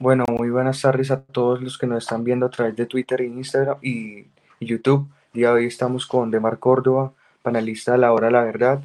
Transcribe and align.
Bueno, 0.00 0.24
muy 0.30 0.48
buenas 0.48 0.80
tardes 0.80 1.10
a 1.10 1.20
todos 1.20 1.60
los 1.60 1.76
que 1.76 1.86
nos 1.86 2.04
están 2.04 2.24
viendo 2.24 2.46
a 2.46 2.50
través 2.50 2.74
de 2.74 2.86
Twitter, 2.86 3.20
Instagram 3.20 3.76
y, 3.82 4.28
YouTube. 4.58 5.06
Día 5.34 5.48
de 5.48 5.54
hoy 5.56 5.66
estamos 5.66 6.06
con 6.06 6.30
Demar 6.30 6.58
Córdoba, 6.58 7.12
panelista 7.42 7.92
de 7.92 7.98
la 7.98 8.14
hora 8.14 8.30
La 8.30 8.42
Verdad. 8.42 8.80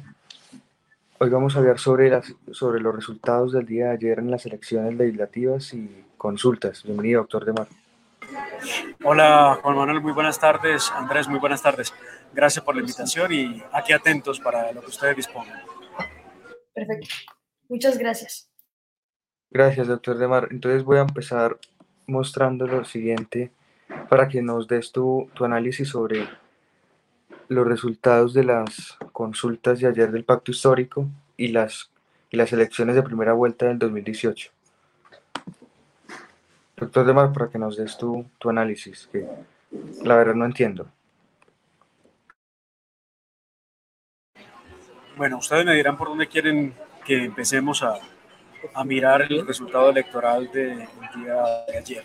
Hoy 1.18 1.30
vamos 1.30 1.56
a 1.56 1.60
hablar 1.60 1.78
sobre, 1.78 2.10
las, 2.10 2.34
sobre 2.52 2.82
los 2.82 2.94
resultados 2.94 3.52
del 3.52 3.64
día 3.64 3.86
de 3.86 3.92
ayer 3.92 4.18
en 4.18 4.30
las 4.30 4.44
elecciones 4.44 4.94
legislativas 4.94 5.72
y 5.72 6.04
consultas. 6.18 6.82
Bienvenido, 6.82 7.22
doctor 7.22 7.46
Demar. 7.46 7.68
Hola, 9.02 9.58
Juan 9.62 9.74
Manuel, 9.74 10.02
muy 10.02 10.12
buenas 10.12 10.38
tardes. 10.38 10.92
Andrés, 10.94 11.28
muy 11.28 11.40
buenas 11.40 11.62
tardes. 11.62 11.94
Gracias 12.34 12.62
por 12.62 12.74
la 12.74 12.82
invitación 12.82 13.32
y 13.32 13.62
aquí 13.72 13.94
atentos 13.94 14.38
para 14.38 14.70
lo 14.70 14.82
que 14.82 14.88
ustedes 14.88 15.16
dispongan. 15.16 15.62
Perfecto. 16.74 17.08
Muchas 17.70 17.96
gracias. 17.96 18.50
Gracias, 19.56 19.88
doctor 19.88 20.18
Demar. 20.18 20.48
Entonces 20.50 20.84
voy 20.84 20.98
a 20.98 21.00
empezar 21.00 21.56
mostrando 22.06 22.66
lo 22.66 22.84
siguiente 22.84 23.50
para 24.10 24.28
que 24.28 24.42
nos 24.42 24.68
des 24.68 24.92
tu, 24.92 25.30
tu 25.32 25.46
análisis 25.46 25.88
sobre 25.88 26.28
los 27.48 27.66
resultados 27.66 28.34
de 28.34 28.44
las 28.44 28.98
consultas 29.12 29.80
de 29.80 29.86
ayer 29.86 30.12
del 30.12 30.24
pacto 30.24 30.50
histórico 30.50 31.08
y 31.38 31.48
las, 31.48 31.90
y 32.30 32.36
las 32.36 32.52
elecciones 32.52 32.96
de 32.96 33.02
primera 33.02 33.32
vuelta 33.32 33.64
del 33.64 33.78
2018. 33.78 34.50
Doctor 36.76 37.06
Demar, 37.06 37.32
para 37.32 37.48
que 37.48 37.58
nos 37.58 37.78
des 37.78 37.96
tu, 37.96 38.26
tu 38.38 38.50
análisis, 38.50 39.08
que 39.10 39.26
la 40.04 40.16
verdad 40.16 40.34
no 40.34 40.44
entiendo. 40.44 40.86
Bueno, 45.16 45.38
ustedes 45.38 45.64
me 45.64 45.72
dirán 45.72 45.96
por 45.96 46.08
dónde 46.08 46.26
quieren 46.26 46.74
que 47.06 47.24
empecemos 47.24 47.82
a, 47.82 47.98
a 48.74 48.84
mirar 48.84 49.22
el 49.22 49.46
resultado 49.46 49.90
electoral 49.90 50.50
del 50.52 50.78
día 51.14 51.64
de 51.68 51.78
ayer. 51.78 52.04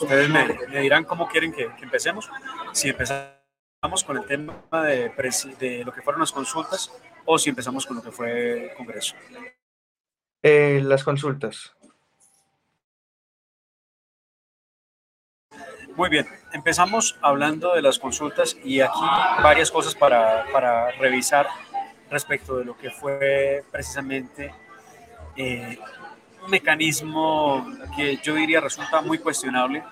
Ustedes 0.00 0.28
me, 0.28 0.80
dirán 0.80 1.04
cómo 1.04 1.28
quieren 1.28 1.52
que, 1.52 1.70
empecemos. 1.80 2.30
Si 2.72 2.88
empezamos 2.90 4.04
con 4.06 4.18
el 4.18 4.26
tema 4.26 4.62
de, 4.84 5.10
de, 5.58 5.84
lo 5.84 5.92
que 5.92 6.02
fueron 6.02 6.20
las 6.20 6.32
consultas 6.32 6.92
o 7.24 7.38
si 7.38 7.50
empezamos 7.50 7.86
con 7.86 7.96
lo 7.96 8.02
que 8.02 8.12
fue 8.12 8.70
el 8.70 8.74
Congreso. 8.74 9.14
Eh, 10.42 10.80
las 10.84 11.04
consultas. 11.04 11.74
Muy 15.94 16.08
bien, 16.08 16.26
empezamos 16.52 17.18
hablando 17.20 17.74
de 17.74 17.82
las 17.82 17.98
consultas 17.98 18.56
y 18.64 18.80
aquí 18.80 19.04
varias 19.42 19.70
cosas 19.70 19.94
para, 19.94 20.46
para 20.50 20.90
revisar 20.92 21.46
respecto 22.10 22.56
de 22.56 22.64
lo 22.64 22.76
que 22.76 22.90
fue 22.90 23.62
precisamente 23.70 24.54
eh, 25.36 25.78
un 26.44 26.50
mecanismo 26.50 27.66
que 27.96 28.18
yo 28.22 28.34
diría 28.34 28.60
resulta 28.60 29.00
muy 29.00 29.18
cuestionable 29.18 29.82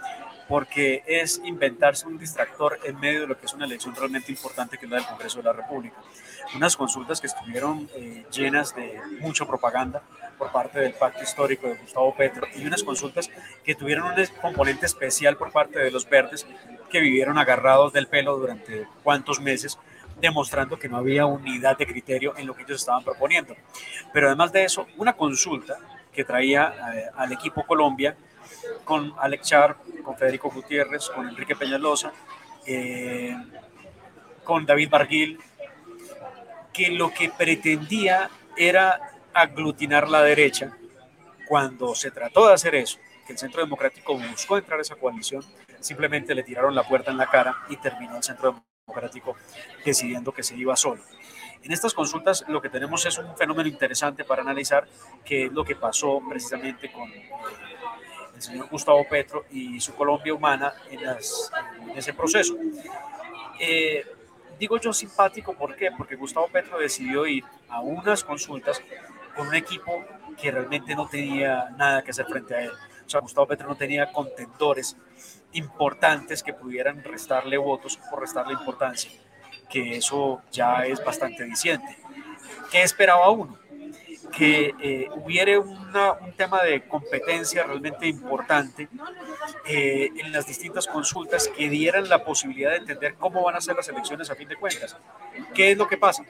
porque 0.48 1.04
es 1.06 1.40
inventarse 1.44 2.08
un 2.08 2.18
distractor 2.18 2.80
en 2.82 2.98
medio 2.98 3.20
de 3.20 3.26
lo 3.28 3.38
que 3.38 3.46
es 3.46 3.54
una 3.54 3.66
elección 3.66 3.94
realmente 3.94 4.32
importante 4.32 4.78
que 4.78 4.86
es 4.86 4.90
la 4.90 4.96
del 4.96 5.06
Congreso 5.06 5.38
de 5.38 5.44
la 5.44 5.52
República. 5.52 5.94
Unas 6.56 6.76
consultas 6.76 7.20
que 7.20 7.28
estuvieron 7.28 7.88
eh, 7.94 8.24
llenas 8.32 8.74
de 8.74 9.00
mucha 9.20 9.46
propaganda 9.46 10.02
por 10.36 10.50
parte 10.50 10.80
del 10.80 10.94
pacto 10.94 11.22
histórico 11.22 11.68
de 11.68 11.76
Gustavo 11.76 12.16
Petro 12.16 12.48
y 12.56 12.66
unas 12.66 12.82
consultas 12.82 13.30
que 13.64 13.76
tuvieron 13.76 14.06
un 14.06 14.26
componente 14.42 14.86
especial 14.86 15.36
por 15.36 15.52
parte 15.52 15.78
de 15.78 15.92
los 15.92 16.10
verdes 16.10 16.44
que 16.90 16.98
vivieron 16.98 17.38
agarrados 17.38 17.92
del 17.92 18.08
pelo 18.08 18.36
durante 18.36 18.88
cuantos 19.04 19.38
meses 19.40 19.78
demostrando 20.20 20.78
que 20.78 20.88
no 20.88 20.98
había 20.98 21.26
unidad 21.26 21.76
de 21.78 21.86
criterio 21.86 22.34
en 22.36 22.46
lo 22.46 22.54
que 22.54 22.62
ellos 22.62 22.80
estaban 22.80 23.02
proponiendo. 23.02 23.54
Pero 24.12 24.28
además 24.28 24.52
de 24.52 24.64
eso, 24.64 24.86
una 24.96 25.14
consulta 25.14 25.78
que 26.12 26.24
traía 26.24 26.74
eh, 26.94 27.10
al 27.16 27.32
equipo 27.32 27.64
Colombia 27.64 28.16
con 28.84 29.14
Alex 29.18 29.48
Char, 29.48 29.76
con 30.02 30.16
Federico 30.16 30.50
Gutiérrez, 30.50 31.08
con 31.08 31.28
Enrique 31.28 31.56
Peñalosa, 31.56 32.12
eh, 32.66 33.36
con 34.44 34.66
David 34.66 34.90
Barguil, 34.90 35.38
que 36.72 36.90
lo 36.90 37.12
que 37.12 37.30
pretendía 37.30 38.30
era 38.56 39.12
aglutinar 39.32 40.08
la 40.08 40.22
derecha. 40.22 40.76
Cuando 41.48 41.94
se 41.94 42.10
trató 42.10 42.48
de 42.48 42.54
hacer 42.54 42.74
eso, 42.74 42.98
que 43.26 43.32
el 43.32 43.38
Centro 43.38 43.62
Democrático 43.62 44.16
buscó 44.16 44.58
entrar 44.58 44.78
a 44.78 44.82
esa 44.82 44.96
coalición, 44.96 45.44
simplemente 45.80 46.34
le 46.34 46.42
tiraron 46.42 46.74
la 46.74 46.84
puerta 46.84 47.10
en 47.10 47.16
la 47.16 47.26
cara 47.26 47.56
y 47.68 47.76
terminó 47.76 48.16
el 48.16 48.22
Centro 48.22 48.62
Democrático 48.90 49.36
decidiendo 49.84 50.32
que 50.32 50.42
se 50.42 50.56
iba 50.56 50.76
solo. 50.76 51.02
En 51.62 51.72
estas 51.72 51.94
consultas 51.94 52.44
lo 52.48 52.60
que 52.60 52.68
tenemos 52.68 53.04
es 53.06 53.18
un 53.18 53.36
fenómeno 53.36 53.68
interesante 53.68 54.24
para 54.24 54.42
analizar 54.42 54.86
qué 55.24 55.46
es 55.46 55.52
lo 55.52 55.64
que 55.64 55.76
pasó 55.76 56.20
precisamente 56.28 56.90
con 56.90 57.10
el 57.12 58.42
señor 58.42 58.68
Gustavo 58.68 59.06
Petro 59.08 59.44
y 59.50 59.78
su 59.80 59.94
Colombia 59.94 60.34
Humana 60.34 60.72
en, 60.90 61.00
ese 61.96 62.14
proceso. 62.14 62.56
Eh, 63.60 64.04
digo 64.58 64.78
yo 64.78 64.92
simpático, 64.92 65.52
¿por 65.54 65.76
qué? 65.76 65.90
Porque 65.96 66.16
Gustavo 66.16 66.48
Petro 66.48 66.78
decidió 66.78 67.26
ir 67.26 67.44
a 67.68 67.80
unas 67.80 68.24
consultas 68.24 68.82
con 69.36 69.48
un 69.48 69.54
equipo 69.54 70.04
que 70.40 70.50
realmente 70.50 70.94
no 70.94 71.06
tenía 71.06 71.68
nada 71.76 72.02
que 72.02 72.10
hacer 72.10 72.26
frente 72.26 72.54
a 72.54 72.60
él. 72.62 72.72
O 73.06 73.08
sea, 73.10 73.20
Gustavo 73.20 73.46
Petro 73.46 73.68
no 73.68 73.76
tenía 73.76 74.10
contendores 74.10 74.96
importantes 75.52 76.42
que 76.42 76.52
pudieran 76.52 77.02
restarle 77.02 77.58
votos 77.58 77.98
o 78.10 78.16
restarle 78.16 78.52
importancia, 78.52 79.10
que 79.68 79.96
eso 79.96 80.42
ya 80.50 80.86
es 80.86 81.04
bastante 81.04 81.44
diciente. 81.44 81.96
¿Qué 82.70 82.82
esperaba 82.82 83.30
uno? 83.30 83.58
Que 84.36 84.74
eh, 84.80 85.08
hubiera 85.16 85.58
un 85.58 86.32
tema 86.36 86.62
de 86.62 86.86
competencia 86.86 87.64
realmente 87.64 88.06
importante 88.06 88.88
eh, 89.66 90.08
en 90.16 90.32
las 90.32 90.46
distintas 90.46 90.86
consultas 90.86 91.48
que 91.48 91.68
dieran 91.68 92.08
la 92.08 92.24
posibilidad 92.24 92.70
de 92.70 92.76
entender 92.76 93.14
cómo 93.14 93.42
van 93.42 93.56
a 93.56 93.60
ser 93.60 93.74
las 93.74 93.88
elecciones 93.88 94.30
a 94.30 94.36
fin 94.36 94.48
de 94.48 94.56
cuentas. 94.56 94.96
¿Qué 95.52 95.72
es 95.72 95.78
lo 95.78 95.88
que 95.88 95.96
pasa? 95.96 96.24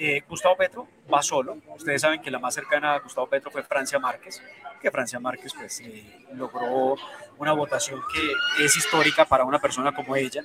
Eh, 0.00 0.22
Gustavo 0.28 0.56
Petro 0.56 0.86
va 1.12 1.20
solo. 1.22 1.58
Ustedes 1.74 2.02
saben 2.02 2.22
que 2.22 2.30
la 2.30 2.38
más 2.38 2.54
cercana 2.54 2.94
a 2.94 3.00
Gustavo 3.00 3.26
Petro 3.26 3.50
fue 3.50 3.64
Francia 3.64 3.98
Márquez, 3.98 4.40
que 4.80 4.92
Francia 4.92 5.18
Márquez 5.18 5.52
pues, 5.54 5.80
eh, 5.80 6.24
logró 6.34 6.94
una 7.36 7.52
votación 7.52 8.00
que 8.14 8.30
es 8.64 8.76
histórica 8.76 9.24
para 9.24 9.42
una 9.44 9.58
persona 9.58 9.92
como 9.92 10.14
ella, 10.14 10.44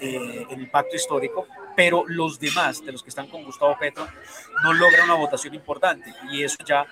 eh, 0.00 0.46
el 0.48 0.70
pacto 0.70 0.96
histórico, 0.96 1.46
pero 1.76 2.04
los 2.06 2.40
demás 2.40 2.82
de 2.82 2.92
los 2.92 3.02
que 3.02 3.10
están 3.10 3.28
con 3.28 3.44
Gustavo 3.44 3.76
Petro 3.78 4.08
no 4.62 4.72
logran 4.72 5.04
una 5.04 5.16
votación 5.16 5.54
importante 5.54 6.10
y 6.30 6.42
eso 6.42 6.64
ya 6.64 6.86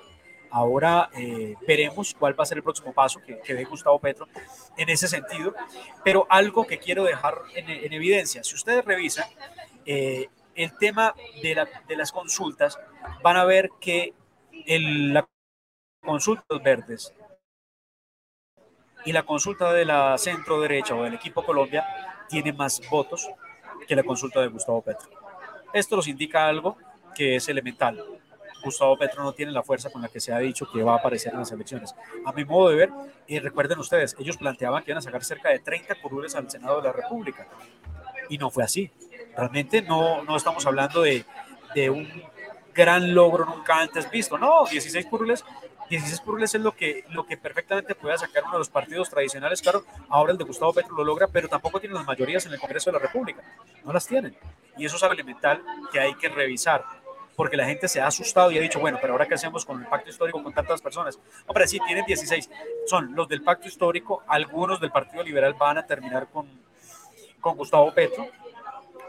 Ahora 0.51 1.09
eh, 1.17 1.55
veremos 1.67 2.13
cuál 2.13 2.39
va 2.39 2.43
a 2.43 2.45
ser 2.45 2.57
el 2.57 2.63
próximo 2.63 2.93
paso 2.93 3.19
que, 3.25 3.39
que 3.39 3.55
dé 3.55 3.63
Gustavo 3.63 3.97
Petro 3.97 4.27
en 4.77 4.87
ese 4.87 5.07
sentido. 5.07 5.55
Pero 6.03 6.27
algo 6.29 6.67
que 6.67 6.77
quiero 6.77 7.03
dejar 7.05 7.39
en, 7.55 7.91
evidencia, 7.91 8.43
si 8.43 8.53
ustedes 8.53 8.85
revisan 8.85 9.27
eh, 9.85 10.27
el 10.53 10.77
tema 10.77 11.15
de, 11.41 11.65
de, 11.87 11.95
las 11.95 12.11
consultas, 12.11 12.77
van 13.23 13.37
a 13.37 13.45
ver 13.45 13.71
que 13.81 14.13
el, 14.67 15.15
la 15.15 15.27
consulta 16.03 16.43
de 16.47 16.55
los 16.55 16.63
verdes 16.63 17.13
y 19.05 19.11
la 19.11 19.23
consulta 19.23 19.73
de 19.73 19.85
la 19.85 20.17
centro 20.17 20.59
derecha 20.61 20.95
o 20.95 21.03
del 21.03 21.13
equipo 21.13 21.43
Colombia 21.43 21.85
tiene 22.29 22.53
más 22.53 22.81
votos 22.89 23.29
que 23.87 23.95
la 23.95 24.03
consulta 24.03 24.41
de 24.41 24.47
Gustavo 24.47 24.81
Petro. 24.81 25.09
Esto 25.73 25.95
nos 25.95 26.07
indica 26.07 26.47
algo 26.47 26.77
que 27.15 27.35
es 27.35 27.49
elemental. 27.49 28.03
Gustavo 28.63 28.97
Petro 28.97 29.23
no 29.23 29.33
tiene 29.33 29.51
la 29.51 29.61
fuerza 29.61 29.89
con 29.89 30.01
la 30.01 30.07
que 30.07 30.19
se 30.19 30.31
ha 30.31 30.39
dicho 30.39 30.65
que 30.71 30.81
va 30.83 30.93
a 30.93 30.97
aparecer 30.97 31.33
en 31.33 31.39
las 31.39 31.51
elecciones. 31.51 31.93
A 32.25 32.31
mi 32.31 32.45
modo 32.45 32.69
de 32.69 32.75
ver, 32.77 32.89
y 33.27 33.39
recuerden 33.39 33.77
ustedes, 33.79 34.15
ellos 34.19 34.37
planteaban 34.37 34.83
que 34.83 34.91
iban 34.91 34.99
a 34.99 35.01
sacar 35.01 35.23
cerca 35.23 35.49
de 35.49 35.59
30 35.59 35.95
curules 36.01 36.33
al 36.35 36.49
Senado 36.49 36.77
de 36.77 36.87
la 36.87 36.93
República. 36.93 37.47
Y 38.29 38.37
no 38.37 38.49
fue 38.49 38.63
así. 38.63 38.89
Realmente 39.35 39.81
no, 39.81 40.23
no 40.23 40.37
estamos 40.37 40.65
hablando 40.65 41.01
de, 41.01 41.25
de 41.75 41.89
un 41.89 42.07
gran 42.73 43.13
logro 43.13 43.45
nunca 43.45 43.81
antes 43.81 44.09
visto. 44.09 44.37
No, 44.37 44.65
16 44.65 45.05
curules 45.07 45.43
16 45.93 46.21
curules 46.21 46.55
es 46.55 46.61
lo 46.61 46.75
que, 46.75 47.05
lo 47.09 47.25
que 47.25 47.37
perfectamente 47.37 47.93
puede 47.93 48.17
sacar 48.17 48.43
uno 48.43 48.53
de 48.53 48.57
los 48.59 48.69
partidos 48.69 49.09
tradicionales. 49.11 49.61
Claro, 49.61 49.85
ahora 50.09 50.31
el 50.31 50.39
de 50.39 50.43
Gustavo 50.43 50.73
Petro 50.73 50.95
lo 50.95 51.03
logra, 51.03 51.27
pero 51.27 51.47
tampoco 51.47 51.79
tiene 51.79 51.93
las 51.93 52.05
mayorías 52.05 52.45
en 52.47 52.53
el 52.53 52.59
Congreso 52.59 52.89
de 52.89 52.97
la 52.97 52.99
República. 52.99 53.43
No 53.83 53.93
las 53.93 54.07
tienen. 54.07 54.35
Y 54.75 54.85
eso 54.85 54.95
es 54.95 55.03
algo 55.03 55.13
elemental 55.13 55.61
que 55.91 55.99
hay 55.99 56.15
que 56.15 56.29
revisar 56.29 56.83
porque 57.35 57.57
la 57.57 57.65
gente 57.65 57.87
se 57.87 58.01
ha 58.01 58.07
asustado 58.07 58.51
y 58.51 58.57
ha 58.57 58.61
dicho, 58.61 58.79
bueno, 58.79 58.97
pero 59.01 59.13
ahora 59.13 59.27
qué 59.27 59.35
hacemos 59.35 59.65
con 59.65 59.81
el 59.81 59.87
pacto 59.87 60.09
histórico 60.09 60.41
con 60.41 60.53
tantas 60.53 60.81
personas. 60.81 61.19
Hombre, 61.45 61.67
sí, 61.67 61.79
tienen 61.85 62.05
16. 62.05 62.49
Son 62.87 63.15
los 63.15 63.27
del 63.27 63.43
pacto 63.43 63.67
histórico, 63.67 64.23
algunos 64.27 64.79
del 64.79 64.91
Partido 64.91 65.23
Liberal 65.23 65.53
van 65.53 65.77
a 65.77 65.85
terminar 65.85 66.27
con, 66.31 66.47
con 67.39 67.55
Gustavo 67.55 67.93
Petro, 67.93 68.27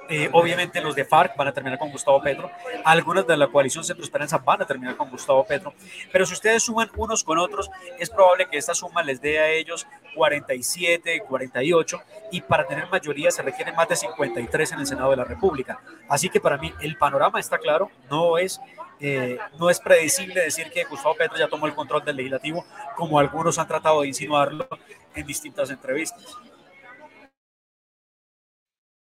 eh, 0.08 0.28
obviamente 0.32 0.80
los 0.80 0.94
de 0.94 1.04
FARC 1.04 1.36
van 1.36 1.48
a 1.48 1.52
terminar 1.52 1.78
con 1.78 1.90
Gustavo 1.90 2.20
Petro, 2.22 2.50
algunas 2.84 3.26
de 3.26 3.36
la 3.36 3.46
coalición 3.46 3.84
Centro 3.84 4.04
Esperanza 4.04 4.38
van 4.38 4.62
a 4.62 4.66
terminar 4.66 4.96
con 4.96 5.10
Gustavo 5.10 5.44
Petro, 5.44 5.74
pero 6.12 6.26
si 6.26 6.34
ustedes 6.34 6.62
suman 6.62 6.90
unos 6.96 7.24
con 7.24 7.38
otros, 7.38 7.70
es 7.98 8.10
probable 8.10 8.46
que 8.50 8.58
esta 8.58 8.74
suma 8.74 9.02
les 9.02 9.20
dé 9.20 9.38
a 9.38 9.48
ellos 9.50 9.86
47, 10.14 11.22
48, 11.26 12.02
y 12.32 12.40
para 12.40 12.66
tener 12.66 12.88
mayoría 12.88 13.30
se 13.30 13.42
requieren 13.42 13.74
más 13.74 13.88
de 13.88 13.96
53 13.96 14.72
en 14.72 14.80
el 14.80 14.86
Senado 14.86 15.10
de 15.10 15.16
la 15.16 15.24
República. 15.24 15.80
Así 16.08 16.28
que 16.28 16.40
para 16.40 16.58
mí 16.58 16.72
el 16.80 16.96
panorama 16.96 17.40
está 17.40 17.58
claro, 17.58 17.90
no 18.10 18.38
es, 18.38 18.60
eh, 19.00 19.38
no 19.58 19.70
es 19.70 19.80
predecible 19.80 20.40
decir 20.40 20.70
que 20.70 20.84
Gustavo 20.84 21.14
Petro 21.14 21.38
ya 21.38 21.48
tomó 21.48 21.66
el 21.66 21.74
control 21.74 22.04
del 22.04 22.16
legislativo, 22.16 22.64
como 22.96 23.18
algunos 23.18 23.58
han 23.58 23.66
tratado 23.66 24.02
de 24.02 24.08
insinuarlo 24.08 24.68
en 25.14 25.26
distintas 25.26 25.70
entrevistas. 25.70 26.36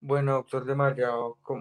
Bueno, 0.02 0.32
doctor 0.32 0.64
de 0.64 0.74
Mar, 0.74 0.96
ya, 0.96 1.10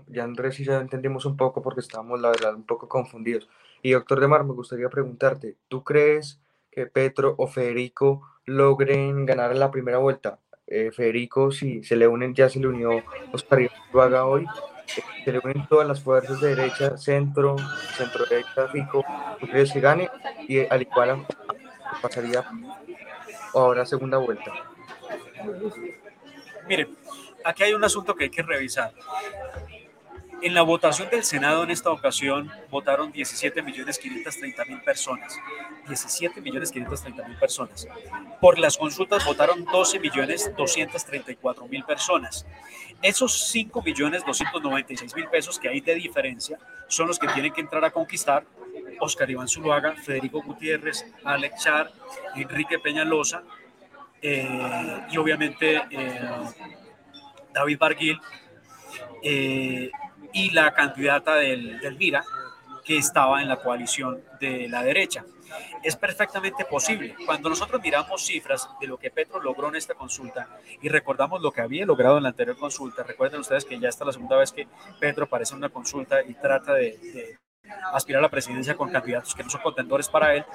ya 0.07 0.23
Andrés 0.23 0.59
y 0.61 0.65
ya 0.65 0.79
entendimos 0.79 1.25
un 1.25 1.35
poco 1.35 1.61
porque 1.61 1.81
estábamos, 1.81 2.21
la 2.21 2.29
verdad, 2.29 2.55
un 2.55 2.65
poco 2.65 2.87
confundidos. 2.87 3.49
Y 3.81 3.91
doctor 3.91 4.21
de 4.21 4.27
Mar, 4.27 4.45
me 4.45 4.53
gustaría 4.53 4.87
preguntarte, 4.87 5.57
¿tú 5.67 5.83
crees 5.83 6.39
que 6.71 6.85
Petro 6.85 7.35
o 7.37 7.47
Federico 7.47 8.21
logren 8.45 9.25
ganar 9.25 9.55
la 9.57 9.71
primera 9.71 9.97
vuelta? 9.97 10.39
Eh, 10.67 10.91
Federico, 10.91 11.51
si 11.51 11.83
se 11.83 11.97
le 11.97 12.07
unen, 12.07 12.33
ya 12.33 12.47
se 12.47 12.59
le 12.59 12.67
unió 12.67 13.03
Oscar 13.33 13.69
haga 13.93 14.25
hoy, 14.25 14.45
eh, 14.45 15.01
se 15.25 15.31
le 15.33 15.39
unen 15.43 15.67
todas 15.67 15.87
las 15.87 16.01
fuerzas 16.01 16.39
de 16.39 16.55
derecha, 16.55 16.95
centro, 16.97 17.57
centro 17.97 18.25
derecha, 18.25 18.67
Fico, 18.69 19.03
¿tú 19.39 19.47
crees 19.47 19.73
que 19.73 19.81
gane? 19.81 20.09
Y 20.47 20.65
al 20.65 20.83
igual 20.83 21.25
pasaría 22.01 22.45
ahora 23.53 23.85
segunda 23.85 24.17
vuelta. 24.17 24.53
Miren, 26.67 26.95
aquí 27.43 27.63
hay 27.63 27.73
un 27.73 27.83
asunto 27.83 28.15
que 28.15 28.25
hay 28.25 28.29
que 28.29 28.43
revisar. 28.43 28.93
En 30.41 30.53
la 30.53 30.61
votación 30.61 31.09
del 31.09 31.25
Senado 31.25 31.63
en 31.63 31.71
esta 31.71 31.91
ocasión 31.91 32.49
votaron 32.69 33.11
17.530.000 33.11 34.85
personas. 34.85 35.37
17.530.000 35.85 37.37
personas. 37.37 37.85
Por 38.39 38.57
las 38.57 38.77
consultas 38.77 39.25
votaron 39.25 39.65
12.234.000 39.65 41.85
personas. 41.85 42.45
Esos 43.01 43.53
5.296.000 43.53 45.29
pesos 45.29 45.59
que 45.59 45.67
hay 45.67 45.81
de 45.81 45.95
diferencia 45.95 46.57
son 46.87 47.07
los 47.07 47.19
que 47.19 47.27
tienen 47.27 47.51
que 47.51 47.59
entrar 47.59 47.83
a 47.83 47.91
conquistar 47.91 48.45
Oscar 49.01 49.29
Iván 49.29 49.49
Zuluaga, 49.49 49.93
Federico 49.95 50.41
Gutiérrez, 50.41 51.05
Alex 51.25 51.63
Char, 51.63 51.91
Enrique 52.35 52.79
Peñalosa 52.79 53.43
eh, 54.21 55.05
y 55.11 55.17
obviamente 55.17 55.81
eh, 55.89 56.21
David 57.53 57.77
Barguil, 57.77 58.19
eh, 59.23 59.91
y 60.33 60.51
la 60.51 60.73
candidata 60.73 61.35
del, 61.35 61.79
del 61.79 61.97
Mira, 61.97 62.23
que 62.83 62.97
estaba 62.97 63.41
en 63.41 63.47
la 63.47 63.57
coalición 63.57 64.21
de 64.39 64.67
la 64.69 64.83
derecha. 64.83 65.25
Es 65.83 65.95
perfectamente 65.95 66.65
posible. 66.65 67.15
Cuando 67.25 67.49
nosotros 67.49 67.81
miramos 67.81 68.25
cifras 68.25 68.69
de 68.79 68.87
lo 68.87 68.97
que 68.97 69.09
Petro 69.09 69.41
logró 69.41 69.69
en 69.69 69.75
esta 69.75 69.93
consulta 69.95 70.47
y 70.81 70.89
recordamos 70.89 71.41
lo 71.41 71.51
que 71.51 71.61
había 71.61 71.85
logrado 71.85 72.17
en 72.17 72.23
la 72.23 72.29
anterior 72.29 72.57
consulta, 72.57 73.03
recuerden 73.03 73.41
ustedes 73.41 73.65
que 73.65 73.79
ya 73.79 73.89
está 73.89 74.05
la 74.05 74.13
segunda 74.13 74.37
vez 74.37 74.51
que 74.51 74.67
Petro 74.99 75.25
aparece 75.25 75.53
en 75.53 75.59
una 75.59 75.69
consulta 75.69 76.21
y 76.23 76.33
trata 76.35 76.73
de, 76.73 77.37
aspirar 77.93 78.19
a 78.19 78.23
la 78.23 78.29
presidencia 78.29 78.75
con 78.75 78.91
candidatos 78.91 79.35
que 79.35 79.43
no 79.43 79.49
son 79.49 79.61
contendores 79.61 80.09
para 80.09 80.33
él, 80.35 80.45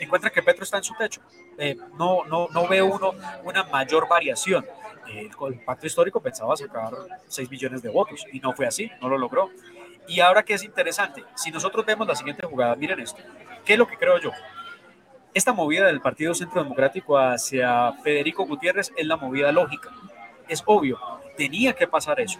encuentra 0.00 0.30
que 0.30 0.42
Petro 0.42 0.64
está 0.64 0.78
en 0.78 0.84
su 0.84 0.94
techo. 0.94 1.20
Eh, 1.58 1.76
no, 1.96 2.24
no, 2.24 2.48
no 2.50 2.68
ve 2.68 2.82
uno 2.82 3.12
una 3.44 3.64
mayor 3.64 4.08
variación 4.08 4.66
el, 5.08 5.30
pacto 5.64 5.86
histórico 5.86 6.20
pensaba 6.20 6.56
sacar 6.56 6.92
6 7.26 7.50
millones 7.50 7.82
de 7.82 7.88
votos 7.88 8.24
y 8.32 8.40
no 8.40 8.52
fue 8.52 8.66
así, 8.66 8.90
no 9.00 9.08
lo 9.08 9.18
logró. 9.18 9.50
Y 10.08 10.20
ahora 10.20 10.44
que 10.44 10.54
es 10.54 10.62
interesante, 10.62 11.24
si 11.34 11.50
nosotros 11.50 11.84
vemos 11.84 12.06
la 12.06 12.14
siguiente 12.14 12.46
jugada, 12.46 12.76
miren 12.76 13.00
esto, 13.00 13.20
¿qué 13.64 13.72
es 13.72 13.78
lo 13.78 13.86
que 13.86 13.96
creo 13.96 14.18
yo? 14.18 14.30
Esta 15.34 15.52
movida 15.52 15.86
del 15.86 16.00
Partido 16.00 16.32
Centro 16.34 16.62
Democrático 16.62 17.18
hacia 17.18 17.92
Federico 18.04 18.46
Gutiérrez 18.46 18.92
es 18.96 19.06
la 19.06 19.16
movida 19.16 19.52
lógica. 19.52 19.90
Es 20.48 20.62
obvio, 20.64 20.98
tenía 21.36 21.72
que 21.74 21.86
pasar 21.86 22.20
eso, 22.20 22.38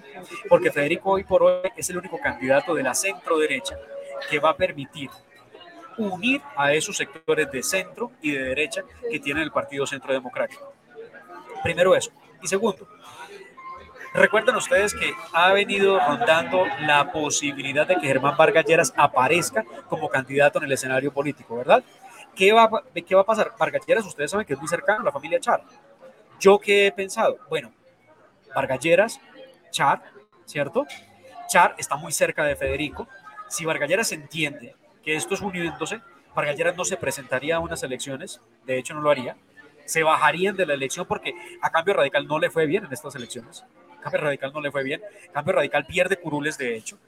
porque 0.49 0.70
Federico 0.70 1.11
hoy 1.11 1.25
por 1.25 1.43
hoy 1.43 1.70
es 1.77 1.91
el 1.91 1.99
único 1.99 2.19
candidato 2.19 2.75
de 2.75 2.85
la 2.85 2.94
centro 2.94 3.39
derecha 3.39 3.77
que 4.31 4.39
va 4.39 4.51
a 4.51 4.56
permitir 4.56 5.11
unir 5.99 6.41
a 6.56 6.73
esos 6.73 6.96
sectores 6.96 7.51
de 7.51 7.63
centro 7.63 8.13
y 8.23 8.31
de 8.32 8.44
derecha 8.44 8.82
que 9.11 9.19
tiene 9.19 9.43
el 9.43 9.51
Partido 9.51 9.87
Centro 9.87 10.13
Democrático. 10.13 10.73
Primero 11.63 11.94
eso. 11.94 12.13
Y 12.43 12.48
segundo, 12.48 12.86
recuerden 14.14 14.56
ustedes 14.56 14.94
que 14.94 15.12
ha 15.32 15.52
venido 15.52 15.98
rondando 15.98 16.64
la 16.81 17.10
posibilidad 17.12 17.86
de 17.86 17.96
que 17.96 18.06
Germán 18.06 18.36
Vargas 18.36 18.64
Lleras 18.64 18.93
aparezca 18.96 19.64
como 19.88 20.08
candidato 20.08 20.58
en 20.58 20.64
el 20.64 20.72
escenario 20.72 21.12
político, 21.12 21.56
¿verdad? 21.56 21.82
¿Qué 22.34 22.52
va, 22.52 22.70
¿Qué 22.94 23.14
va 23.14 23.22
a 23.22 23.24
pasar? 23.24 23.52
Vargas 23.58 23.86
Lleras, 23.86 24.05
ustedes 24.05 24.31
saben 24.31 24.46
que 24.46 24.52
es 24.52 24.58
muy 24.58 24.69
cercano 24.69 25.00
a 25.00 25.05
la 25.05 25.12
familia 25.12 25.40
Char. 25.40 25.62
¿Yo 26.38 26.58
qué 26.58 26.86
he 26.86 26.93
pensado? 26.93 27.38
Bueno, 27.48 27.72
Vargas 28.55 28.78
Lleras, 28.81 29.20
Char, 29.70 30.02
¿cierto? 30.44 30.86
Char 31.48 31.74
está 31.78 31.96
muy 31.96 32.12
cerca 32.12 32.44
de 32.44 32.55
Federico. 32.55 33.08
Si 33.48 33.64
Vargas 33.64 33.88
Lleras 33.88 34.12
entiende 34.12 34.76
que 35.02 35.16
esto 35.16 35.34
es 35.34 35.40
uniéndose, 35.40 36.00
Vargas 36.34 36.56
Lleras 36.56 36.76
no 36.76 36.84
se 36.84 36.98
presentaría 36.98 37.56
a 37.56 37.60
unas 37.60 37.82
elecciones, 37.82 38.40
de 38.64 38.78
hecho 38.78 38.93
no 38.93 39.00
lo 39.00 39.10
haría, 39.10 39.36
se 39.86 40.02
bajarían 40.02 40.56
de 40.56 40.66
la 40.66 40.74
elección 40.74 41.06
porque 41.06 41.34
a 41.62 41.70
Cambio 41.70 41.94
Radical 41.94 42.26
no 42.26 42.38
le 42.38 42.50
fue 42.50 42.66
bien 42.66 42.84
en 42.84 42.93
estas 42.93 43.14
elecciones. 43.14 43.64
Cambio 44.00 44.20
Radical 44.20 44.52
no 44.52 44.60
le 44.60 44.70
fue 44.70 44.84
bien. 44.84 45.00
Cambio 45.32 45.55
Radical 45.55 45.86
pierde 45.86 46.16
curules, 46.16 46.58
de 46.58 46.76
hecho, 46.76 46.98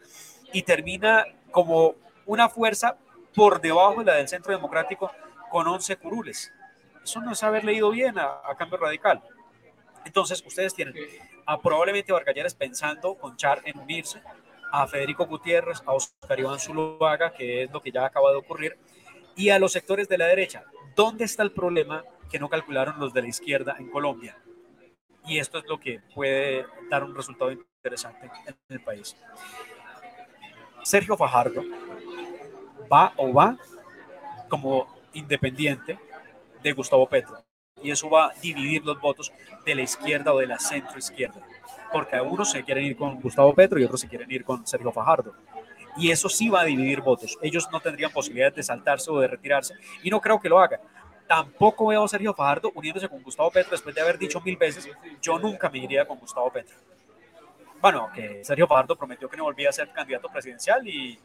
y 0.53 0.63
termina 0.63 1.25
como 1.51 1.95
una 2.27 2.49
fuerza 2.49 2.97
por 3.35 3.61
debajo 3.61 4.01
de 4.01 4.07
la 4.07 4.15
del 4.15 4.29
Centro 4.29 4.53
Democrático 4.53 5.11
con 5.51 5.67
11 5.67 5.97
curules. 5.97 6.53
Eso 7.03 7.21
no 7.21 7.33
es 7.33 7.43
haber 7.43 7.65
leído 7.65 7.91
bien 7.91 8.19
a, 8.19 8.41
Cambio 8.59 8.79
Radical. 8.79 9.23
Entonces, 10.05 10.43
ustedes 10.47 10.75
tienen 10.75 10.95
a 11.47 11.61
probablemente 11.61 12.13
Vargalleres 12.13 12.55
pensando 12.55 13.15
con 13.15 13.37
Char 13.37 13.63
en 13.65 13.79
unirse, 13.79 14.21
a 14.71 14.87
Federico 14.87 15.25
Gutiérrez, 15.27 15.83
a 15.87 15.93
Oscar 15.93 16.39
Iván 16.39 16.59
Zuluaga, 16.59 17.33
que 17.33 17.63
es 17.63 17.71
lo 17.71 17.81
que 17.81 17.91
ya 17.91 18.05
acaba 18.05 18.31
de 18.31 18.37
ocurrir, 18.37 18.77
y 19.37 19.51
a 19.51 19.59
los 19.59 19.73
sectores 19.73 20.09
de 20.09 20.19
la 20.19 20.27
derecha. 20.27 20.65
¿Dónde 20.95 21.25
está 21.25 21.43
el 21.43 21.53
problema 21.53 22.05
que 22.31 22.39
no 22.39 22.49
calcularon 22.49 22.99
los 22.99 23.13
de 23.13 23.23
la 23.23 23.29
izquierda 23.29 23.77
en 23.79 23.91
Colombia. 23.91 24.37
Y 25.27 25.39
esto 25.39 25.59
es 25.59 25.67
lo 25.67 25.79
que 25.79 26.01
puede 26.15 26.67
dar 26.91 27.05
un 27.05 27.15
resultado 27.15 27.51
interesante 27.51 28.31
en 28.47 28.57
el 28.69 28.81
país. 28.81 29.17
Sergio 30.83 31.17
Fajardo 31.17 31.63
va 32.91 33.13
o 33.17 33.33
va 33.33 33.59
como 34.49 34.87
independiente 35.13 35.99
de 36.63 36.73
Gustavo 36.73 37.09
Petro. 37.09 37.45
y 37.81 37.93
eso 37.93 38.11
va 38.11 38.27
a 38.27 38.33
dividir 38.43 38.85
los 38.85 39.01
votos 39.01 39.33
de 39.65 39.75
la 39.75 39.83
izquierda 39.83 40.33
o 40.35 40.39
de 40.39 40.49
la 40.49 40.59
centro 40.59 40.99
izquierda, 40.99 41.41
porque 41.93 42.17
algunos 42.17 42.51
se 42.51 42.65
quieren 42.65 42.85
ir 42.85 42.97
con 42.97 43.21
Gustavo 43.21 43.55
Petro 43.55 43.79
y 43.79 43.85
otros 43.85 44.01
se 44.01 44.09
quieren 44.09 44.29
ir 44.33 44.45
con 44.45 44.67
Sergio 44.67 44.91
Fajardo. 44.91 45.35
Y 45.97 46.11
eso 46.11 46.29
sí 46.29 46.49
va 46.49 46.63
a 46.63 46.65
dividir 46.65 47.03
votos. 47.03 47.39
Ellos 47.43 47.69
no 47.71 47.81
tendrían 47.81 48.11
posibilidad 48.11 48.53
de 48.53 48.63
saltarse 48.63 49.11
o 49.11 49.21
de 49.21 49.29
retirarse 49.29 49.75
y 50.03 50.11
no 50.11 50.21
creo 50.21 50.41
que 50.41 50.49
lo 50.49 50.59
hagan. 50.59 50.81
Tampoco 51.29 51.87
veo 51.87 52.05
a 52.05 52.09
Sergio 52.09 52.35
Fajardo 52.35 52.73
uniéndose 52.75 53.09
con 53.09 53.23
Gustavo 53.23 53.51
Petro 53.51 53.73
después 53.73 53.95
de 53.95 54.01
haber 54.01 54.19
dicho 54.19 54.41
mil 54.41 54.57
veces, 54.57 54.89
yo 55.23 55.39
nunca 55.39 55.69
me 55.69 55.79
iría 55.79 56.07
con 56.07 56.19
Gustavo 56.19 56.51
Petro. 56.51 56.77
Bueno, 57.81 58.09
que 58.15 58.45
Sergio 58.45 58.67
Fajardo 58.67 58.97
prometió 58.97 59.29
que 59.29 59.37
no 59.37 59.45
volvía 59.45 59.69
a 59.69 59.73
ser 59.73 59.93
candidato 59.93 60.29
presidencial 60.29 60.89
y 60.89 61.19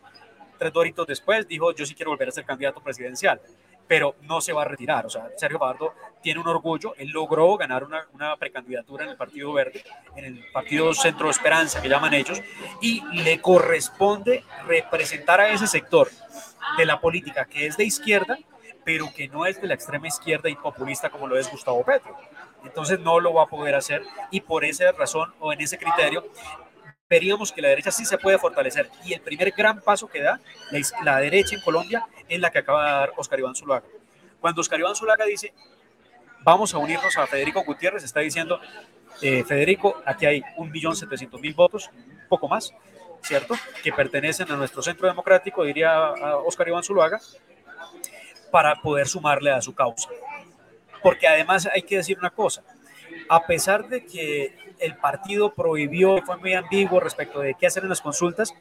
tres 0.59 0.71
doritos 0.71 1.07
después 1.07 1.47
dijo, 1.47 1.73
yo 1.73 1.85
sí 1.85 1.95
quiero 1.95 2.11
volver 2.11 2.27
a 2.27 2.31
ser 2.31 2.45
candidato 2.45 2.81
presidencial 2.81 3.41
pero 3.87 4.15
no 4.21 4.41
se 4.41 4.53
va 4.53 4.63
a 4.63 4.65
retirar. 4.65 5.05
O 5.05 5.09
sea, 5.09 5.29
Sergio 5.37 5.59
Fajardo 5.59 5.93
tiene 6.21 6.39
un 6.39 6.47
orgullo, 6.47 6.95
él 6.97 7.09
logró 7.09 7.55
ganar 7.57 7.83
una, 7.83 8.07
una, 8.13 8.35
precandidatura 8.37 9.03
en 9.03 9.11
el 9.11 9.17
Partido 9.17 9.51
Verde, 9.53 9.83
en 10.15 10.25
el 10.25 10.45
Partido 10.51 10.93
Centro 10.93 11.29
Esperanza, 11.29 11.81
que 11.81 11.89
llaman 11.89 12.13
ellos, 12.13 12.41
y 12.81 13.03
le 13.21 13.41
corresponde 13.41 14.43
representar 14.65 15.41
a 15.41 15.49
ese 15.49 15.67
sector 15.67 16.09
de 16.77 16.85
la 16.85 16.99
política 16.99 17.45
que 17.45 17.67
es 17.67 17.77
de 17.77 17.83
izquierda, 17.83 18.37
pero 18.83 19.11
que 19.15 19.27
no 19.27 19.45
es 19.45 19.61
de 19.61 19.67
la 19.67 19.73
extrema 19.73 20.07
izquierda 20.07 20.49
y 20.49 20.55
populista 20.55 21.09
como 21.09 21.27
lo 21.27 21.37
es 21.37 21.49
Gustavo 21.49 21.83
Petro. 21.83 22.15
Entonces 22.63 22.99
no 22.99 23.19
lo 23.19 23.33
va 23.33 23.43
a 23.43 23.47
poder 23.47 23.75
hacer 23.75 24.03
y 24.31 24.41
por 24.41 24.65
esa 24.65 24.91
razón 24.91 25.33
o 25.39 25.51
en 25.51 25.61
ese 25.61 25.77
criterio 25.77 26.25
veríamos 27.09 27.51
que 27.51 27.61
la 27.61 27.69
derecha 27.69 27.91
sí 27.91 28.05
se 28.05 28.17
puede 28.17 28.39
fortalecer. 28.39 28.89
Y 29.05 29.13
el 29.13 29.21
primer 29.21 29.51
gran 29.51 29.81
paso 29.81 30.07
que 30.07 30.21
da 30.21 30.39
la, 30.71 30.81
la 31.03 31.19
derecha 31.19 31.55
en 31.55 31.61
Colombia 31.61 32.07
es 32.27 32.39
la 32.39 32.51
que 32.51 32.59
acaba 32.59 32.85
de 32.85 32.91
dar 32.91 33.13
Oscar 33.17 33.39
Iván 33.39 33.55
Zulaga. 33.55 33.85
Cuando 34.39 34.61
Oscar 34.61 34.79
Iván 34.79 34.95
Zulaga 34.95 35.25
dice, 35.25 35.53
vamos 36.43 36.73
a 36.73 36.77
unirnos 36.77 37.17
a 37.17 37.27
Federico 37.27 37.63
Gutiérrez, 37.63 38.03
está 38.03 38.19
diciendo, 38.19 38.59
eh, 39.21 39.43
Federico, 39.43 40.01
aquí 40.05 40.25
hay 40.25 40.41
1.700.000 40.57 41.55
votos, 41.55 41.89
un 41.93 42.27
poco 42.27 42.47
más, 42.47 42.73
¿cierto? 43.21 43.55
Que 43.81 43.93
pertenecen 43.93 44.51
a 44.51 44.55
nuestro 44.55 44.81
centro 44.81 45.07
democrático, 45.07 45.63
diría 45.63 46.11
Oscar 46.45 46.67
Iván 46.67 46.83
Zuluaga, 46.83 47.19
para 48.53 48.75
poder 48.75 49.07
sumarle 49.07 49.49
a 49.49 49.63
su 49.63 49.73
causa. 49.73 50.09
Porque 51.01 51.27
además 51.27 51.67
hay 51.73 51.81
que 51.81 51.97
decir 51.97 52.19
una 52.19 52.29
cosa, 52.29 52.61
a 53.27 53.47
pesar 53.47 53.87
de 53.87 54.05
que 54.05 54.55
el 54.77 54.95
partido 54.95 55.55
prohibió, 55.55 56.21
fue 56.21 56.37
muy 56.37 56.53
ambiguo 56.53 56.99
respecto 56.99 57.39
de 57.39 57.55
qué 57.55 57.65
hacer 57.65 57.81
en 57.81 57.89
las 57.89 58.01
consultas, 58.01 58.53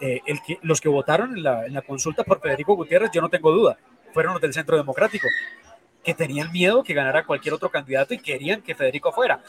eh, 0.00 0.22
el 0.24 0.40
que, 0.42 0.58
los 0.62 0.80
que 0.80 0.88
votaron 0.88 1.36
en 1.36 1.42
la, 1.42 1.66
en 1.66 1.74
la, 1.74 1.82
consulta 1.82 2.24
por 2.24 2.40
Federico 2.40 2.76
Gutiérrez, 2.76 3.10
yo 3.12 3.20
no 3.20 3.28
tengo 3.28 3.52
duda, 3.52 3.76
fueron 4.14 4.32
los 4.32 4.40
del 4.40 4.54
Centro 4.54 4.78
Democrático, 4.78 5.28
que 6.02 6.14
tenían 6.14 6.50
miedo 6.50 6.82
que 6.82 6.94
ganara 6.94 7.26
cualquier 7.26 7.52
otro 7.52 7.70
candidato 7.70 8.14
y 8.14 8.18
querían 8.18 8.62
que 8.62 8.74
Federico 8.74 9.12
fuera. 9.12 9.42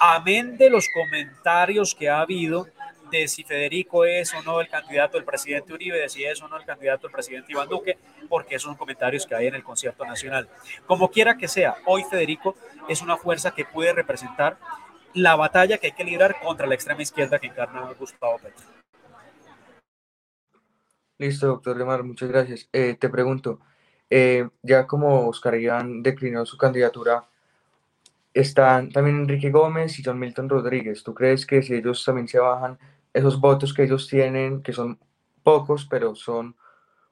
Amén 0.00 0.56
de 0.56 0.68
los 0.68 0.88
comentarios 0.92 1.94
que 1.94 2.08
ha 2.08 2.22
habido 2.22 2.66
de 3.10 3.28
si 3.28 3.44
Federico 3.44 4.04
es 4.04 4.34
o 4.34 4.42
no 4.42 4.60
el 4.60 4.68
candidato 4.68 5.16
del 5.16 5.24
presidente 5.24 5.72
Uribe, 5.72 5.98
de 5.98 6.08
si 6.08 6.24
es 6.24 6.40
o 6.42 6.48
no 6.48 6.56
el 6.56 6.64
candidato 6.64 7.06
del 7.06 7.12
presidente 7.12 7.52
Iván 7.52 7.68
Duque, 7.68 7.98
porque 8.28 8.56
esos 8.56 8.68
son 8.68 8.76
comentarios 8.76 9.26
que 9.26 9.34
hay 9.34 9.46
en 9.46 9.54
el 9.54 9.62
concierto 9.62 10.04
nacional. 10.04 10.48
Como 10.86 11.10
quiera 11.10 11.36
que 11.36 11.48
sea, 11.48 11.76
hoy 11.86 12.04
Federico 12.04 12.56
es 12.88 13.02
una 13.02 13.16
fuerza 13.16 13.52
que 13.52 13.64
puede 13.64 13.92
representar 13.92 14.58
la 15.14 15.36
batalla 15.36 15.78
que 15.78 15.88
hay 15.88 15.92
que 15.92 16.04
librar 16.04 16.36
contra 16.40 16.66
la 16.66 16.74
extrema 16.74 17.02
izquierda 17.02 17.38
que 17.38 17.48
encarna 17.48 17.92
Gustavo 17.98 18.38
Petro. 18.38 18.64
Listo, 21.18 21.48
doctor 21.48 21.76
Lemar, 21.76 22.04
muchas 22.04 22.28
gracias. 22.28 22.68
Eh, 22.72 22.96
te 22.98 23.08
pregunto, 23.08 23.60
eh, 24.08 24.48
ya 24.62 24.86
como 24.86 25.28
Oscar 25.28 25.56
Iván 25.56 26.02
declinó 26.02 26.46
su 26.46 26.56
candidatura, 26.56 27.26
están 28.32 28.90
también 28.90 29.16
Enrique 29.16 29.50
Gómez 29.50 29.98
y 29.98 30.02
John 30.04 30.18
Milton 30.18 30.48
Rodríguez. 30.48 31.02
¿Tú 31.02 31.14
crees 31.14 31.44
que 31.44 31.62
si 31.62 31.74
ellos 31.74 32.04
también 32.04 32.28
se 32.28 32.38
bajan, 32.38 32.78
esos 33.12 33.40
votos 33.40 33.72
que 33.74 33.84
ellos 33.84 34.08
tienen, 34.08 34.62
que 34.62 34.72
son 34.72 34.98
pocos, 35.42 35.86
pero 35.86 36.14
son 36.14 36.56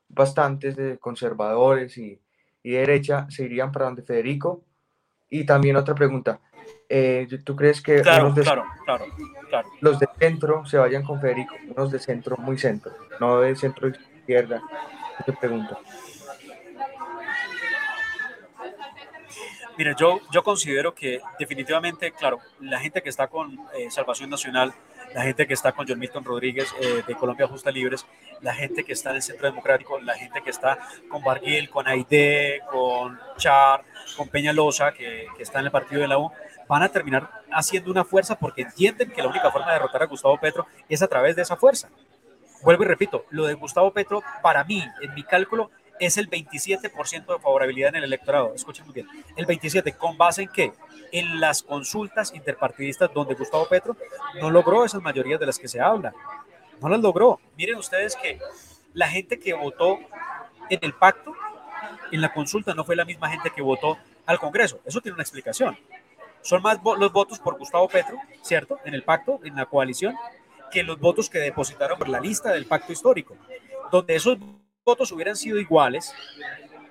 bastantes 0.08 0.76
de 0.76 0.98
conservadores 0.98 1.96
y, 1.98 2.20
y 2.62 2.70
derecha, 2.72 3.26
se 3.30 3.44
irían 3.44 3.72
para 3.72 3.86
donde 3.86 4.02
Federico? 4.02 4.64
Y 5.28 5.44
también 5.44 5.76
otra 5.76 5.94
pregunta, 5.94 6.40
eh, 6.88 7.26
¿tú 7.44 7.56
crees 7.56 7.80
que 7.80 8.00
claro, 8.02 8.32
de, 8.32 8.42
claro, 8.42 8.64
claro, 8.84 9.04
claro. 9.48 9.68
los 9.80 9.98
de 9.98 10.08
centro 10.18 10.64
se 10.66 10.78
vayan 10.78 11.02
con 11.02 11.20
Federico? 11.20 11.54
Unos 11.68 11.90
de 11.90 11.98
centro, 11.98 12.36
muy 12.36 12.58
centro, 12.58 12.92
no 13.20 13.40
de 13.40 13.56
centro 13.56 13.88
izquierda. 13.88 14.62
Te 15.24 15.32
pregunto. 15.32 15.78
Mira, 19.78 19.94
yo, 19.94 20.20
yo 20.32 20.42
considero 20.42 20.94
que 20.94 21.20
definitivamente, 21.38 22.10
claro, 22.12 22.38
la 22.60 22.80
gente 22.80 23.02
que 23.02 23.10
está 23.10 23.28
con 23.28 23.58
eh, 23.74 23.90
Salvación 23.90 24.30
Nacional, 24.30 24.72
la 25.14 25.22
gente 25.22 25.46
que 25.46 25.52
está 25.52 25.72
con 25.72 25.86
John 25.86 25.98
Milton 25.98 26.24
Rodríguez 26.24 26.74
eh, 26.80 27.02
de 27.06 27.14
Colombia 27.14 27.46
Justa 27.46 27.70
Libres, 27.70 28.06
la 28.40 28.54
gente 28.54 28.84
que 28.84 28.94
está 28.94 29.10
en 29.10 29.16
el 29.16 29.22
Centro 29.22 29.46
Democrático, 29.46 30.00
la 30.00 30.14
gente 30.14 30.40
que 30.42 30.50
está 30.50 30.78
con 31.10 31.22
Barguil, 31.22 31.68
con 31.68 31.86
Aide, 31.86 32.62
con 32.70 33.18
Char, 33.36 33.84
con 34.16 34.28
Peñalosa, 34.28 34.92
que, 34.92 35.26
que 35.36 35.42
está 35.42 35.60
en 35.60 35.66
el 35.66 35.70
partido 35.70 36.00
de 36.00 36.08
la 36.08 36.18
U, 36.18 36.30
van 36.68 36.82
a 36.82 36.88
terminar 36.88 37.30
haciendo 37.52 37.90
una 37.90 38.04
fuerza 38.04 38.38
porque 38.38 38.62
entienden 38.62 39.10
que 39.10 39.22
la 39.22 39.28
única 39.28 39.50
forma 39.50 39.68
de 39.68 39.74
derrotar 39.74 40.02
a 40.02 40.06
Gustavo 40.06 40.38
Petro 40.40 40.66
es 40.88 41.02
a 41.02 41.06
través 41.06 41.36
de 41.36 41.42
esa 41.42 41.56
fuerza. 41.56 41.90
Vuelvo 42.62 42.84
y 42.84 42.86
repito, 42.86 43.26
lo 43.30 43.46
de 43.46 43.54
Gustavo 43.54 43.92
Petro, 43.92 44.22
para 44.42 44.64
mí, 44.64 44.82
en 45.02 45.14
mi 45.14 45.22
cálculo, 45.22 45.70
es 46.00 46.16
el 46.16 46.28
27% 46.28 47.26
de 47.26 47.38
favorabilidad 47.40 47.90
en 47.90 47.96
el 47.96 48.04
electorado. 48.04 48.54
Escuchen 48.54 48.84
muy 48.84 48.94
bien. 48.94 49.08
El 49.36 49.46
27%, 49.46 49.96
¿con 49.96 50.16
base 50.16 50.42
en 50.42 50.48
qué? 50.48 50.72
En 51.12 51.40
las 51.40 51.62
consultas 51.62 52.34
interpartidistas 52.34 53.12
donde 53.12 53.34
Gustavo 53.34 53.68
Petro 53.68 53.96
no 54.40 54.50
logró 54.50 54.84
esas 54.84 55.02
mayorías 55.02 55.40
de 55.40 55.46
las 55.46 55.58
que 55.58 55.68
se 55.68 55.80
habla. 55.80 56.12
No 56.80 56.88
las 56.88 57.00
logró. 57.00 57.40
Miren 57.56 57.76
ustedes 57.76 58.16
que 58.16 58.38
la 58.92 59.08
gente 59.08 59.38
que 59.38 59.54
votó 59.54 59.98
en 60.68 60.78
el 60.82 60.92
pacto, 60.94 61.32
en 62.10 62.20
la 62.20 62.32
consulta, 62.32 62.74
no 62.74 62.84
fue 62.84 62.96
la 62.96 63.04
misma 63.04 63.30
gente 63.30 63.50
que 63.54 63.62
votó 63.62 63.98
al 64.26 64.38
Congreso. 64.38 64.80
Eso 64.84 65.00
tiene 65.00 65.14
una 65.14 65.22
explicación. 65.22 65.78
Son 66.42 66.62
más 66.62 66.78
los 66.98 67.12
votos 67.12 67.38
por 67.38 67.58
Gustavo 67.58 67.88
Petro, 67.88 68.18
¿cierto? 68.42 68.78
En 68.84 68.94
el 68.94 69.02
pacto, 69.02 69.40
en 69.42 69.56
la 69.56 69.66
coalición, 69.66 70.14
que 70.70 70.82
los 70.82 70.98
votos 70.98 71.30
que 71.30 71.38
depositaron 71.38 71.98
por 71.98 72.08
la 72.08 72.20
lista 72.20 72.52
del 72.52 72.66
pacto 72.66 72.92
histórico, 72.92 73.36
donde 73.90 74.16
esos 74.16 74.38
votos 74.86 75.10
hubieran 75.10 75.36
sido 75.36 75.58
iguales 75.58 76.14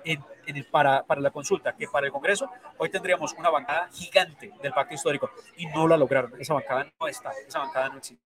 en, 0.04 0.22
en 0.46 0.56
el, 0.56 0.66
para, 0.66 1.02
para, 1.04 1.20
la 1.20 1.30
consulta 1.30 1.74
que 1.74 1.88
para 1.88 2.06
el 2.06 2.12
Congreso, 2.12 2.48
hoy 2.76 2.90
tendríamos 2.90 3.32
una 3.32 3.48
bancada 3.48 3.88
gigante 3.90 4.52
del 4.62 4.72
pacto 4.72 4.94
histórico 4.94 5.30
y 5.56 5.66
no 5.66 5.88
la 5.88 5.96
lograron. 5.96 6.32
Esa 6.38 6.52
bancada 6.52 6.86
no 7.00 7.08
está, 7.08 7.32
esa 7.48 7.58
bancada 7.58 7.88
no 7.88 7.98
existe. 7.98 8.22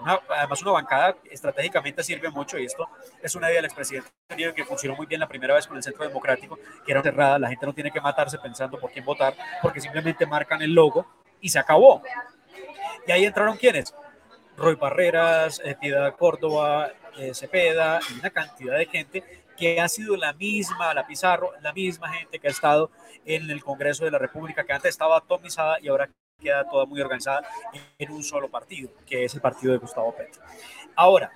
Una, 0.00 0.20
además, 0.36 0.60
una 0.62 0.72
bancada 0.72 1.16
estratégicamente 1.30 2.02
sirve 2.02 2.28
mucho 2.28 2.58
y 2.58 2.64
esto 2.64 2.88
es 3.22 3.34
una 3.36 3.46
idea 3.46 3.58
del 3.58 3.66
expresidente 3.66 4.10
que 4.28 4.64
funcionó 4.64 4.96
muy 4.96 5.06
bien 5.06 5.20
la 5.20 5.28
primera 5.28 5.54
vez 5.54 5.68
con 5.68 5.76
el 5.76 5.82
Centro 5.82 6.04
Democrático, 6.04 6.58
que 6.84 6.90
era 6.90 7.02
cerrada, 7.02 7.38
la 7.38 7.48
gente 7.48 7.64
no 7.64 7.72
tiene 7.72 7.92
que 7.92 8.00
matarse 8.00 8.36
pensando 8.38 8.80
por 8.80 8.90
quién 8.90 9.04
votar, 9.04 9.34
porque 9.62 9.80
simplemente 9.80 10.26
marcan 10.26 10.60
el 10.60 10.74
logo 10.74 11.06
y 11.40 11.48
se 11.50 11.60
acabó. 11.60 12.02
Y 13.06 13.12
ahí 13.12 13.24
entraron 13.24 13.56
quienes? 13.56 13.94
Roy 14.56 14.74
Barreras, 14.74 15.60
eh, 15.64 15.76
Piedad 15.80 16.16
Córdoba, 16.16 16.90
eh, 17.18 17.34
Cepeda 17.34 18.00
y 18.10 18.18
una 18.18 18.30
cantidad 18.30 18.76
de 18.76 18.86
gente 18.86 19.42
que 19.56 19.80
ha 19.80 19.88
sido 19.88 20.16
la 20.16 20.32
misma, 20.32 20.94
la 20.94 21.06
Pizarro, 21.06 21.52
la 21.60 21.72
misma 21.72 22.08
gente 22.12 22.38
que 22.38 22.48
ha 22.48 22.50
estado 22.50 22.90
en 23.24 23.50
el 23.50 23.62
Congreso 23.62 24.04
de 24.04 24.10
la 24.10 24.18
República, 24.18 24.64
que 24.64 24.72
antes 24.72 24.90
estaba 24.90 25.18
atomizada 25.18 25.78
y 25.80 25.88
ahora 25.88 26.10
queda 26.40 26.68
toda 26.68 26.86
muy 26.86 27.00
organizada 27.00 27.42
en 27.98 28.10
un 28.10 28.22
solo 28.22 28.48
partido, 28.48 28.90
que 29.06 29.24
es 29.24 29.34
el 29.34 29.40
partido 29.40 29.72
de 29.72 29.78
Gustavo 29.78 30.14
Petro. 30.14 30.42
Ahora, 30.96 31.30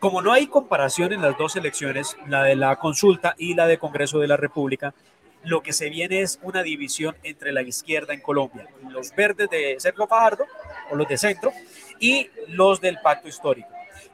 como 0.00 0.20
no 0.20 0.32
hay 0.32 0.48
comparación 0.48 1.12
en 1.12 1.22
las 1.22 1.38
dos 1.38 1.56
elecciones, 1.56 2.16
la 2.26 2.42
de 2.42 2.56
la 2.56 2.76
consulta 2.76 3.34
y 3.38 3.54
la 3.54 3.66
de 3.66 3.78
Congreso 3.78 4.18
de 4.18 4.28
la 4.28 4.36
República, 4.36 4.94
lo 5.44 5.62
que 5.62 5.72
se 5.72 5.90
viene 5.90 6.20
es 6.20 6.38
una 6.42 6.62
división 6.62 7.16
entre 7.22 7.52
la 7.52 7.62
izquierda 7.62 8.14
en 8.14 8.20
Colombia, 8.20 8.68
los 8.90 9.14
verdes 9.14 9.48
de 9.50 9.76
Sergio 9.78 10.06
Fajardo 10.06 10.44
o 10.90 10.96
los 10.96 11.06
de 11.06 11.18
centro 11.18 11.52
y 11.98 12.30
los 12.48 12.80
del 12.80 12.98
pacto 13.00 13.28
histórico. 13.28 13.68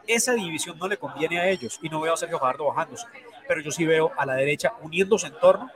Esa 0.07 0.35
división 0.35 0.79
no 0.79 0.89
le 0.89 0.97
conviene 0.97 1.41
a 1.41 1.49
ellos 1.49 1.79
y 1.83 1.89
no 1.89 2.01
veo 2.01 2.15
a 2.15 2.17
Sergio 2.17 2.39
Fajardo 2.39 2.67
bajándose, 2.67 3.07
pero 3.47 3.61
yo 3.61 3.71
sí 3.71 3.87
veo 3.87 4.13
a 4.17 4.27
la 4.27 4.35
derecha 4.35 4.73
uniéndose 4.83 5.29
en 5.29 5.39
torno 5.39 5.71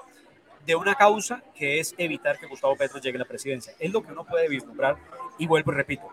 de 0.67 0.75
una 0.75 0.95
causa 0.95 1.43
que 1.55 1.79
es 1.79 1.95
evitar 1.99 2.39
que 2.39 2.47
Gustavo 2.47 2.77
Petro 2.77 3.01
llegue 3.01 3.17
a 3.17 3.21
la 3.21 3.27
presidencia. 3.27 3.75
Es 3.79 3.93
lo 3.93 4.03
que 4.03 4.13
uno 4.13 4.25
puede 4.25 4.49
vislumbrar 4.49 4.97
y 5.39 5.47
vuelvo 5.47 5.73
y 5.73 5.75
repito, 5.75 6.09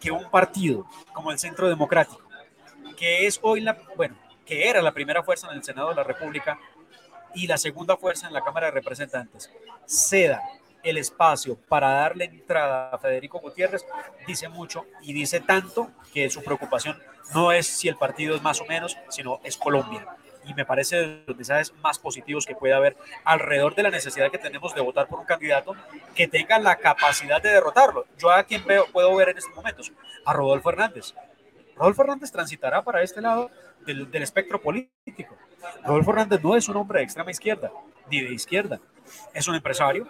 que 0.00 0.10
un 0.10 0.30
partido 0.30 0.86
como 1.12 1.30
el 1.30 1.38
Centro 1.38 1.68
Democrático, 1.68 2.22
que 2.96 3.26
es 3.26 3.38
hoy 3.42 3.60
la, 3.60 3.78
bueno, 3.96 4.16
que 4.44 4.68
era 4.68 4.82
la 4.82 4.92
primera 4.92 5.22
fuerza 5.22 5.48
en 5.50 5.56
el 5.56 5.64
Senado 5.64 5.90
de 5.90 5.94
la 5.94 6.04
República 6.04 6.58
y 7.34 7.46
la 7.46 7.56
segunda 7.56 7.96
fuerza 7.96 8.26
en 8.26 8.32
la 8.32 8.42
Cámara 8.42 8.66
de 8.66 8.72
Representantes, 8.72 9.50
ceda 9.86 10.42
el 10.82 10.98
espacio 10.98 11.56
para 11.68 11.90
darle 11.90 12.24
entrada 12.26 12.90
a 12.90 12.98
Federico 12.98 13.38
Gutiérrez, 13.40 13.84
dice 14.26 14.48
mucho 14.48 14.84
y 15.02 15.12
dice 15.12 15.40
tanto 15.40 15.90
que 16.12 16.30
su 16.30 16.42
preocupación 16.42 16.98
no 17.34 17.52
es 17.52 17.66
si 17.66 17.88
el 17.88 17.96
partido 17.96 18.34
es 18.34 18.42
más 18.42 18.60
o 18.60 18.66
menos, 18.66 18.96
sino 19.08 19.40
es 19.44 19.56
Colombia. 19.56 20.06
y 20.46 20.54
me 20.54 20.64
parece 20.64 20.96
de 20.96 21.22
los 21.26 21.36
mensajes 21.36 21.72
más 21.82 21.98
positivos 21.98 22.46
que 22.46 22.56
puede 22.56 22.72
haber 22.72 22.96
alrededor 23.24 23.74
de 23.74 23.82
la 23.82 23.90
necesidad 23.90 24.30
que 24.30 24.38
tenemos 24.38 24.74
de 24.74 24.80
votar 24.80 25.06
por 25.06 25.20
un 25.20 25.26
candidato 25.26 25.76
que 26.14 26.28
tenga 26.28 26.58
la 26.58 26.76
capacidad 26.76 27.42
de 27.42 27.50
derrotarlo. 27.50 28.06
Yo 28.18 28.30
a 28.30 28.42
quien 28.42 28.64
veo, 28.64 28.86
puedo 28.90 29.14
ver 29.14 29.28
en 29.28 29.38
estos 29.38 29.54
momentos, 29.54 29.92
a 30.24 30.32
Rodolfo 30.32 30.70
Hernández. 30.70 31.14
Rodolfo 31.76 32.02
Hernández 32.02 32.32
transitará 32.32 32.82
para 32.82 33.02
este 33.02 33.20
lado 33.20 33.50
del, 33.84 34.10
del 34.10 34.22
espectro 34.22 34.60
político. 34.60 35.36
Rodolfo 35.84 36.10
Hernández 36.10 36.42
no 36.42 36.56
es 36.56 36.68
un 36.68 36.76
hombre 36.76 37.00
de 37.00 37.04
extrema 37.04 37.30
izquierda, 37.30 37.70
ni 38.10 38.22
de 38.22 38.32
izquierda. 38.32 38.80
Es 39.34 39.46
un 39.46 39.54
empresario, 39.54 40.06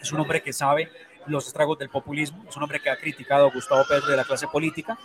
es 0.00 0.12
un 0.12 0.20
hombre 0.20 0.42
que 0.42 0.52
sabe 0.52 0.90
los 1.26 1.46
estragos 1.46 1.78
del 1.78 1.90
populismo, 1.90 2.44
es 2.48 2.56
un 2.56 2.62
hombre 2.62 2.80
que 2.80 2.90
ha 2.90 2.96
criticado 2.96 3.46
a 3.46 3.50
Gustavo 3.50 3.84
Petro 3.88 4.10
de 4.10 4.16
la 4.16 4.24
clase 4.24 4.46
política 4.48 4.98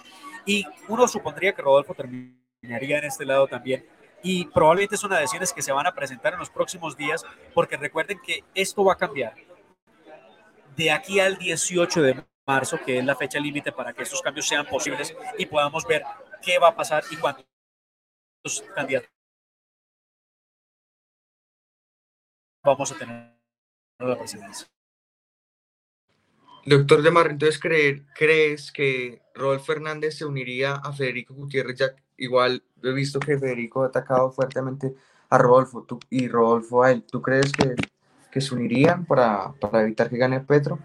y 0.45 0.65
uno 0.87 1.07
supondría 1.07 1.53
que 1.53 1.61
Rodolfo 1.61 1.93
terminaría 1.93 2.99
en 2.99 3.05
este 3.05 3.25
lado 3.25 3.47
también 3.47 3.85
y 4.23 4.45
probablemente 4.45 4.97
son 4.97 5.13
adhesiones 5.13 5.53
que 5.53 5.61
se 5.61 5.71
van 5.71 5.85
a 5.85 5.93
presentar 5.93 6.33
en 6.33 6.39
los 6.39 6.49
próximos 6.49 6.95
días 6.95 7.23
porque 7.53 7.77
recuerden 7.77 8.19
que 8.25 8.43
esto 8.53 8.83
va 8.83 8.93
a 8.93 8.97
cambiar 8.97 9.35
de 10.75 10.91
aquí 10.91 11.19
al 11.19 11.37
18 11.37 12.01
de 12.01 12.25
marzo, 12.45 12.79
que 12.85 12.99
es 12.99 13.05
la 13.05 13.15
fecha 13.15 13.39
límite 13.39 13.71
para 13.71 13.93
que 13.93 14.03
estos 14.03 14.21
cambios 14.21 14.47
sean 14.47 14.65
posibles 14.65 15.15
y 15.37 15.45
podamos 15.45 15.85
ver 15.85 16.03
qué 16.41 16.59
va 16.59 16.69
a 16.69 16.75
pasar 16.75 17.03
y 17.11 17.17
cuántos 17.17 17.45
candidatos 18.73 19.09
vamos 22.63 22.91
a 22.91 22.97
tener 22.97 23.35
la 23.99 24.17
presidencia. 24.17 24.75
Doctor 26.65 27.03
de 27.03 27.12
Mar, 27.12 27.27
entonces 27.29 27.60
¿crees 27.60 28.72
que 28.72 29.22
Rodolfo 29.36 29.65
Fernández 29.65 30.17
se 30.17 30.25
uniría 30.25 30.74
a 30.74 30.91
Federico 30.91 31.36
Gutiérrez? 31.36 31.93
Igual 32.17 32.63
he 32.81 32.91
visto 32.91 33.19
que 33.19 33.38
Federico 33.38 33.84
ha 33.84 33.88
atacado 33.88 34.31
fuertemente 34.31 34.95
a 35.29 35.38
Rodolfo 35.38 35.86
y 36.10 36.27
Rodolfo 36.27 36.84
a 36.84 36.91
él. 36.91 37.03
¿Tú 37.03 37.22
crees 37.22 37.51
que, 37.51 37.75
que 38.31 38.41
se 38.41 38.55
unirían 38.55 39.05
para, 39.05 39.53
para 39.53 39.84
evitar 39.84 40.10
que 40.10 40.17
gane 40.17 40.39
Petro? 40.39 40.79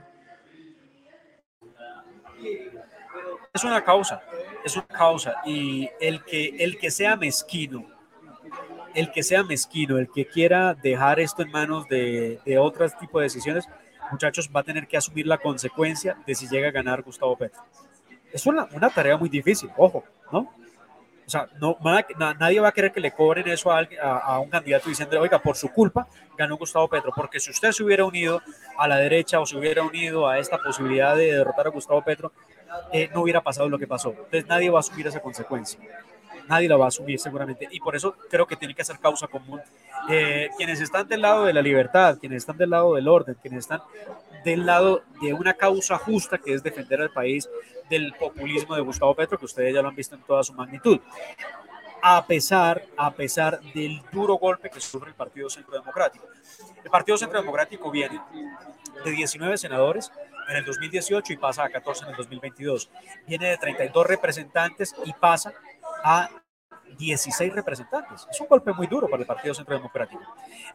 Es 3.54 3.64
una 3.64 3.82
causa, 3.82 4.22
es 4.64 4.76
una 4.76 4.87
causa. 4.87 5.37
Y 5.46 5.88
el 5.99 6.22
que, 6.25 6.56
el 6.58 6.78
que 6.78 6.90
sea 6.90 7.16
mezquino, 7.16 7.87
el 8.94 9.10
que 9.12 9.22
sea 9.22 9.44
mezquino, 9.44 9.96
el 9.96 10.10
que 10.10 10.26
quiera 10.26 10.75
dejar 10.75 11.20
esto 11.20 11.42
en 11.42 11.50
manos 11.50 11.88
de, 11.88 12.38
de 12.44 12.58
otros 12.58 12.96
tipos 12.99 13.20
de 13.20 13.25
decisiones, 13.25 13.66
muchachos, 14.10 14.50
va 14.54 14.60
a 14.60 14.64
tener 14.64 14.86
que 14.86 14.96
asumir 14.96 15.26
la 15.26 15.38
consecuencia 15.38 16.16
de 16.26 16.34
si 16.34 16.48
llega 16.48 16.68
a 16.68 16.72
ganar 16.72 17.02
Gustavo 17.02 17.36
Petro. 17.36 17.62
Es 18.32 18.46
una, 18.46 18.66
tarea 18.94 19.16
muy 19.16 19.28
difícil, 19.28 19.70
ojo, 19.76 20.04
¿no? 20.32 20.52
O 21.26 21.30
sea, 21.30 21.48
no, 21.60 21.78
nadie 22.40 22.58
va 22.58 22.68
a 22.68 22.72
querer 22.72 22.90
que 22.90 22.98
le 22.98 23.12
cobren 23.12 23.46
eso 23.48 23.70
a, 23.70 23.86
a, 24.02 24.40
un 24.40 24.50
candidato 24.50 24.88
diciendo, 24.88 25.20
oiga, 25.20 25.38
por 25.38 25.56
su 25.56 25.68
culpa 25.68 26.08
ganó 26.36 26.56
Gustavo 26.56 26.88
Petro, 26.88 27.12
porque 27.14 27.38
si 27.38 27.50
usted 27.50 27.70
se 27.70 27.84
hubiera 27.84 28.04
unido 28.04 28.42
a 28.76 28.88
la 28.88 28.96
derecha 28.96 29.38
o 29.38 29.46
se 29.46 29.56
hubiera 29.56 29.82
unido 29.82 30.26
a 30.28 30.38
esta 30.38 30.58
posibilidad 30.58 31.14
de 31.14 31.32
derrotar 31.32 31.68
a 31.68 31.70
Gustavo 31.70 32.02
Petro, 32.02 32.32
eh, 32.92 33.08
no 33.14 33.22
hubiera 33.22 33.40
pasado 33.42 33.68
lo 33.68 33.78
que 33.78 33.86
pasó. 33.86 34.10
Entonces 34.10 34.46
nadie 34.46 34.70
va 34.70 34.78
a 34.78 34.80
asumir 34.80 35.06
esa 35.06 35.20
consecuencia. 35.20 35.78
Nadie 36.49 36.68
la 36.68 36.76
va 36.76 36.87
a 36.87 36.88
asumir 36.88 37.18
seguramente. 37.18 37.68
Y 37.70 37.80
por 37.80 37.97
eso 37.97 38.16
creo 38.28 38.47
que 38.47 38.56
tiene 38.56 38.75
que 38.75 38.85
ser 38.85 38.99
causa 38.99 39.26
común. 39.26 39.61
Eh, 40.09 40.49
quienes 40.56 40.80
están 40.80 41.06
del 41.09 41.23
lado 41.23 41.44
de 41.44 41.52
la 41.52 41.62
libertad, 41.62 42.18
quienes 42.18 42.38
están 42.38 42.56
del 42.56 42.70
lado 42.70 42.94
del 42.94 43.09
orden, 43.09 43.37
quienes 43.40 43.61
están 43.61 43.82
del 44.44 44.64
lado 44.66 45.02
de 45.20 45.35
una 45.35 45.54
causa 45.54 45.99
justa 45.99 46.38
que 46.38 46.54
es 46.54 46.62
defender 46.62 47.00
al 47.00 47.11
país 47.11 47.49
del 47.88 48.12
populismo 48.14 48.75
de 48.75 48.80
Gustavo 48.80 49.14
Petro, 49.14 49.38
que 49.38 49.44
ustedes 49.44 49.75
ya 49.75 49.82
lo 49.82 49.88
han 49.88 49.97
visto 49.97 50.14
en 50.14 50.23
toda 50.23 50.42
su 50.42 50.52
magnitud. 50.54 51.00
A 52.02 52.25
pesar, 52.26 52.82
a 52.97 53.11
pesar 53.11 53.61
del 53.75 54.00
duro 54.11 54.37
golpe 54.37 54.70
que 54.70 54.80
sufre 54.80 55.11
el 55.11 55.14
Partido 55.14 55.50
Centro 55.50 55.78
Democrático. 55.78 56.26
El 56.82 56.90
Partido 56.90 57.18
Centro 57.18 57.40
Democrático 57.40 57.90
viene 57.90 58.20
de 59.04 59.11
19 59.11 59.59
senadores 59.59 60.11
en 60.49 60.56
el 60.56 60.64
2018 60.64 61.32
y 61.32 61.37
pasa 61.37 61.64
a 61.64 61.68
14 61.68 62.04
en 62.04 62.11
el 62.11 62.16
2022. 62.16 62.90
Viene 63.26 63.50
de 63.50 63.59
32 63.59 64.06
representantes 64.06 64.95
y 65.04 65.12
pasa 65.12 65.52
a 66.02 66.30
16 66.96 67.52
representantes. 67.52 68.26
Es 68.30 68.40
un 68.40 68.48
golpe 68.48 68.72
muy 68.72 68.86
duro 68.86 69.08
para 69.08 69.22
el 69.22 69.26
Partido 69.26 69.54
Centro 69.54 69.74
Democrático. 69.74 70.22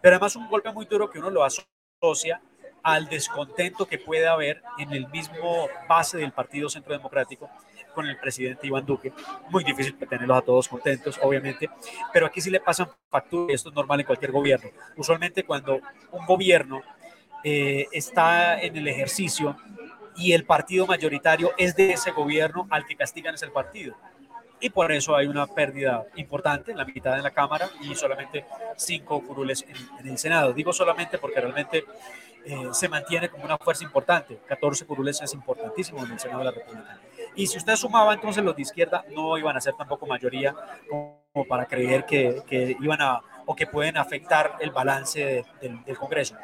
Pero 0.01 0.15
además 0.15 0.35
un 0.35 0.49
golpe 0.49 0.71
muy 0.71 0.85
duro 0.85 1.09
que 1.09 1.19
uno 1.19 1.29
lo 1.29 1.43
asocia 1.43 2.41
al 2.83 3.07
descontento 3.07 3.87
que 3.87 3.97
puede 3.97 4.27
haber 4.27 4.61
en 4.77 4.91
el 4.91 5.07
mismo 5.09 5.67
base 5.89 6.17
del 6.17 6.31
Partido 6.31 6.69
Centro 6.69 6.93
Democrático 6.93 7.49
con 7.95 8.05
el 8.05 8.17
presidente 8.19 8.67
Iván 8.67 8.85
Duque. 8.85 9.11
Muy 9.49 9.63
difícil 9.63 9.95
tenerlos 9.97 10.37
a 10.37 10.41
todos 10.41 10.67
contentos, 10.67 11.19
obviamente, 11.23 11.67
pero 12.13 12.27
aquí 12.27 12.41
sí 12.41 12.51
le 12.51 12.59
pasan 12.59 12.87
factura 13.09 13.51
y 13.51 13.55
esto 13.55 13.69
es 13.69 13.75
normal 13.75 14.01
en 14.01 14.05
cualquier 14.05 14.31
gobierno. 14.31 14.69
Usualmente 14.97 15.43
cuando 15.43 15.79
un 16.11 16.25
gobierno 16.27 16.83
eh, 17.43 17.87
está 17.91 18.61
en 18.61 18.75
el 18.77 18.87
ejercicio 18.87 19.57
y 20.15 20.33
el 20.33 20.45
partido 20.45 20.85
mayoritario 20.85 21.53
es 21.57 21.75
de 21.75 21.91
ese 21.93 22.11
gobierno 22.11 22.67
al 22.69 22.85
que 22.85 22.95
castigan 22.95 23.33
es 23.33 23.41
el 23.41 23.51
partido 23.51 23.95
y 24.65 24.71
por 24.71 24.91
eso 24.91 25.15
hay 25.15 25.27
una 25.27 25.45
pérdida 25.45 26.07
importante, 26.15 26.73
la 26.73 26.85
mitad 26.85 27.15
en 27.15 27.21
la 27.21 27.29
Cámara 27.29 27.69
y 27.81 27.93
solamente 27.93 28.45
cinco 28.75 29.21
curules 29.21 29.63
en, 29.99 30.07
el 30.07 30.17
Senado. 30.17 30.53
Digo 30.53 30.73
solamente 30.73 31.19
porque 31.19 31.39
realmente 31.39 31.85
eh, 32.43 32.69
se 32.71 32.89
mantiene 32.89 33.29
como 33.29 33.45
una 33.45 33.59
fuerza 33.59 33.83
importante. 33.83 34.39
14 34.47 34.87
curules 34.87 35.21
es 35.21 35.35
importantísimo 35.35 36.03
en 36.03 36.13
el 36.13 36.19
Senado 36.19 36.39
de 36.39 36.45
la 36.45 36.51
República. 36.51 36.99
Y 37.35 37.45
si 37.45 37.59
usted 37.59 37.75
sumaba, 37.75 38.15
entonces 38.15 38.43
los 38.43 38.55
de 38.55 38.63
izquierda 38.63 39.05
no 39.11 39.37
iban 39.37 39.55
a 39.55 39.61
ser 39.61 39.75
tampoco 39.75 40.07
mayoría 40.07 40.55
como 40.89 41.45
para 41.47 41.67
creer 41.67 42.07
que, 42.07 42.41
que 42.47 42.75
iban 42.81 43.03
a 43.03 43.21
o 43.45 43.55
que 43.55 43.67
pueden 43.67 43.97
afectar 43.97 44.55
el 44.61 44.71
balance 44.71 45.45
del, 45.61 45.83
del 45.83 45.95
Congreso. 45.95 46.35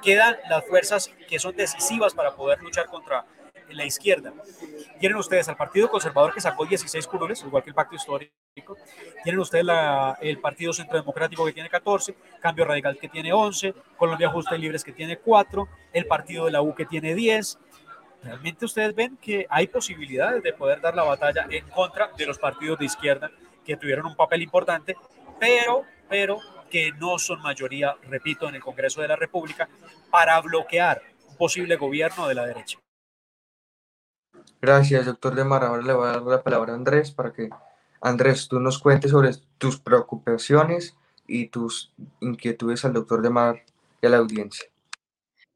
Quedan 0.00 0.36
las 0.48 0.64
fuerzas 0.64 1.10
que 1.28 1.40
son 1.40 1.56
decisivas 1.56 2.14
para 2.14 2.36
poder 2.36 2.62
luchar 2.62 2.86
contra 2.86 3.24
la 3.70 3.84
izquierda. 3.84 4.32
Tienen 4.98 5.18
ustedes 5.18 5.48
al 5.48 5.56
Partido 5.56 5.88
Conservador 5.90 6.32
que 6.32 6.40
sacó 6.40 6.64
16 6.64 7.06
curules, 7.06 7.42
igual 7.42 7.62
que 7.62 7.70
el 7.70 7.74
Pacto 7.74 7.96
Histórico. 7.96 8.76
Tienen 9.22 9.40
ustedes 9.40 9.66
el 10.20 10.38
Partido 10.38 10.72
Centro 10.72 10.98
Democrático 10.98 11.44
que 11.44 11.52
tiene 11.52 11.68
14, 11.68 12.14
Cambio 12.40 12.64
Radical 12.64 12.96
que 12.98 13.08
tiene 13.08 13.32
11, 13.32 13.74
Colombia 13.96 14.30
Justa 14.30 14.56
y 14.56 14.60
Libres 14.60 14.84
que 14.84 14.92
tiene 14.92 15.18
4, 15.18 15.68
el 15.92 16.06
Partido 16.06 16.46
de 16.46 16.52
la 16.52 16.62
U 16.62 16.74
que 16.74 16.86
tiene 16.86 17.14
10. 17.14 17.58
Realmente 18.22 18.64
ustedes 18.64 18.94
ven 18.94 19.18
que 19.18 19.46
hay 19.50 19.66
posibilidades 19.66 20.42
de 20.42 20.52
poder 20.52 20.80
dar 20.80 20.94
la 20.94 21.02
batalla 21.02 21.46
en 21.50 21.68
contra 21.68 22.10
de 22.16 22.26
los 22.26 22.38
partidos 22.38 22.78
de 22.78 22.86
izquierda 22.86 23.30
que 23.64 23.76
tuvieron 23.76 24.06
un 24.06 24.16
papel 24.16 24.42
importante, 24.42 24.96
pero, 25.38 25.82
pero 26.08 26.38
que 26.70 26.92
no 26.92 27.18
son 27.18 27.42
mayoría, 27.42 27.96
repito, 28.08 28.48
en 28.48 28.54
el 28.54 28.62
Congreso 28.62 29.02
de 29.02 29.08
la 29.08 29.16
República 29.16 29.68
para 30.10 30.40
bloquear 30.40 31.02
un 31.28 31.36
posible 31.36 31.76
gobierno 31.76 32.26
de 32.28 32.34
la 32.34 32.46
derecha. 32.46 32.78
Gracias, 34.64 35.04
doctor 35.04 35.34
de 35.34 35.44
Mar. 35.44 35.62
Ahora 35.62 35.82
le 35.82 35.92
voy 35.92 36.08
a 36.08 36.12
dar 36.12 36.22
la 36.22 36.42
palabra 36.42 36.72
a 36.72 36.76
Andrés 36.76 37.10
para 37.10 37.34
que, 37.34 37.50
Andrés, 38.00 38.48
tú 38.48 38.60
nos 38.60 38.78
cuentes 38.78 39.10
sobre 39.10 39.32
tus 39.58 39.78
preocupaciones 39.78 40.96
y 41.28 41.48
tus 41.48 41.92
inquietudes 42.20 42.82
al 42.86 42.94
doctor 42.94 43.20
de 43.20 43.28
Mar 43.28 43.62
y 44.00 44.06
a 44.06 44.08
la 44.08 44.16
audiencia. 44.16 44.64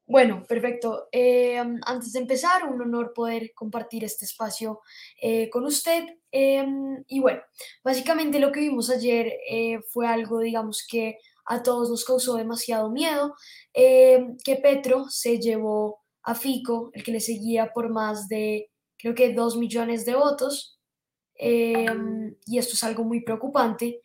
Bueno, 0.07 0.45
perfecto. 0.47 1.09
Eh, 1.11 1.57
antes 1.57 2.13
de 2.13 2.19
empezar, 2.19 2.65
un 2.65 2.83
honor 2.83 3.15
poder 3.15 3.53
compartir 3.55 4.05
este 4.05 4.27
espacio 4.27 4.83
eh, 5.23 5.49
con 5.49 5.65
usted. 5.65 6.05
Eh, 6.31 6.67
y 7.07 7.21
bueno, 7.21 7.41
básicamente 7.83 8.39
lo 8.39 8.53
que 8.53 8.61
vimos 8.61 8.91
ayer 8.91 9.33
fue 9.91 10.07
algo, 10.07 10.41
digamos, 10.41 10.87
que 10.87 11.17
a 11.47 11.63
todos 11.63 11.89
nos 11.89 12.05
causó 12.05 12.35
demasiado 12.35 12.91
miedo, 12.91 13.35
que 13.73 14.61
Petro 14.63 15.07
se 15.09 15.39
llevó 15.39 16.01
a 16.25 16.35
Fico, 16.35 16.91
el 16.93 17.03
que 17.03 17.13
le 17.13 17.21
seguía 17.21 17.73
por 17.73 17.89
más 17.89 18.29
de 18.29 18.69
creo 18.99 19.15
que 19.15 19.33
dos 19.33 19.57
millones 19.57 20.05
de 20.05 20.15
votos. 20.15 20.79
Em, 21.35 22.35
y 22.47 22.59
esto 22.59 22.75
es 22.75 22.83
algo 22.83 23.05
muy 23.05 23.21
preocupante 23.21 24.03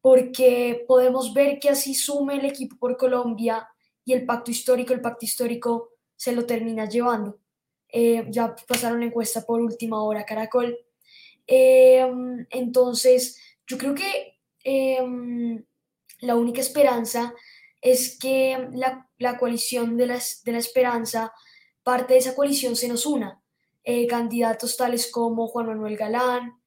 porque 0.00 0.84
podemos 0.86 1.34
ver 1.34 1.58
que 1.58 1.70
así 1.70 1.92
sume 1.92 2.36
el 2.36 2.44
equipo 2.44 2.76
por 2.78 2.96
Colombia 2.96 3.68
y 4.04 4.12
el 4.12 4.24
pacto 4.24 4.50
histórico, 4.52 4.92
el 4.94 5.00
pacto 5.00 5.26
histórico 5.26 5.90
se 6.16 6.32
lo 6.32 6.46
termina 6.46 6.88
llevando. 6.88 7.40
Eh, 7.88 8.24
ya 8.30 8.54
pasaron 8.66 9.00
la 9.00 9.06
encuesta 9.06 9.44
por 9.44 9.60
última 9.60 10.02
hora 10.02 10.24
Caracol. 10.24 10.78
Em, 11.46 12.46
entonces, 12.50 13.40
yo 13.66 13.76
creo 13.76 13.94
que 13.94 14.38
em, 14.64 15.64
la 16.20 16.36
única 16.36 16.60
esperanza 16.60 17.34
es 17.80 18.18
que 18.18 18.68
la, 18.72 19.08
la 19.18 19.38
coalición 19.38 19.96
de 19.96 20.06
la, 20.06 20.18
de 20.44 20.52
la 20.52 20.58
esperanza, 20.58 21.32
parte 21.82 22.14
de 22.14 22.20
esa 22.20 22.34
coalición 22.34 22.76
se 22.76 22.88
nos 22.88 23.06
una 23.06 23.42
eh, 23.84 24.06
candidatos 24.06 24.76
tales 24.76 25.10
como 25.10 25.48
Juan 25.48 25.66
Manuel 25.66 25.96
Galán 25.96 26.60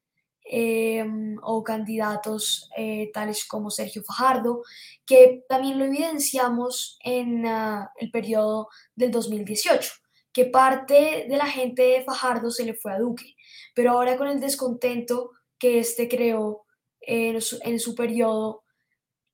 em, 0.44 1.36
o 1.42 1.62
candidatos 1.62 2.68
eh, 2.76 3.10
tales 3.12 3.44
como 3.46 3.70
Sergio 3.70 4.02
Fajardo, 4.02 4.62
que 5.06 5.44
también 5.48 5.78
lo 5.78 5.84
evidenciamos 5.84 6.98
en 7.04 7.46
ah, 7.46 7.92
el 7.96 8.10
periodo 8.10 8.68
del 8.96 9.10
2018, 9.12 9.92
que 10.32 10.46
parte 10.46 11.26
de 11.28 11.36
la 11.36 11.46
gente 11.46 11.82
de 11.82 12.04
Fajardo 12.04 12.50
se 12.50 12.64
le 12.64 12.74
fue 12.74 12.92
a 12.92 12.98
Duque, 12.98 13.36
pero 13.74 13.92
ahora 13.92 14.16
con 14.16 14.28
el 14.28 14.40
descontento 14.40 15.30
que 15.58 15.78
este 15.78 16.08
creó 16.08 16.64
en 17.00 17.40
su, 17.40 17.58
en 17.62 17.78
su 17.78 17.94
periodo, 17.94 18.64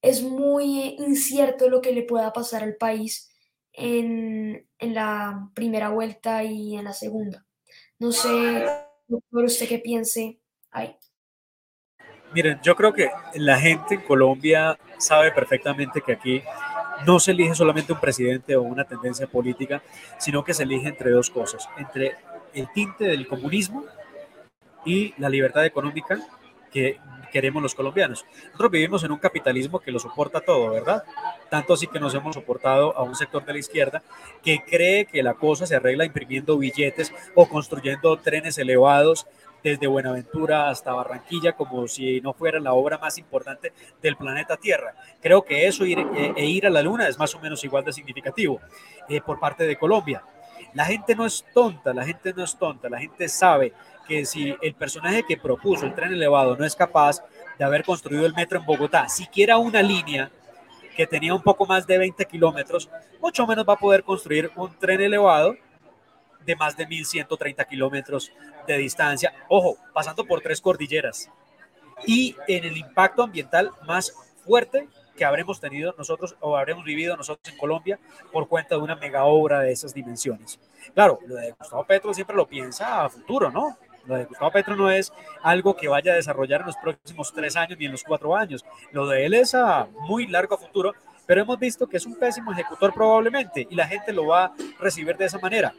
es 0.02 0.22
muy 0.22 0.96
incierto 0.98 1.68
lo 1.68 1.80
que 1.80 1.92
le 1.92 2.02
pueda 2.02 2.32
pasar 2.32 2.62
al 2.62 2.76
país 2.76 3.30
en, 3.72 4.68
en 4.78 4.94
la 4.94 5.50
primera 5.54 5.90
vuelta 5.90 6.44
y 6.44 6.76
en 6.76 6.84
la 6.84 6.92
segunda. 6.92 7.47
No 8.00 8.12
sé, 8.12 8.64
doctor, 9.08 9.44
usted 9.44 9.68
qué 9.68 9.78
piense. 9.78 10.40
Miren, 12.32 12.60
yo 12.62 12.76
creo 12.76 12.92
que 12.92 13.10
la 13.34 13.58
gente 13.58 13.96
en 13.96 14.02
Colombia 14.02 14.78
sabe 14.98 15.32
perfectamente 15.32 16.00
que 16.00 16.12
aquí 16.12 16.42
no 17.06 17.18
se 17.18 17.32
elige 17.32 17.54
solamente 17.54 17.92
un 17.92 18.00
presidente 18.00 18.54
o 18.54 18.62
una 18.62 18.84
tendencia 18.84 19.26
política, 19.26 19.82
sino 20.18 20.44
que 20.44 20.54
se 20.54 20.62
elige 20.62 20.88
entre 20.88 21.10
dos 21.10 21.30
cosas, 21.30 21.68
entre 21.76 22.16
el 22.54 22.70
tinte 22.72 23.04
del 23.04 23.26
comunismo 23.26 23.84
y 24.84 25.14
la 25.18 25.28
libertad 25.28 25.64
económica 25.64 26.20
que 26.70 26.98
queremos 27.30 27.62
los 27.62 27.74
colombianos. 27.74 28.24
Nosotros 28.46 28.70
vivimos 28.70 29.04
en 29.04 29.12
un 29.12 29.18
capitalismo 29.18 29.80
que 29.80 29.92
lo 29.92 29.98
soporta 29.98 30.40
todo, 30.40 30.70
¿verdad? 30.70 31.04
Tanto 31.50 31.74
así 31.74 31.86
que 31.86 32.00
nos 32.00 32.14
hemos 32.14 32.34
soportado 32.34 32.96
a 32.96 33.02
un 33.02 33.14
sector 33.14 33.44
de 33.44 33.52
la 33.52 33.58
izquierda 33.58 34.02
que 34.42 34.64
cree 34.64 35.06
que 35.06 35.22
la 35.22 35.34
cosa 35.34 35.66
se 35.66 35.76
arregla 35.76 36.04
imprimiendo 36.04 36.58
billetes 36.58 37.12
o 37.34 37.48
construyendo 37.48 38.16
trenes 38.16 38.58
elevados 38.58 39.26
desde 39.62 39.86
Buenaventura 39.86 40.70
hasta 40.70 40.92
Barranquilla 40.92 41.52
como 41.52 41.88
si 41.88 42.20
no 42.20 42.32
fuera 42.32 42.60
la 42.60 42.74
obra 42.74 42.98
más 42.98 43.18
importante 43.18 43.72
del 44.00 44.16
planeta 44.16 44.56
Tierra. 44.56 44.94
Creo 45.20 45.44
que 45.44 45.66
eso 45.66 45.84
eh, 45.84 46.32
e 46.36 46.46
ir 46.46 46.66
a 46.66 46.70
la 46.70 46.82
Luna 46.82 47.08
es 47.08 47.18
más 47.18 47.34
o 47.34 47.40
menos 47.40 47.64
igual 47.64 47.84
de 47.84 47.92
significativo 47.92 48.60
eh, 49.08 49.20
por 49.20 49.40
parte 49.40 49.66
de 49.66 49.76
Colombia. 49.76 50.22
La 50.74 50.84
gente 50.84 51.14
no 51.14 51.24
es 51.26 51.44
tonta, 51.54 51.94
la 51.94 52.04
gente 52.04 52.32
no 52.34 52.44
es 52.44 52.56
tonta, 52.56 52.88
la 52.88 52.98
gente 52.98 53.28
sabe 53.28 53.72
que 54.08 54.24
si 54.24 54.56
el 54.62 54.74
personaje 54.74 55.22
que 55.22 55.36
propuso 55.36 55.86
el 55.86 55.94
tren 55.94 56.12
elevado 56.12 56.56
no 56.56 56.64
es 56.64 56.74
capaz 56.74 57.22
de 57.58 57.64
haber 57.64 57.84
construido 57.84 58.26
el 58.26 58.34
metro 58.34 58.58
en 58.58 58.66
Bogotá, 58.66 59.08
siquiera 59.08 59.58
una 59.58 59.82
línea 59.82 60.30
que 60.96 61.06
tenía 61.06 61.34
un 61.34 61.42
poco 61.42 61.66
más 61.66 61.86
de 61.86 61.98
20 61.98 62.24
kilómetros, 62.24 62.90
mucho 63.20 63.46
menos 63.46 63.68
va 63.68 63.74
a 63.74 63.78
poder 63.78 64.02
construir 64.02 64.50
un 64.56 64.76
tren 64.78 65.00
elevado 65.00 65.54
de 66.44 66.56
más 66.56 66.76
de 66.76 66.88
1.130 66.88 67.66
kilómetros 67.68 68.32
de 68.66 68.78
distancia, 68.78 69.32
ojo, 69.48 69.76
pasando 69.92 70.24
por 70.24 70.40
tres 70.40 70.60
cordilleras, 70.60 71.30
y 72.06 72.34
en 72.48 72.64
el 72.64 72.76
impacto 72.76 73.22
ambiental 73.22 73.70
más 73.86 74.12
fuerte 74.44 74.88
que 75.16 75.24
habremos 75.24 75.60
tenido 75.60 75.94
nosotros 75.98 76.36
o 76.40 76.56
habremos 76.56 76.84
vivido 76.84 77.16
nosotros 77.16 77.52
en 77.52 77.58
Colombia 77.58 77.98
por 78.32 78.48
cuenta 78.48 78.76
de 78.76 78.80
una 78.80 78.94
mega 78.96 79.24
obra 79.24 79.60
de 79.60 79.72
esas 79.72 79.92
dimensiones. 79.92 80.58
Claro, 80.94 81.18
lo 81.26 81.34
de 81.34 81.52
Gustavo 81.58 81.84
Petro 81.84 82.14
siempre 82.14 82.36
lo 82.36 82.46
piensa 82.46 83.04
a 83.04 83.08
futuro, 83.08 83.50
¿no? 83.50 83.76
Lo 84.08 84.16
de 84.16 84.24
Gustavo 84.24 84.50
Petro 84.50 84.74
no 84.74 84.90
es 84.90 85.12
algo 85.42 85.76
que 85.76 85.86
vaya 85.86 86.12
a 86.12 86.16
desarrollar 86.16 86.62
en 86.62 86.68
los 86.68 86.76
próximos 86.76 87.32
tres 87.32 87.56
años 87.56 87.78
ni 87.78 87.84
en 87.84 87.92
los 87.92 88.02
cuatro 88.02 88.34
años. 88.34 88.64
Lo 88.90 89.06
de 89.06 89.26
él 89.26 89.34
es 89.34 89.54
a 89.54 89.86
muy 90.00 90.26
largo 90.26 90.56
futuro, 90.56 90.94
pero 91.26 91.42
hemos 91.42 91.58
visto 91.58 91.86
que 91.86 91.98
es 91.98 92.06
un 92.06 92.16
pésimo 92.16 92.52
ejecutor 92.52 92.94
probablemente 92.94 93.66
y 93.68 93.74
la 93.74 93.86
gente 93.86 94.14
lo 94.14 94.26
va 94.26 94.46
a 94.46 94.52
recibir 94.80 95.16
de 95.18 95.26
esa 95.26 95.38
manera 95.38 95.74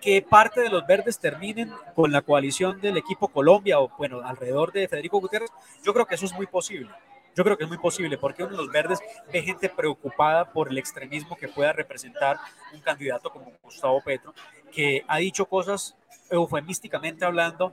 que 0.00 0.22
parte 0.22 0.62
de 0.62 0.70
los 0.70 0.84
verdes 0.86 1.18
terminen 1.18 1.70
con 1.94 2.10
la 2.10 2.22
coalición 2.22 2.80
del 2.80 2.96
equipo 2.96 3.28
Colombia 3.28 3.78
o, 3.78 3.88
bueno, 3.96 4.20
alrededor 4.24 4.72
de 4.72 4.88
Federico 4.88 5.20
Gutiérrez, 5.20 5.50
yo 5.84 5.94
creo 5.94 6.06
que 6.06 6.16
eso 6.16 6.26
es 6.26 6.32
muy 6.32 6.46
posible. 6.46 6.90
Yo 7.34 7.44
creo 7.44 7.56
que 7.56 7.64
es 7.64 7.68
muy 7.68 7.78
posible 7.78 8.18
porque 8.18 8.42
uno 8.42 8.52
de 8.52 8.58
los 8.58 8.70
verdes 8.70 9.00
ve 9.32 9.42
gente 9.42 9.68
preocupada 9.68 10.52
por 10.52 10.68
el 10.68 10.78
extremismo 10.78 11.36
que 11.36 11.48
pueda 11.48 11.72
representar 11.72 12.38
un 12.74 12.80
candidato 12.80 13.30
como 13.30 13.52
Gustavo 13.62 14.02
Petro, 14.02 14.34
que 14.70 15.04
ha 15.08 15.18
dicho 15.18 15.46
cosas 15.46 15.96
eufemísticamente 16.30 17.24
hablando 17.24 17.72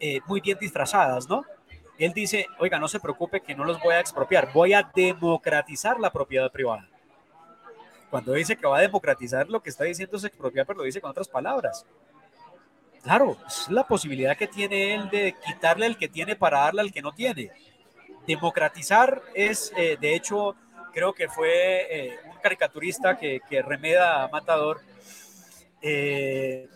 eh, 0.00 0.20
muy 0.26 0.40
bien 0.40 0.58
disfrazadas, 0.58 1.28
¿no? 1.28 1.44
Él 1.98 2.12
dice, 2.12 2.46
oiga, 2.58 2.78
no 2.78 2.88
se 2.88 3.00
preocupe 3.00 3.40
que 3.40 3.54
no 3.54 3.64
los 3.64 3.80
voy 3.80 3.94
a 3.94 4.00
expropiar, 4.00 4.52
voy 4.52 4.74
a 4.74 4.90
democratizar 4.94 5.98
la 5.98 6.10
propiedad 6.10 6.50
privada. 6.50 6.86
Cuando 8.10 8.32
dice 8.32 8.56
que 8.56 8.66
va 8.66 8.78
a 8.78 8.82
democratizar, 8.82 9.48
lo 9.48 9.60
que 9.62 9.70
está 9.70 9.84
diciendo 9.84 10.16
es 10.16 10.24
expropiar, 10.24 10.66
pero 10.66 10.78
lo 10.78 10.84
dice 10.84 11.00
con 11.00 11.10
otras 11.10 11.28
palabras. 11.28 11.86
Claro, 13.02 13.36
es 13.46 13.68
la 13.68 13.86
posibilidad 13.86 14.36
que 14.36 14.46
tiene 14.46 14.94
él 14.94 15.08
de 15.10 15.34
quitarle 15.46 15.86
el 15.86 15.96
que 15.96 16.08
tiene 16.08 16.36
para 16.36 16.60
darle 16.60 16.82
al 16.82 16.92
que 16.92 17.02
no 17.02 17.12
tiene. 17.12 17.50
Democratizar 18.26 19.22
es, 19.34 19.72
eh, 19.76 19.96
de 20.00 20.14
hecho, 20.14 20.56
creo 20.92 21.12
que 21.12 21.28
fue 21.28 21.86
eh, 21.90 22.18
un 22.30 22.38
caricaturista 22.42 23.16
que, 23.16 23.40
remeda 23.62 24.28
Matador, 24.28 24.80
eh, 25.80 26.68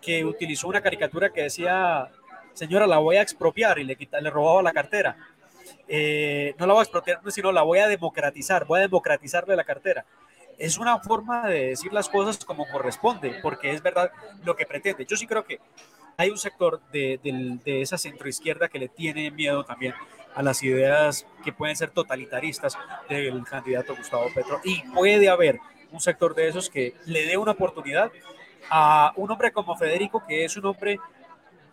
que 0.00 0.24
utilizó 0.24 0.68
una 0.68 0.80
caricatura 0.80 1.30
que 1.30 1.42
decía, 1.42 2.10
señora, 2.54 2.86
la 2.86 2.98
voy 2.98 3.16
a 3.16 3.22
expropiar 3.22 3.78
y 3.78 3.84
le, 3.84 3.96
quita, 3.96 4.20
le 4.20 4.30
robaba 4.30 4.62
la 4.62 4.72
cartera. 4.72 5.16
no 5.88 6.66
la 6.66 6.72
voy 6.72 6.80
a 6.80 6.82
expropiar, 6.82 7.20
sino 7.28 7.52
la 7.52 7.62
voy 7.62 7.78
a 7.78 7.88
democratizar, 7.88 8.66
voy 8.66 8.80
a 8.80 8.82
democratizarle 8.82 9.56
la 9.56 9.64
cartera 9.64 10.04
es 10.58 10.76
una 10.76 10.98
forma 10.98 11.46
de 11.48 11.68
decir 11.68 11.92
las 11.92 12.08
cosas 12.08 12.44
como 12.44 12.66
corresponde, 12.68 13.38
porque 13.42 13.70
es 13.70 13.80
verdad 13.80 14.10
lo 14.44 14.56
que 14.56 14.66
pretende. 14.66 15.06
Yo 15.06 15.16
sí 15.16 15.26
creo 15.26 15.44
que 15.44 15.60
hay 16.16 16.30
un 16.30 16.38
sector 16.38 16.80
de, 16.90 17.20
de, 17.64 17.80
esa 17.80 17.96
centroizquierda 17.96 18.68
que 18.68 18.80
le 18.80 18.88
tiene 18.88 19.30
miedo 19.30 19.64
también 19.64 19.94
a 20.34 20.42
las 20.42 20.62
ideas 20.62 21.26
que 21.44 21.52
pueden 21.52 21.76
ser 21.76 21.90
totalitaristas 21.90 22.76
del 23.08 23.44
candidato 23.44 23.96
Gustavo 23.96 24.26
Petro. 24.34 24.60
Y 24.64 24.82
puede 24.94 25.28
haber 25.28 25.58
un 25.90 26.00
sector 26.00 26.34
de 26.34 26.48
esos 26.48 26.68
que 26.68 26.94
le 27.06 27.24
dé 27.26 27.36
una 27.36 27.52
oportunidad 27.52 28.10
a 28.70 29.12
un 29.16 29.30
hombre 29.30 29.52
como 29.52 29.76
Federico, 29.76 30.22
que 30.26 30.44
es 30.44 30.56
un 30.56 30.66
hombre 30.66 30.98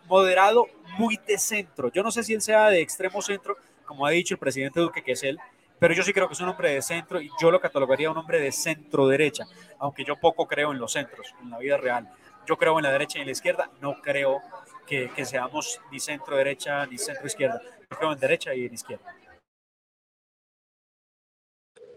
moderado, 0.08 0.66
muy 0.98 1.18
de 1.26 1.38
centro. 1.38 1.90
Yo 1.92 2.02
no 2.02 2.10
sé 2.10 2.22
si 2.22 2.32
él 2.32 2.40
sea 2.40 2.68
de 2.70 2.80
extremo 2.80 3.20
centro, 3.20 3.56
como 3.84 4.06
ha 4.06 4.10
dicho 4.10 4.34
el 4.34 4.38
presidente 4.38 4.80
Duque, 4.80 5.02
que 5.02 5.12
es 5.12 5.22
él, 5.22 5.38
pero 5.78 5.94
yo 5.94 6.02
sí 6.02 6.12
creo 6.12 6.26
que 6.26 6.34
es 6.34 6.40
un 6.40 6.48
hombre 6.48 6.72
de 6.72 6.82
centro 6.82 7.20
y 7.20 7.30
yo 7.40 7.50
lo 7.50 7.60
catalogaría 7.60 8.10
un 8.10 8.16
hombre 8.16 8.40
de 8.40 8.50
centro 8.50 9.06
derecha, 9.08 9.44
aunque 9.78 10.04
yo 10.04 10.16
poco 10.16 10.46
creo 10.46 10.72
en 10.72 10.78
los 10.78 10.92
centros, 10.92 11.34
en 11.42 11.50
la 11.50 11.58
vida 11.58 11.76
real. 11.76 12.08
Yo 12.46 12.56
creo 12.56 12.78
en 12.78 12.84
la 12.84 12.92
derecha 12.92 13.18
y 13.18 13.22
en 13.22 13.26
la 13.26 13.32
izquierda, 13.32 13.70
no 13.80 14.00
creo 14.00 14.40
que, 14.86 15.10
que 15.14 15.24
seamos 15.24 15.80
ni 15.90 16.00
centro 16.00 16.36
derecha 16.36 16.86
ni 16.86 16.98
centro 16.98 17.26
izquierda. 17.26 17.60
Yo 17.90 17.96
creo 17.98 18.12
en 18.12 18.18
derecha 18.18 18.54
y 18.54 18.66
en 18.66 18.74
izquierda. 18.74 19.14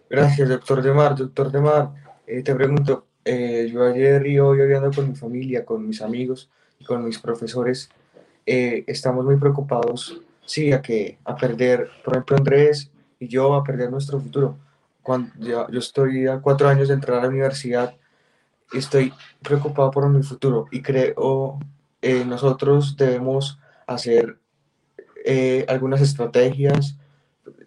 Gracias, 0.10 0.50
doctor 0.50 0.82
Demar. 0.82 1.16
Doctor 1.16 1.52
Demar, 1.52 1.92
eh, 2.26 2.42
te 2.42 2.56
pregunto, 2.56 3.06
eh, 3.24 3.70
yo 3.72 3.86
ayer 3.86 4.26
y 4.26 4.40
hoy 4.40 4.60
hablando 4.60 4.92
con 4.92 5.08
mi 5.08 5.16
familia, 5.16 5.64
con 5.64 5.88
mis 5.88 6.02
amigos 6.02 6.50
y 6.80 6.86
con 6.86 7.06
mis 7.06 7.20
profesores, 7.20 7.90
eh, 8.46 8.84
estamos 8.88 9.24
muy 9.24 9.38
preocupados, 9.38 10.20
sí, 10.46 10.72
a, 10.72 10.82
que, 10.82 11.20
a 11.24 11.36
perder, 11.36 11.92
por 12.04 12.16
ejemplo, 12.16 12.38
Andrés 12.38 12.92
y 13.20 13.28
yo 13.28 13.54
a 13.54 13.64
perder 13.64 13.92
nuestro 13.92 14.20
futuro. 14.20 14.58
Cuando 15.04 15.32
yo, 15.38 15.68
estoy 15.78 16.26
a 16.26 16.40
cuatro 16.40 16.68
años 16.68 16.88
de 16.88 16.96
entrar 16.96 17.20
a 17.20 17.22
la 17.22 17.28
universidad, 17.28 17.96
estoy 18.74 19.14
preocupado 19.44 19.92
por 19.92 20.10
mi 20.10 20.24
futuro 20.24 20.66
y 20.72 20.82
creo 20.82 21.60
eh, 22.02 22.26
nosotros 22.26 22.96
debemos 22.98 23.60
hacer 23.88 24.38
eh, 25.26 25.66
algunas 25.68 26.02
estrategias. 26.02 26.98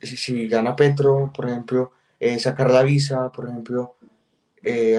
Si, 0.00 0.48
gana 0.48 0.76
Petro, 0.76 1.32
por 1.34 1.48
ejemplo, 1.48 1.92
eh, 2.20 2.38
sacar 2.38 2.70
la 2.70 2.82
visa, 2.82 3.30
por 3.32 3.48
ejemplo, 3.48 3.96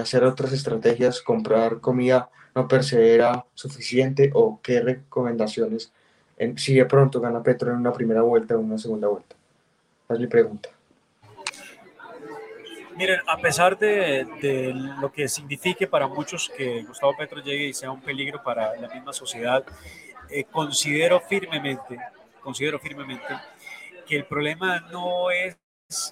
hacer 0.01 0.25
otras 0.25 0.51
estrategias, 0.51 1.21
comprar 1.21 1.79
comida 1.79 2.29
no 2.53 2.67
perseguirá 2.67 3.45
suficiente 3.53 4.29
o 4.33 4.59
qué 4.61 4.81
recomendaciones 4.81 5.91
en, 6.37 6.57
si 6.57 6.75
de 6.75 6.85
pronto 6.85 7.21
gana 7.21 7.41
Petro 7.41 7.71
en 7.71 7.77
una 7.77 7.93
primera 7.93 8.21
vuelta 8.21 8.55
o 8.55 8.59
una 8.59 8.77
segunda 8.77 9.07
vuelta. 9.07 9.35
Es 10.09 10.19
mi 10.19 10.27
pregunta. 10.27 10.69
Miren, 12.95 13.21
a 13.27 13.37
pesar 13.37 13.77
de, 13.77 14.25
de, 14.39 14.71
lo 14.73 15.11
que 15.11 15.27
signifique 15.27 15.87
para 15.87 16.07
muchos 16.07 16.51
que 16.55 16.83
Gustavo 16.83 17.15
Petro 17.17 17.41
llegue 17.41 17.67
y 17.67 17.73
sea 17.73 17.89
un 17.89 18.01
peligro 18.01 18.43
para 18.43 18.75
la 18.75 18.87
misma 18.87 19.11
sociedad, 19.13 19.63
eh, 20.29 20.43
considero 20.43 21.19
firmemente, 21.19 21.97
considero 22.41 22.79
firmemente 22.79 23.35
que 24.05 24.15
el 24.15 24.25
problema 24.25 24.79
no 24.91 25.31
es, 25.31 25.57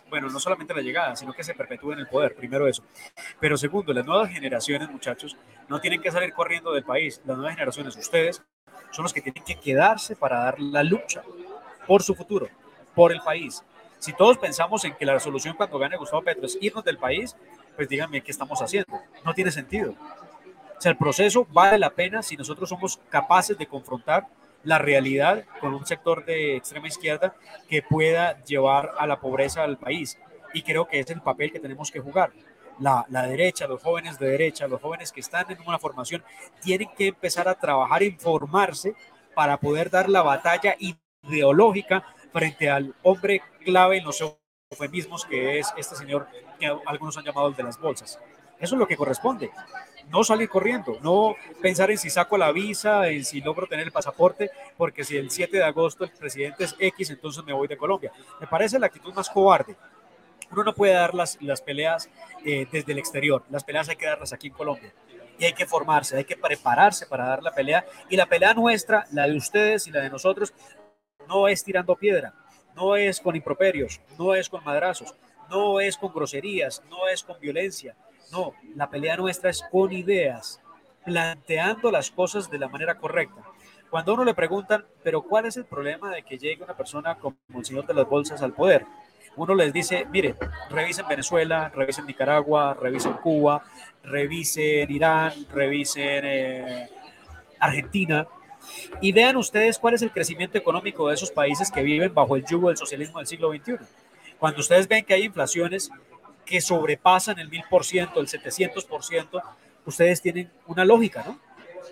bueno, 0.10 0.30
no 0.30 0.40
solamente 0.40 0.74
la 0.74 0.82
llegada, 0.82 1.16
sino 1.16 1.34
que 1.34 1.44
se 1.44 1.54
perpetúe 1.54 1.94
en 1.94 2.00
el 2.00 2.08
poder, 2.08 2.36
primero 2.36 2.68
eso. 2.68 2.84
Pero 3.40 3.58
segundo, 3.58 3.94
las 3.94 4.06
nuevas 4.06 4.32
generaciones, 4.32 4.90
muchachos, 4.90 5.38
no 5.70 5.80
tienen 5.80 6.02
que 6.02 6.12
salir 6.12 6.34
corriendo 6.34 6.74
del 6.74 6.84
país. 6.84 7.22
Las 7.26 7.38
nuevas 7.38 7.54
generaciones, 7.54 7.96
ustedes, 7.96 8.42
son 8.90 9.04
los 9.04 9.14
que 9.14 9.22
tienen 9.22 9.44
que 9.44 9.56
quedarse 9.56 10.16
para 10.16 10.40
dar 10.40 10.60
la 10.60 10.84
lucha 10.84 11.22
por 11.86 12.02
su 12.02 12.16
futuro, 12.16 12.50
por 12.96 13.12
el 13.12 13.22
país 13.22 13.64
si 14.02 14.14
todos 14.14 14.40
pensamos 14.40 14.84
en 14.84 14.96
que 14.96 15.06
la 15.06 15.14
resolución 15.14 15.56
cuando 15.56 15.78
gane 15.78 15.96
Gustavo 15.96 16.24
Petro 16.24 16.48
es 16.48 16.58
irnos 16.60 16.84
del 16.84 16.98
país, 16.98 17.36
pues 17.76 17.88
díganme 17.88 18.22
qué 18.24 18.32
estamos 18.32 18.60
haciendo. 18.60 19.00
No 19.24 19.32
tiene 19.36 19.52
sentido. 19.52 19.92
O 19.92 20.82
sea, 20.82 20.92
el 20.92 20.98
proceso 20.98 21.46
vale 21.52 21.78
la 21.78 21.92
pena 21.92 22.24
si 22.24 22.36
nosotros 22.36 22.68
somos 22.68 23.00
capaces 23.10 23.56
de 23.60 23.68
confrontar 23.68 24.26
la 24.64 24.80
realidad 24.80 25.44
con 25.60 25.76
un 25.76 25.86
sector 25.86 26.26
de 26.26 26.56
extrema 26.56 26.88
izquierda 26.88 27.36
que 27.70 27.84
pueda 27.84 28.44
llevar 28.44 28.90
a 28.98 29.06
la 29.06 29.20
pobreza 29.20 29.62
al 29.62 29.78
país. 29.78 30.18
Y 30.52 30.64
creo 30.64 30.88
que 30.88 31.00
es 31.00 31.10
el 31.12 31.22
papel 31.22 31.52
que 31.52 31.60
tenemos 31.60 31.92
que 31.92 32.00
jugar. 32.00 32.32
La, 32.80 33.06
derecha, 33.28 33.68
los 33.68 33.84
jóvenes 33.84 34.18
de 34.18 34.30
derecha, 34.30 34.68
los 34.68 34.82
jóvenes 34.82 35.12
que 35.12 35.20
están 35.20 35.46
en 35.52 35.60
una 35.68 35.78
formación, 35.78 36.24
tienen 36.60 36.90
que 36.98 37.10
empezar 37.10 37.48
a 37.48 37.54
trabajar, 37.54 38.02
informarse 38.02 38.96
para 39.36 39.58
poder 39.58 39.92
dar 39.92 40.10
la 40.10 40.24
batalla 40.24 40.76
ideológica 41.24 42.04
frente 42.32 42.70
al 42.70 42.96
hombre 43.04 43.42
clave 43.64 43.98
en 43.98 44.06
los 44.06 44.22
eufemismos 44.72 45.26
que 45.26 45.60
es 45.60 45.74
este 45.78 45.96
señor 45.96 46.28
que 46.60 46.68
algunos 46.86 47.18
han 47.18 47.26
llamado 47.26 47.48
el 47.48 47.56
de 47.56 47.64
las 47.64 47.80
bolsas. 47.80 48.20
Eso 48.60 48.76
es 48.76 48.80
lo 48.80 48.88
que 48.88 48.96
corresponde. 48.96 49.50
No 50.10 50.24
salir 50.24 50.50
corriendo, 50.50 50.98
no 51.02 51.36
pensar 51.62 51.90
en 51.90 51.98
si 51.98 52.10
saco 52.10 52.38
la 52.38 52.52
visa, 52.52 53.08
en 53.08 53.26
si 53.26 53.42
logro 53.42 53.66
tener 53.66 53.86
el 53.86 53.92
pasaporte, 53.92 54.52
porque 54.78 55.04
si 55.04 55.18
el 55.18 55.32
7 55.32 55.58
de 55.58 55.64
agosto 55.64 56.04
el 56.04 56.12
presidente 56.12 56.66
es 56.66 56.76
X, 56.78 57.10
entonces 57.10 57.44
me 57.44 57.54
voy 57.54 57.68
de 57.68 57.78
Colombia. 57.78 58.12
Me 58.40 58.48
parece 58.48 58.78
la 58.78 58.88
actitud 58.88 59.14
más 59.14 59.30
cobarde. 59.30 59.76
Uno 60.52 60.64
no 60.64 60.76
puede 60.76 60.94
dar 60.94 61.16
las, 61.16 61.42
las 61.42 61.62
peleas 61.62 62.10
eh, 62.46 62.68
desde 62.72 62.92
el 62.92 63.00
exterior, 63.00 63.44
las 63.50 63.64
peleas 63.64 63.90
hay 63.90 63.96
que 63.96 64.06
darlas 64.06 64.34
aquí 64.34 64.48
en 64.48 64.54
Colombia. 64.54 64.94
Y 65.40 65.46
hay 65.46 65.54
que 65.54 65.66
formarse, 65.66 66.18
hay 66.18 66.26
que 66.26 66.38
prepararse 66.38 67.08
para 67.08 67.26
dar 67.26 67.42
la 67.42 67.52
pelea. 67.52 67.84
Y 68.10 68.16
la 68.16 68.28
pelea 68.28 68.54
nuestra, 68.54 69.08
la 69.12 69.28
de 69.28 69.36
ustedes 69.36 69.88
y 69.88 69.92
la 69.92 70.02
de 70.02 70.10
nosotros, 70.10 70.54
no 71.28 71.48
es 71.48 71.64
tirando 71.64 71.96
piedra, 71.96 72.34
no 72.76 72.96
es 72.96 73.20
con 73.20 73.36
improperios, 73.36 74.02
no 74.18 74.34
es 74.34 74.50
con 74.50 74.64
madrazos, 74.64 75.16
no 75.50 75.80
es 75.80 75.98
con 75.98 76.14
groserías, 76.14 76.82
no 76.90 77.08
es 77.08 77.24
con 77.24 77.40
violencia. 77.40 77.96
No, 78.32 78.54
la 78.76 78.90
pelea 78.90 79.18
nuestra 79.18 79.50
es 79.50 79.62
con 79.70 79.92
ideas, 79.92 80.62
planteando 81.06 81.92
las 81.92 82.10
cosas 82.12 82.50
de 82.50 82.60
la 82.60 82.70
manera 82.70 82.98
correcta. 82.98 83.42
Cuando 83.90 84.14
uno 84.14 84.24
le 84.24 84.34
preguntan, 84.34 84.86
pero 85.04 85.22
¿cuál 85.22 85.46
es 85.46 85.58
el 85.58 85.66
problema 85.66 86.12
de 86.12 86.24
que 86.24 86.38
llegue 86.38 86.64
una 86.64 86.78
persona 86.78 87.16
como 87.16 87.36
el 87.56 87.66
señor 87.66 87.86
de 87.86 87.94
las 87.94 88.08
bolsas 88.08 88.42
al 88.42 88.54
poder? 88.54 88.86
Uno 89.36 89.54
les 89.54 89.74
dice, 89.74 90.06
mire, 90.10 90.36
revisen 90.70 91.08
Venezuela, 91.08 91.70
revisen 91.76 92.06
Nicaragua, 92.06 92.74
revisen 92.74 93.14
Cuba, 93.14 93.64
revisen 94.04 94.90
Irán, 94.90 95.34
revisen 95.54 96.26
eh, 96.26 96.90
Argentina, 97.60 98.28
y 99.02 99.12
vean 99.12 99.36
ustedes 99.38 99.80
cuál 99.80 99.94
es 99.96 100.02
el 100.02 100.12
crecimiento 100.12 100.58
económico 100.58 101.08
de 101.08 101.16
esos 101.16 101.32
países 101.32 101.72
que 101.72 101.82
viven 101.82 102.14
bajo 102.14 102.36
el 102.36 102.46
yugo 102.46 102.70
del 102.70 102.78
socialismo 102.78 103.20
del 103.20 103.28
siglo 103.28 103.52
XXI. 103.52 103.78
Cuando 104.40 104.62
ustedes 104.62 104.88
ven 104.88 105.06
que 105.06 105.14
hay 105.14 105.24
inflaciones 105.24 105.92
que 106.46 106.62
sobrepasan 106.62 107.40
el 107.40 107.50
1000%, 107.50 108.18
el 108.18 108.28
700%, 108.28 109.44
ustedes 109.86 110.22
tienen 110.22 110.52
una 110.68 110.86
lógica, 110.86 111.24
¿no? 111.26 111.40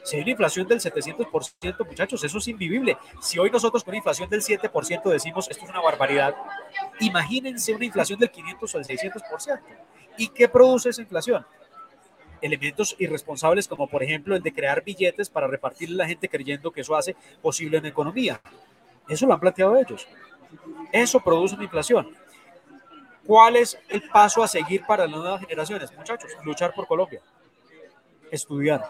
Si 0.04 0.16
hay 0.16 0.22
una 0.22 0.32
inflación 0.32 0.68
del 0.68 0.80
700%, 0.80 1.86
muchachos, 1.86 2.24
eso 2.24 2.38
es 2.38 2.48
invivible. 2.48 2.98
Si 3.22 3.38
hoy 3.38 3.50
nosotros 3.50 3.84
con 3.84 3.96
inflación 3.96 4.30
del 4.30 4.42
7% 4.42 5.10
decimos 5.10 5.48
esto 5.50 5.66
es 5.66 5.70
una 5.70 5.82
barbaridad, 5.82 6.36
imagínense 7.00 7.74
una 7.74 7.86
inflación 7.86 8.20
del 8.20 8.32
500 8.32 8.76
o 8.76 8.78
del 8.78 8.88
600%. 8.88 9.60
¿Y 10.18 10.28
qué 10.30 10.50
produce 10.50 10.90
esa 10.90 11.02
inflación? 11.02 11.46
Elementos 12.42 12.96
irresponsables 13.00 13.68
como 13.68 13.88
por 13.88 14.04
ejemplo 14.04 14.36
el 14.36 14.42
de 14.42 14.54
crear 14.54 14.84
billetes 14.84 15.30
para 15.30 15.48
repartirle 15.48 15.96
a 15.96 16.06
la 16.06 16.08
gente 16.08 16.30
creyendo 16.30 16.72
que 16.72 16.82
eso 16.82 16.96
hace 16.96 17.16
posible 17.42 17.78
en 17.78 17.86
economía. 17.86 18.42
Eso 19.08 19.26
lo 19.26 19.34
han 19.34 19.40
planteado 19.40 19.78
ellos. 19.78 20.08
Eso 20.92 21.20
produce 21.20 21.56
una 21.56 21.64
inflación. 21.64 22.16
¿Cuál 23.26 23.58
es 23.58 23.78
el 23.90 24.02
paso 24.10 24.44
a 24.44 24.48
seguir 24.48 24.84
para 24.86 25.06
las 25.06 25.20
nuevas 25.20 25.42
generaciones? 25.42 25.96
Muchachos, 25.96 26.32
luchar 26.44 26.74
por 26.74 26.88
Colombia, 26.88 27.22
estudiar, 28.32 28.90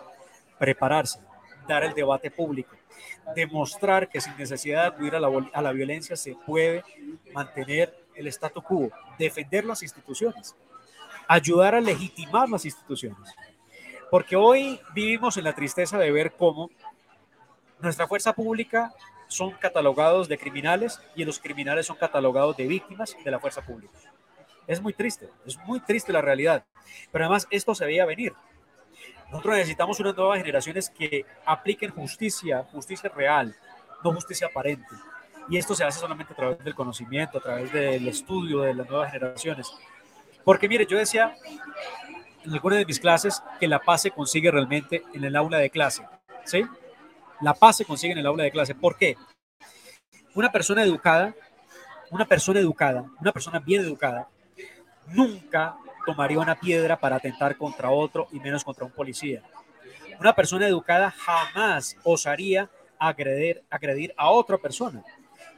prepararse, 0.58 1.20
dar 1.68 1.84
el 1.84 1.94
debate 1.94 2.32
público, 2.32 2.76
demostrar 3.36 4.08
que 4.08 4.22
sin 4.22 4.38
necesidad 4.38 4.84
de 4.84 4.88
acudir 4.88 5.16
a 5.16 5.20
la, 5.20 5.30
a 5.54 5.62
la 5.62 5.72
violencia 5.74 6.16
se 6.16 6.36
puede 6.46 6.84
mantener 7.34 7.94
el 8.16 8.28
statu 8.28 8.62
quo, 8.62 8.90
defender 9.18 9.66
las 9.66 9.84
instituciones 9.84 10.56
ayudar 11.30 11.76
a 11.76 11.80
legitimar 11.80 12.50
las 12.50 12.66
instituciones. 12.66 13.36
Porque 14.10 14.36
hoy 14.36 14.82
vivimos 14.96 15.38
en 15.38 15.44
la 15.44 15.54
tristeza 15.54 15.98
de 16.00 16.12
ver 16.12 16.34
cómo 16.36 16.72
nuestra 17.80 18.08
fuerza 18.08 18.34
pública 18.34 18.92
son 19.28 19.52
catalogados 19.52 20.28
de 20.28 20.40
criminales 20.40 21.00
y 21.16 21.24
los 21.24 21.38
criminales 21.38 21.86
son 21.86 21.98
catalogados 21.98 22.58
de 22.58 22.66
víctimas 22.66 23.16
de 23.24 23.30
la 23.30 23.40
fuerza 23.40 23.62
pública. 23.62 23.94
Es 24.66 24.82
muy 24.82 24.92
triste, 24.92 25.30
es 25.46 25.56
muy 25.60 25.80
triste 25.80 26.12
la 26.12 26.22
realidad. 26.22 26.66
Pero 27.12 27.26
además 27.26 27.48
esto 27.52 27.76
se 27.76 27.86
veía 27.86 28.08
venir. 28.08 28.34
Nosotros 29.30 29.56
necesitamos 29.56 30.00
unas 30.00 30.18
nuevas 30.18 30.40
generaciones 30.40 30.90
que 30.90 31.28
apliquen 31.46 31.92
justicia, 31.92 32.64
justicia 32.72 33.12
real, 33.16 33.56
no 34.04 34.14
justicia 34.14 34.48
aparente. 34.48 34.96
Y 35.48 35.58
esto 35.58 35.76
se 35.76 35.84
hace 35.84 36.00
solamente 36.00 36.34
a 36.34 36.36
través 36.36 36.64
del 36.64 36.74
conocimiento, 36.74 37.38
a 37.38 37.42
través 37.42 37.72
del 37.72 38.08
estudio 38.08 38.62
de 38.62 38.74
las 38.74 38.90
nuevas 38.90 39.12
generaciones. 39.12 39.72
Porque 40.44 40.68
mire, 40.68 40.86
yo 40.86 40.98
decía 40.98 41.36
en 42.46 42.54
alguna 42.54 42.78
de 42.78 42.86
mis 42.86 43.00
clases 43.00 43.44
que 43.60 43.68
la 43.68 43.80
paz 43.80 44.04
se 44.04 44.12
consigue 44.12 44.52
realmente 44.52 45.04
en 45.14 45.24
el 45.24 45.36
aula 45.36 45.58
de 45.58 45.70
clase. 45.70 46.04
¿Sí? 46.46 46.66
La 47.42 47.54
paz 47.54 47.78
se 47.78 47.86
consigue 47.86 48.14
en 48.14 48.20
el 48.20 48.26
aula 48.26 48.44
de 48.44 48.52
clase. 48.52 48.76
¿Por 48.76 48.98
qué? 48.98 49.16
Una 50.36 50.52
persona 50.52 50.84
educada, 50.84 51.34
una 52.12 52.26
persona 52.26 52.60
educada, 52.60 53.06
una 53.20 53.32
persona 53.32 53.60
bien 53.60 53.82
educada, 53.82 54.28
nunca 55.08 55.78
tomaría 56.06 56.40
una 56.40 56.60
piedra 56.60 56.98
para 56.98 57.18
atentar 57.18 57.56
contra 57.58 57.90
otro 57.90 58.28
y 58.32 58.40
menos 58.40 58.64
contra 58.64 58.86
un 58.86 58.92
policía. 58.92 59.44
Una 60.20 60.34
persona 60.34 60.68
educada 60.68 61.12
jamás 61.12 61.96
osaría 62.04 62.70
agredir, 62.98 63.64
agredir 63.70 64.14
a 64.18 64.30
otra 64.30 64.58
persona. 64.58 65.04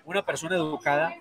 Una 0.05 0.23
persona 0.23 0.55
educada 0.55 1.13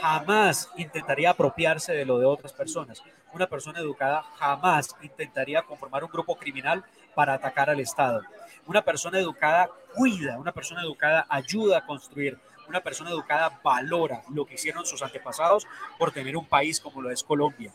jamás 0.00 0.70
intentaría 0.76 1.30
apropiarse 1.30 1.92
de 1.92 2.04
lo 2.04 2.18
de 2.18 2.26
otras 2.26 2.52
personas. 2.52 3.02
Una 3.32 3.46
persona 3.46 3.80
educada 3.80 4.22
jamás 4.36 4.96
intentaría 5.02 5.62
conformar 5.62 6.04
un 6.04 6.10
grupo 6.10 6.36
criminal 6.36 6.84
para 7.14 7.34
atacar 7.34 7.68
al 7.70 7.80
Estado. 7.80 8.22
Una 8.66 8.82
persona 8.82 9.18
educada 9.18 9.68
cuida, 9.94 10.38
una 10.38 10.52
persona 10.52 10.82
educada 10.82 11.26
ayuda 11.28 11.78
a 11.78 11.86
construir, 11.86 12.38
una 12.68 12.80
persona 12.80 13.10
educada 13.10 13.60
valora 13.62 14.22
lo 14.30 14.44
que 14.44 14.54
hicieron 14.54 14.84
sus 14.84 15.02
antepasados 15.02 15.66
por 15.98 16.12
tener 16.12 16.36
un 16.36 16.46
país 16.46 16.80
como 16.80 17.00
lo 17.00 17.10
es 17.10 17.24
Colombia. 17.24 17.72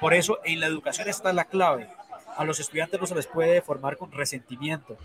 Por 0.00 0.14
eso 0.14 0.40
en 0.44 0.60
la 0.60 0.66
educación 0.66 1.08
está 1.08 1.32
la 1.32 1.44
clave. 1.44 1.88
A 2.36 2.44
los 2.44 2.58
estudiantes 2.58 2.98
no 2.98 3.06
se 3.06 3.14
les 3.14 3.26
puede 3.26 3.60
formar 3.60 3.96
con 3.96 4.12
resentimiento. 4.12 4.96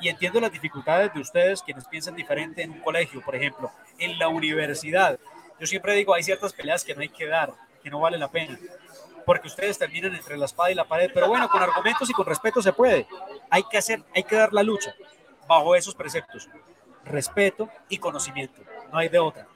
Y 0.00 0.08
entiendo 0.08 0.40
las 0.40 0.52
dificultades 0.52 1.12
de 1.12 1.20
ustedes 1.20 1.62
quienes 1.62 1.86
piensan 1.86 2.14
diferente 2.14 2.62
en 2.62 2.70
un 2.70 2.80
colegio, 2.80 3.20
por 3.20 3.34
ejemplo, 3.34 3.70
en 3.98 4.18
la 4.18 4.28
universidad 4.28 5.18
yo 5.58 5.66
siempre 5.66 5.94
digo, 5.94 6.14
hay 6.14 6.22
ciertas 6.22 6.52
peleas 6.52 6.84
que 6.84 6.94
no 6.94 7.00
hay 7.00 7.08
que 7.08 7.26
dar, 7.26 7.52
que 7.82 7.90
no 7.90 8.00
vale 8.00 8.18
la 8.18 8.30
pena, 8.30 8.58
porque 9.26 9.48
ustedes 9.48 9.78
terminan 9.78 10.14
entre 10.14 10.36
la 10.36 10.46
espada 10.46 10.70
y 10.70 10.74
la 10.74 10.86
pared, 10.86 11.10
pero 11.12 11.28
bueno, 11.28 11.48
con 11.48 11.62
argumentos 11.62 12.08
y 12.08 12.12
con 12.12 12.26
respeto 12.26 12.62
se 12.62 12.72
puede. 12.72 13.06
Hay 13.50 13.62
que 13.64 13.78
hacer, 13.78 14.02
hay 14.14 14.22
que 14.22 14.36
dar 14.36 14.52
la 14.52 14.62
lucha 14.62 14.94
bajo 15.46 15.74
esos 15.74 15.94
preceptos, 15.94 16.48
respeto 17.04 17.68
y 17.88 17.98
conocimiento, 17.98 18.62
no 18.92 18.98
hay 18.98 19.08
de 19.08 19.18
otra. 19.18 19.46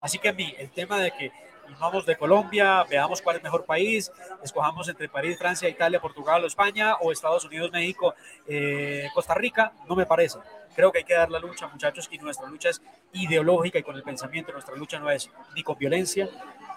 Así 0.00 0.18
que 0.18 0.28
a 0.28 0.32
mí, 0.32 0.54
el 0.58 0.70
tema 0.70 0.98
de 0.98 1.12
que 1.12 1.32
vamos 1.80 2.06
de 2.06 2.16
Colombia, 2.16 2.84
veamos 2.88 3.20
cuál 3.20 3.36
es 3.36 3.42
mejor 3.42 3.64
país, 3.64 4.10
escojamos 4.42 4.88
entre 4.88 5.08
París, 5.08 5.36
Francia, 5.38 5.68
Italia, 5.68 6.00
Portugal 6.00 6.42
o 6.44 6.46
España, 6.46 6.96
o 6.96 7.10
Estados 7.10 7.44
Unidos, 7.44 7.70
México, 7.72 8.14
eh, 8.46 9.08
Costa 9.14 9.34
Rica, 9.34 9.72
no 9.88 9.96
me 9.96 10.06
parece. 10.06 10.38
Creo 10.74 10.90
que 10.90 10.98
hay 10.98 11.04
que 11.04 11.14
dar 11.14 11.30
la 11.30 11.38
lucha, 11.38 11.68
muchachos, 11.68 12.08
y 12.10 12.18
nuestra 12.18 12.48
lucha 12.48 12.70
es 12.70 12.80
ideológica 13.12 13.78
y 13.78 13.82
con 13.82 13.96
el 13.96 14.02
pensamiento. 14.02 14.52
Nuestra 14.52 14.74
lucha 14.76 14.98
no 14.98 15.10
es 15.10 15.30
ni 15.54 15.62
con 15.62 15.76
violencia 15.76 16.28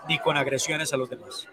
ni 0.07 0.19
con 0.19 0.37
agresiones 0.37 0.93
a 0.93 0.97
los 0.97 1.09
demás. 1.09 1.47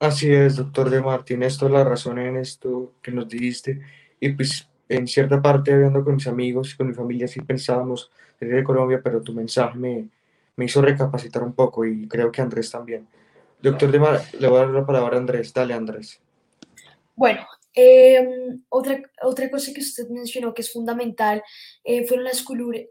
Así 0.00 0.30
es, 0.32 0.56
doctor 0.56 0.90
de 0.90 1.00
Martín, 1.00 1.42
esto 1.42 1.66
es 1.66 1.72
la 1.72 1.84
razón 1.84 2.18
en 2.18 2.36
esto 2.36 2.92
que 3.00 3.12
nos 3.12 3.28
dijiste. 3.28 3.80
Y 4.20 4.30
pues 4.30 4.68
en 4.88 5.06
cierta 5.06 5.40
parte, 5.40 5.72
hablando 5.72 6.04
con 6.04 6.16
mis 6.16 6.26
amigos 6.26 6.72
y 6.72 6.76
con 6.76 6.88
mi 6.88 6.94
familia, 6.94 7.26
sí 7.28 7.40
pensábamos 7.40 8.10
salir 8.38 8.56
de 8.56 8.64
Colombia, 8.64 9.00
pero 9.02 9.22
tu 9.22 9.32
mensaje 9.32 9.78
me, 9.78 10.08
me 10.56 10.64
hizo 10.64 10.82
recapacitar 10.82 11.42
un 11.42 11.54
poco 11.54 11.84
y 11.84 12.08
creo 12.08 12.32
que 12.32 12.42
Andrés 12.42 12.70
también. 12.70 13.06
Doctor 13.62 13.90
de 13.90 13.98
Mar, 13.98 14.22
le 14.38 14.48
voy 14.48 14.58
a 14.58 14.60
dar 14.62 14.70
la 14.70 14.86
palabra 14.86 15.16
a 15.16 15.20
Andrés. 15.20 15.52
Dale, 15.52 15.74
Andrés. 15.74 16.20
Bueno, 17.14 17.46
Em, 17.78 18.62
otra, 18.70 19.02
otra 19.22 19.50
cosa 19.50 19.70
que 19.74 19.82
usted 19.82 20.08
mencionó 20.08 20.54
que 20.54 20.62
es 20.62 20.72
fundamental 20.72 21.42
eh, 21.84 22.06
fueron 22.06 22.24
las, 22.24 22.42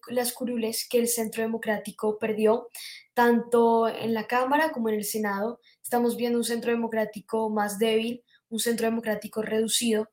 las 0.09 0.31
curules 0.31 0.87
que 0.87 0.99
el 0.99 1.07
Centro 1.07 1.41
Democrático 1.41 2.19
perdió, 2.19 2.69
tanto 3.15 3.87
en 3.87 4.13
la 4.13 4.27
Cámara 4.27 4.71
como 4.71 4.89
en 4.89 4.95
el 4.95 5.03
Senado. 5.03 5.59
Estamos 5.81 6.15
viendo 6.17 6.37
un 6.37 6.43
centro 6.43 6.71
democrático 6.71 7.49
más 7.49 7.79
débil, 7.79 8.23
un 8.49 8.59
centro 8.59 8.85
democrático 8.85 9.41
reducido. 9.41 10.07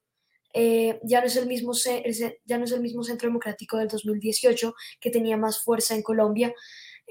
Eh, 0.55 0.99
ya, 1.03 1.21
no 1.21 1.27
es 1.27 1.37
el 1.37 1.47
mismo, 1.47 1.73
ya 1.75 2.59
no 2.59 2.65
es 2.65 2.73
el 2.73 2.81
mismo 2.81 3.05
centro 3.05 3.29
democrático 3.29 3.77
del 3.77 3.89
2018 3.89 4.75
que 5.01 5.11
tenía 5.11 5.37
más 5.37 5.63
fuerza 5.63 5.95
en 5.95 6.03
Colombia. 6.03 6.55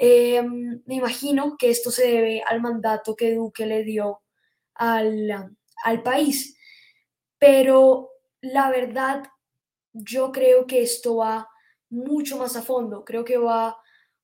Em, 0.04 0.82
me 0.88 0.96
imagino 0.96 1.58
que 1.58 1.70
esto 1.70 1.92
se 1.92 2.08
debe 2.08 2.42
al 2.48 2.60
mandato 2.60 3.16
que 3.16 3.36
Duque 3.36 3.68
le 3.68 3.84
dio 3.84 4.22
al, 4.74 5.56
al 5.84 6.04
país 6.04 6.58
pero 7.42 8.12
la 8.42 8.70
verdad, 8.70 9.24
yo 9.94 10.32
creo 10.32 10.68
que 10.68 10.84
esto 10.84 11.16
va 11.16 11.50
mucho 11.90 12.38
más 12.38 12.56
a 12.56 12.62
fondo, 12.62 13.04
creo 13.04 13.26
que 13.26 13.38
va 13.38 13.76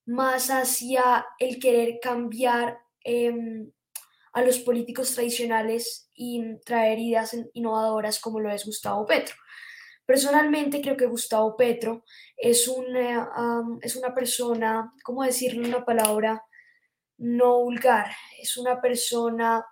más 0.05 0.51
hacia 0.51 1.25
el 1.39 1.57
querer 1.57 1.99
cambiar 1.99 2.77
em, 3.03 3.71
a 4.33 4.43
los 4.43 4.59
políticos 4.59 5.15
tradicionales 5.15 6.11
y 6.13 6.59
traer 6.63 6.99
ideas 6.99 7.35
innovadoras 7.53 8.19
como 8.19 8.39
lo 8.39 8.51
es 8.51 8.67
Gustavo 8.67 9.03
Petro. 9.07 9.33
Personalmente 10.07 10.81
creo 10.81 10.97
que 10.97 11.05
Gustavo 11.05 11.55
Petro 11.55 12.03
es 12.35 12.67
una, 12.67 13.29
es 13.81 13.95
una 13.95 14.15
persona, 14.15 14.91
¿cómo 15.03 15.23
decirle 15.23 15.67
una 15.67 15.85
palabra? 15.85 16.43
no 17.17 17.63
vulgar, 17.63 18.11
es 18.39 18.57
una 18.57 18.79
persona 18.81 19.65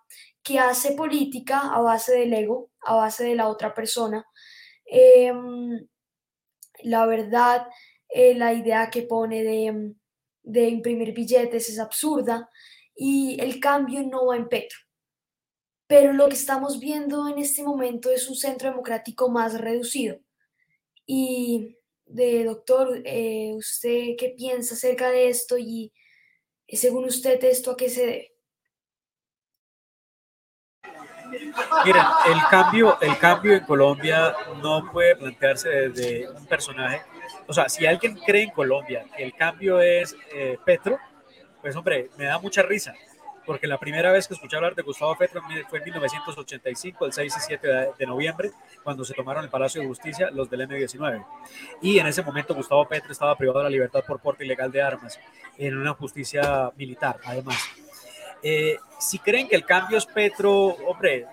que 0.43 0.60
hace 0.60 0.93
política 0.93 1.74
a 1.74 1.82
base 1.82 2.13
del 2.13 2.34
ego, 2.34 2.71
a 2.82 2.95
base 2.95 3.24
de 3.24 3.36
la 3.36 3.48
otra 3.48 3.74
persona. 3.74 4.26
Em, 4.86 5.88
la 6.84 7.06
verdad, 7.06 7.67
eh, 8.10 8.36
la 8.36 8.54
idea 8.54 8.89
que 8.89 9.04
pone 9.04 9.43
de, 9.43 9.95
de 10.43 10.69
imprimir 10.69 11.13
billetes 11.13 11.69
es 11.69 11.80
absurda 11.80 12.50
y 12.95 13.38
el 13.41 13.60
cambio 13.60 14.04
no 14.04 14.28
va 14.28 14.38
en 14.38 14.48
Petro. 14.50 14.78
Pero 15.88 16.13
lo 16.13 16.28
que 16.28 16.36
estamos 16.36 16.80
viendo 16.80 17.28
en 17.28 17.39
este 17.39 17.63
momento 17.63 18.10
es 18.12 18.28
un 18.30 18.36
centro 18.36 18.69
democrático 18.69 19.30
más 19.30 19.60
reducido. 19.60 20.19
Y 21.06 21.78
de 22.06 22.44
doctor, 22.46 23.02
eh, 23.06 23.54
¿usted 23.56 24.15
qué 24.18 24.34
piensa 24.38 24.76
acerca 24.76 25.10
de 25.10 25.30
esto 25.30 25.58
y 25.58 25.94
eh, 26.68 26.78
según 26.78 27.06
usted 27.06 27.44
esto 27.44 27.72
a 27.72 27.78
qué 27.78 27.89
se 27.89 28.06
debe? 28.06 28.32
Miren, 31.84 32.04
el 32.28 32.39
cambio, 32.50 33.00
el 33.02 33.18
cambio 33.18 33.54
en 33.54 33.65
Colombia 33.65 34.36
no 34.62 34.89
puede 34.91 35.15
plantearse 35.15 35.70
desde 35.70 36.30
un 36.30 36.46
personaje. 36.46 37.02
O 37.48 37.54
sea, 37.54 37.68
si 37.68 37.86
alguien 37.86 38.15
cree 38.15 38.44
en 38.44 38.52
Colombia 38.52 39.06
que 39.15 39.24
el 39.24 39.34
cambio 39.34 39.82
es 39.82 40.15
eh, 40.34 40.58
Petro, 40.65 40.98
pues 41.62 41.76
hombre, 41.76 42.10
me 42.18 42.26
da 42.26 42.39
mucha 42.39 42.62
risa 42.62 42.94
porque 43.46 43.68
la 43.68 43.78
primera 43.78 44.12
vez 44.12 44.28
que 44.28 44.34
escuché 44.34 44.56
hablar 44.56 44.76
de 44.76 44.82
Gustavo 44.82 45.16
Petro 45.16 45.42
fue 45.70 45.80
en 45.80 45.86
1985, 45.86 47.06
el 47.06 47.14
6 47.14 47.36
y 47.38 47.40
7 47.40 47.68
de 47.98 48.06
noviembre, 48.06 48.52
cuando 48.84 49.04
se 49.06 49.14
tomaron 49.14 49.44
el 49.44 49.50
Palacio 49.50 49.82
de 49.82 49.88
Justicia 49.88 50.30
los 50.32 50.50
del 50.50 50.62
M-19. 50.62 51.26
Y 51.82 52.00
en 52.00 52.08
ese 52.08 52.24
momento 52.24 52.56
Gustavo 52.56 52.86
Petro 52.88 53.12
estaba 53.12 53.36
privado 53.38 53.60
de 53.60 53.66
la 53.66 53.70
libertad 53.70 54.04
por 54.06 54.20
porte 54.20 54.46
ilegal 54.46 54.72
de 54.72 54.82
armas, 54.82 55.20
en 55.58 55.78
una 55.78 55.94
justicia 55.94 56.72
militar, 56.76 57.18
además. 57.24 57.58
Eh, 58.42 58.78
si 59.00 59.20
creen 59.20 59.48
que 59.48 59.56
el 59.56 59.66
cambio 59.66 59.98
es 59.98 60.06
Petro, 60.06 60.52
hombre, 60.88 61.26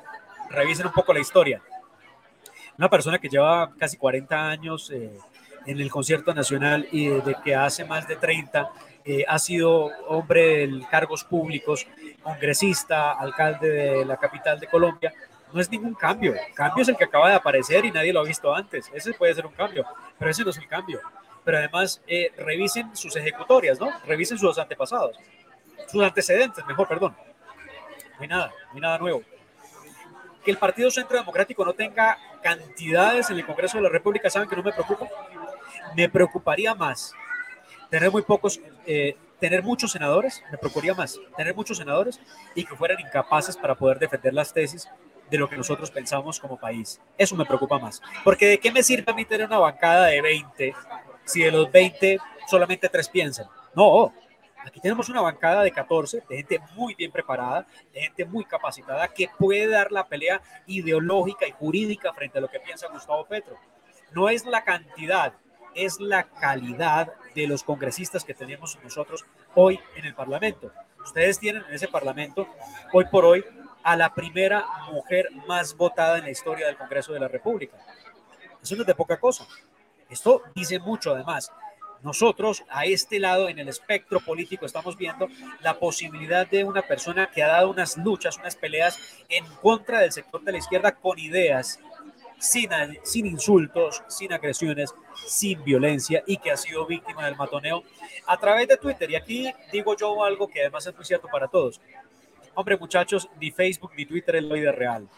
revisen 0.51 0.87
un 0.87 0.93
poco 0.93 1.13
la 1.13 1.21
historia. 1.21 1.63
Una 2.79 2.89
persona 2.89 3.19
que 3.19 3.29
lleva 3.29 3.71
casi 3.79 3.97
40 3.97 4.49
años 4.49 4.91
eh, 4.91 5.11
en 5.67 5.81
el 5.81 5.91
concierto 5.91 6.35
nacional 6.35 6.89
y 6.91 7.09
de 7.09 7.37
que 7.45 7.55
hace 7.55 7.85
más 7.85 8.09
de 8.09 8.17
30 8.17 8.71
eh, 9.05 9.25
ha 9.27 9.39
sido 9.39 9.91
hombre 10.09 10.67
de 10.67 10.87
cargos 10.91 11.25
públicos, 11.25 11.87
congresista, 12.23 13.13
alcalde 13.13 13.69
de 13.69 14.05
la 14.05 14.17
capital 14.17 14.61
de 14.61 14.69
Colombia, 14.69 15.13
no 15.53 15.61
es 15.61 15.71
ningún 15.71 15.95
cambio. 15.95 16.35
Cambio 16.55 16.83
es 16.83 16.89
el 16.89 16.97
que 16.97 17.05
acaba 17.05 17.29
de 17.29 17.35
aparecer 17.35 17.85
y 17.85 17.91
nadie 17.91 18.13
lo 18.13 18.21
ha 18.21 18.25
visto 18.25 18.55
antes. 18.55 18.91
Ese 18.95 19.13
puede 19.13 19.35
ser 19.35 19.47
un 19.47 19.53
cambio, 19.53 19.85
pero 20.19 20.31
ese 20.31 20.45
no 20.45 20.51
es 20.51 20.57
el 20.57 20.67
cambio. 20.67 21.01
Pero 21.45 21.59
además, 21.59 22.01
eh, 22.07 22.31
revisen 22.37 22.95
sus 22.97 23.15
ejecutorias, 23.17 23.79
¿no? 23.79 23.91
Revisen 24.07 24.39
sus 24.39 24.59
antepasados, 24.59 25.17
sus 25.89 26.03
antecedentes, 26.03 26.65
mejor, 26.67 26.89
perdón. 26.89 27.17
No 28.15 28.21
hay 28.21 28.29
nada, 28.29 28.53
no 28.69 28.75
hay 28.75 28.81
nada 28.81 28.99
nuevo. 28.99 29.23
Que 30.45 30.51
el 30.53 30.59
Partido 30.59 30.91
Centro 30.91 31.19
Democrático 31.19 31.65
no 31.65 31.73
tenga 31.73 32.17
cantidades 32.43 33.31
en 33.31 33.37
el 33.39 33.47
Congreso 33.47 33.79
de 33.79 33.85
la 33.85 33.89
República, 33.89 34.31
¿saben 34.31 34.49
que 34.49 34.57
no 34.57 34.63
me 34.63 34.73
preocupa? 34.73 35.09
Me 35.97 36.09
preocuparía 36.09 36.75
más 36.75 37.15
tener 37.93 38.11
muy 38.11 38.23
pocos, 38.23 38.59
eh, 38.87 39.15
tener 39.39 39.63
muchos 39.63 39.93
senadores, 39.93 40.43
me 40.51 40.57
procuraría 40.57 40.95
más, 40.95 41.21
tener 41.37 41.55
muchos 41.55 41.77
senadores 41.77 42.19
y 42.55 42.65
que 42.65 42.75
fueran 42.75 42.99
incapaces 42.99 43.55
para 43.55 43.75
poder 43.75 43.99
defender 43.99 44.33
las 44.33 44.51
tesis 44.51 44.89
de 45.31 45.37
lo 45.37 45.47
que 45.47 45.59
nosotros 45.59 45.91
pensamos 45.91 46.41
como 46.41 46.57
país. 46.57 46.99
Eso 47.19 47.37
me 47.37 47.45
preocupa 47.45 47.79
más. 47.79 48.01
Porque 48.25 48.47
¿de 48.47 48.59
qué 48.59 48.73
me 48.73 48.83
sirve 48.83 49.13
a 49.13 49.15
mí 49.15 49.27
tener 49.27 49.47
una 49.47 49.59
bancada 49.59 50.07
de 50.07 50.23
20 50.23 50.75
si 51.27 51.43
de 51.43 51.51
los 51.51 51.71
20 51.71 52.17
solamente 52.49 52.89
tres 52.89 53.11
piensan? 53.11 53.47
No, 53.75 54.15
aquí 54.65 54.81
tenemos 54.81 55.11
una 55.11 55.21
bancada 55.21 55.63
de 55.63 55.71
14 55.71 56.23
de 56.27 56.37
gente 56.39 56.61
muy 56.75 56.95
bien 56.95 57.13
preparada, 57.13 57.67
de 57.93 58.01
gente 58.01 58.25
muy 58.25 58.47
capacitada 58.47 59.07
que 59.09 59.29
puede 59.39 59.69
dar 59.69 59.93
la 59.93 60.09
pelea 60.09 60.41
ideológica 60.67 61.47
y 61.47 61.51
jurídica 61.51 62.15
frente 62.15 62.39
a 62.39 62.41
lo 62.41 62.49
que 62.49 62.59
piensa 62.59 62.89
Gustavo 62.89 63.27
Petro. 63.27 63.59
No 64.13 64.31
es 64.31 64.47
la 64.47 64.65
cantidad, 64.65 65.35
es 65.75 66.01
la 66.01 66.25
calidad 66.25 67.13
de 67.35 67.47
los 67.47 67.63
congresistas 67.63 68.25
que 68.25 68.35
tenemos 68.35 68.79
nosotros 68.83 69.25
hoy 69.55 69.81
en 69.97 70.05
el 70.05 70.15
Parlamento. 70.15 70.71
Ustedes 71.05 71.39
tienen 71.39 71.65
en 71.69 71.75
ese 71.75 71.89
Parlamento, 71.89 72.47
hoy 72.93 73.07
por 73.07 73.25
hoy, 73.25 73.45
a 73.83 73.97
la 73.97 74.15
primera 74.15 74.65
mujer 74.93 75.29
más 75.49 75.77
votada 75.77 76.19
en 76.19 76.25
la 76.25 76.31
historia 76.31 76.67
del 76.67 76.77
Congreso 76.77 77.13
de 77.13 77.21
la 77.21 77.29
República. 77.29 77.77
Eso 78.63 78.77
no 78.77 78.83
es 78.83 78.87
de 78.87 78.95
poca 78.95 79.19
cosa. 79.19 79.47
Esto 80.09 80.43
dice 80.55 80.79
mucho 80.79 81.15
además. 81.15 81.51
Nosotros 82.03 82.65
a 82.69 82.85
este 82.85 83.21
lado 83.21 83.49
en 83.49 83.61
el 83.61 83.69
espectro 83.69 84.19
político 84.19 84.67
estamos 84.67 84.97
viendo 84.97 85.29
la 85.61 85.79
posibilidad 85.79 86.47
de 86.47 86.65
una 86.65 86.83
persona 86.83 87.31
que 87.31 87.45
ha 87.45 87.49
dado 87.49 87.71
unas 87.71 87.97
luchas, 87.97 88.39
unas 88.39 88.57
peleas 88.57 88.99
en 89.29 89.45
contra 89.63 90.01
del 90.01 90.11
sector 90.11 90.43
de 90.43 90.53
la 90.53 90.59
izquierda 90.59 90.97
con 90.97 91.19
ideas, 91.21 91.79
sin, 92.43 92.71
sin 93.05 93.27
insultos, 93.27 94.03
sin 94.09 94.33
agresiones, 94.33 94.93
sin 95.15 95.63
violencia 95.63 96.25
y 96.27 96.39
que 96.39 96.51
ha 96.51 96.57
sido 96.57 96.85
víctima 96.87 97.25
del 97.25 97.37
matoneo 97.37 97.85
a 98.27 98.37
través 98.37 98.67
de 98.67 98.77
Twitter. 98.77 99.11
Y 99.13 99.15
aquí 99.15 99.53
digo 99.73 99.97
yo 99.97 100.25
algo 100.25 100.49
que 100.49 100.61
además 100.61 100.85
es 100.87 100.95
muy 100.95 101.05
cierto 101.05 101.29
para 101.29 101.47
todos. 101.47 101.81
Hombre, 102.55 102.77
muchachos, 102.77 103.29
ni 103.41 103.53
Facebook 103.53 103.93
ni 103.97 104.05
Twitter 104.07 104.37
es 104.37 104.43
la 104.43 104.55
vida 104.55 104.73
real. 104.73 105.09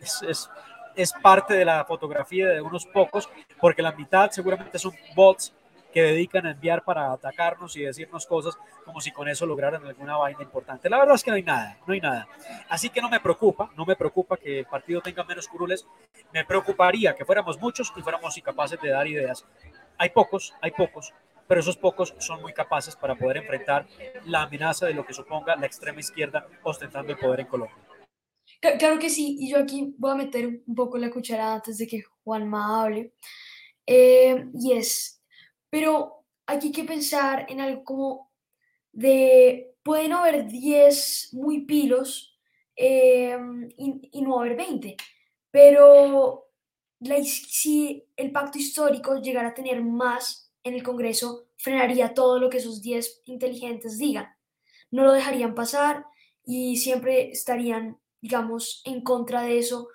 Es, 0.00 0.20
es, 0.22 0.50
es 0.96 1.12
parte 1.12 1.54
de 1.54 1.64
la 1.64 1.84
fotografía 1.84 2.48
de 2.48 2.60
unos 2.60 2.84
pocos, 2.86 3.30
porque 3.60 3.80
la 3.80 3.92
mitad 3.92 4.30
seguramente 4.32 4.80
son 4.80 4.92
bots 5.14 5.54
que 5.92 6.02
dedican 6.02 6.46
a 6.46 6.50
enviar 6.52 6.84
para 6.84 7.12
atacarnos 7.12 7.76
y 7.76 7.82
decirnos 7.82 8.26
cosas 8.26 8.56
como 8.84 9.00
si 9.00 9.10
con 9.10 9.28
eso 9.28 9.46
lograran 9.46 9.84
alguna 9.84 10.16
vaina 10.16 10.42
importante. 10.42 10.88
La 10.90 10.98
verdad 10.98 11.14
es 11.14 11.22
que 11.22 11.30
no 11.30 11.36
hay 11.36 11.42
nada, 11.42 11.78
no 11.86 11.94
hay 11.94 12.00
nada. 12.00 12.28
Así 12.68 12.90
que 12.90 13.00
no 13.00 13.08
me 13.08 13.20
preocupa, 13.20 13.70
no 13.76 13.84
me 13.84 13.96
preocupa 13.96 14.36
que 14.36 14.60
el 14.60 14.66
partido 14.66 15.00
tenga 15.00 15.24
menos 15.24 15.48
curules, 15.48 15.86
me 16.32 16.44
preocuparía 16.44 17.14
que 17.14 17.24
fuéramos 17.24 17.58
muchos 17.58 17.92
y 17.96 18.02
fuéramos 18.02 18.36
incapaces 18.36 18.80
de 18.80 18.90
dar 18.90 19.06
ideas. 19.06 19.44
Hay 19.96 20.10
pocos, 20.10 20.54
hay 20.60 20.70
pocos, 20.72 21.12
pero 21.46 21.60
esos 21.60 21.76
pocos 21.76 22.14
son 22.18 22.42
muy 22.42 22.52
capaces 22.52 22.94
para 22.94 23.14
poder 23.14 23.38
enfrentar 23.38 23.86
la 24.26 24.42
amenaza 24.42 24.86
de 24.86 24.94
lo 24.94 25.04
que 25.04 25.14
suponga 25.14 25.56
la 25.56 25.66
extrema 25.66 26.00
izquierda 26.00 26.46
ostentando 26.62 27.12
el 27.12 27.18
poder 27.18 27.40
en 27.40 27.46
Colombia. 27.46 27.76
Claro 28.60 28.98
que 28.98 29.08
sí, 29.08 29.36
y 29.38 29.50
yo 29.50 29.58
aquí 29.58 29.94
voy 29.98 30.12
a 30.12 30.16
meter 30.16 30.46
un 30.66 30.74
poco 30.74 30.98
la 30.98 31.10
cuchara 31.10 31.54
antes 31.54 31.78
de 31.78 31.86
que 31.86 32.02
Juanma 32.24 32.82
hable. 32.82 33.12
Eh, 33.86 34.46
y 34.54 34.72
es, 34.72 35.17
pero 35.70 36.24
aquí 36.46 36.68
hay 36.68 36.72
que 36.72 36.84
pensar 36.84 37.46
en 37.48 37.60
algo 37.60 37.84
como 37.84 38.32
de, 38.92 39.74
pueden 39.82 40.12
haber 40.12 40.46
10 40.46 41.30
muy 41.34 41.64
pilos 41.64 42.36
em, 42.76 43.68
y, 43.76 44.22
no 44.22 44.40
haber 44.40 44.56
20, 44.56 44.96
pero 45.50 46.46
si 47.24 48.04
el 48.16 48.32
pacto 48.32 48.58
histórico 48.58 49.16
llegara 49.20 49.48
a 49.48 49.54
tener 49.54 49.82
más 49.82 50.52
en 50.62 50.74
el 50.74 50.82
Congreso, 50.82 51.46
frenaría 51.56 52.14
todo 52.14 52.38
lo 52.38 52.50
que 52.50 52.58
esos 52.58 52.82
10 52.82 53.22
inteligentes 53.26 53.98
digan. 53.98 54.28
No 54.90 55.04
lo 55.04 55.12
dejarían 55.12 55.54
pasar 55.54 56.04
y 56.44 56.76
siempre 56.78 57.30
estarían, 57.30 57.98
digamos, 58.20 58.82
en 58.84 59.02
contra 59.02 59.42
de 59.42 59.58
eso 59.58 59.88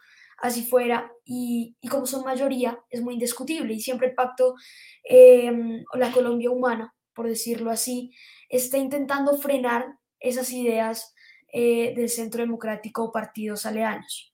así 0.43 0.65
fuera, 0.65 1.09
y, 1.23 1.73
como 1.89 2.05
son 2.05 2.25
mayoría, 2.25 2.77
es 2.89 3.01
muy 3.01 3.13
indiscutible, 3.13 3.73
y 3.73 3.79
siempre 3.79 4.09
el 4.09 4.13
pacto, 4.13 4.55
em, 5.05 5.85
o 5.93 5.97
la 5.97 6.11
Colombia 6.11 6.51
humana, 6.51 6.93
por 7.13 7.29
decirlo 7.29 7.71
así, 7.71 8.11
está 8.49 8.77
intentando 8.77 9.37
frenar 9.37 9.85
esas 10.19 10.51
ideas 10.51 11.15
eh, 11.53 11.93
del 11.95 12.09
centro 12.09 12.41
democrático 12.41 13.05
o 13.05 13.11
partidos 13.11 13.65
aledaños. 13.65 14.33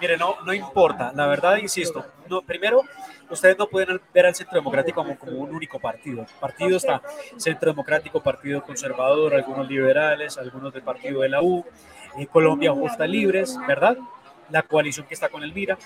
Mire, 0.00 0.16
no, 0.16 0.36
no 0.42 0.54
importa, 0.54 1.12
la 1.12 1.26
verdad, 1.26 1.56
insisto, 1.56 2.06
no, 2.30 2.40
primero, 2.40 2.82
ustedes 3.28 3.58
no 3.58 3.66
pueden 3.66 4.00
ver 4.14 4.26
al 4.26 4.34
Centro 4.34 4.54
Democrático 4.54 5.02
como, 5.02 5.18
como 5.18 5.38
un 5.38 5.54
único 5.54 5.80
partido. 5.80 6.20
El 6.20 6.40
partido 6.40 6.76
está 6.76 7.02
Centro 7.36 7.72
Democrático, 7.72 8.22
Partido 8.22 8.62
Conservador, 8.62 9.34
algunos 9.34 9.68
liberales, 9.68 10.38
algunos 10.38 10.72
del 10.72 10.82
partido 10.82 11.22
de 11.22 11.30
la 11.30 11.42
U, 11.42 11.64
eh, 12.16 12.26
Colombia 12.28 12.72
Justa 12.72 13.06
Libres, 13.06 13.58
¿verdad? 13.66 13.98
La 14.50 14.62
coalición 14.62 15.06
que 15.06 15.14
está 15.14 15.28
con 15.28 15.42
Elvira. 15.42 15.78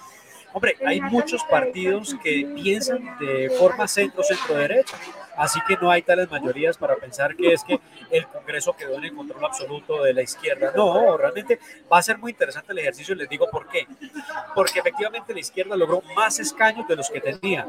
Hombre, 0.52 0.76
hay 0.84 1.00
muchos 1.00 1.44
partidos 1.44 2.16
que 2.24 2.44
piensan 2.56 3.16
de 3.20 3.50
forma 3.50 3.86
centro-centro-derecha, 3.86 4.96
así 5.36 5.60
que 5.68 5.76
no 5.76 5.92
hay 5.92 6.02
tales 6.02 6.28
mayorías 6.28 6.76
para 6.76 6.96
pensar 6.96 7.36
que 7.36 7.52
es 7.52 7.62
que 7.62 7.78
el 8.10 8.26
Congreso 8.26 8.72
quedó 8.72 8.98
en 8.98 9.04
el 9.04 9.14
control 9.14 9.44
absoluto 9.44 10.02
de 10.02 10.12
la 10.12 10.22
izquierda. 10.22 10.72
No, 10.74 11.16
realmente 11.16 11.60
va 11.90 11.98
a 11.98 12.02
ser 12.02 12.18
muy 12.18 12.32
interesante 12.32 12.72
el 12.72 12.80
ejercicio 12.80 13.14
y 13.14 13.18
les 13.18 13.28
digo 13.28 13.48
por 13.48 13.68
qué. 13.68 13.86
Porque 14.52 14.80
efectivamente 14.80 15.32
la 15.32 15.38
izquierda 15.38 15.76
logró 15.76 16.02
más 16.16 16.40
escaños 16.40 16.88
de 16.88 16.96
los 16.96 17.08
que 17.08 17.20
tenía, 17.20 17.68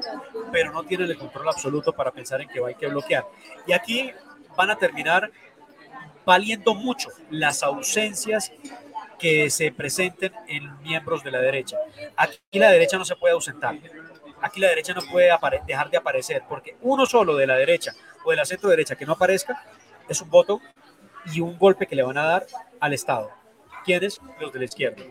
pero 0.52 0.72
no 0.72 0.84
tiene 0.84 1.04
el 1.04 1.18
control 1.18 1.50
absoluto 1.50 1.94
para 1.94 2.12
pensar 2.12 2.42
en 2.42 2.48
que 2.48 2.66
hay 2.66 2.76
que 2.76 2.88
bloquear. 2.88 3.28
Y 3.68 3.74
aquí 3.74 4.12
van 4.58 4.72
a 4.72 4.76
terminar 4.76 5.32
valiendo 6.26 6.74
mucho 6.74 7.10
las 7.30 7.62
ausencias 7.62 8.52
que 9.22 9.52
se 9.52 9.72
presenten 9.72 10.34
en 10.48 10.82
miembros 10.82 11.24
de 11.24 11.30
la 11.30 11.40
derecha. 11.40 11.78
Aquí 12.18 12.58
la 12.58 12.72
derecha 12.72 12.98
no 12.98 13.06
se 13.06 13.16
puede 13.16 13.36
ausentar. 13.36 13.76
Aquí 14.42 14.60
la 14.60 14.70
derecha 14.70 14.96
no 14.96 15.02
puede 15.12 15.30
dejar 15.68 15.92
de 15.92 15.98
aparecer, 15.98 16.42
porque 16.50 16.76
uno 16.82 17.06
solo 17.06 17.36
de 17.36 17.46
la 17.46 17.56
derecha 17.56 17.94
o 18.26 18.32
de 18.32 18.38
la 18.38 18.46
centro 18.46 18.72
derecha 18.72 18.96
que 18.96 19.06
no 19.06 19.14
aparezca 19.14 19.64
es 20.10 20.20
un 20.22 20.30
voto 20.32 20.60
y 21.32 21.40
un 21.40 21.56
golpe 21.60 21.86
que 21.86 21.96
le 21.96 22.02
van 22.02 22.18
a 22.18 22.24
dar 22.24 22.48
al 22.80 22.94
Estado. 22.94 23.30
¿Quiénes? 23.86 24.20
Los 24.40 24.52
de 24.52 24.60
la 24.60 24.66
izquierda. 24.66 25.04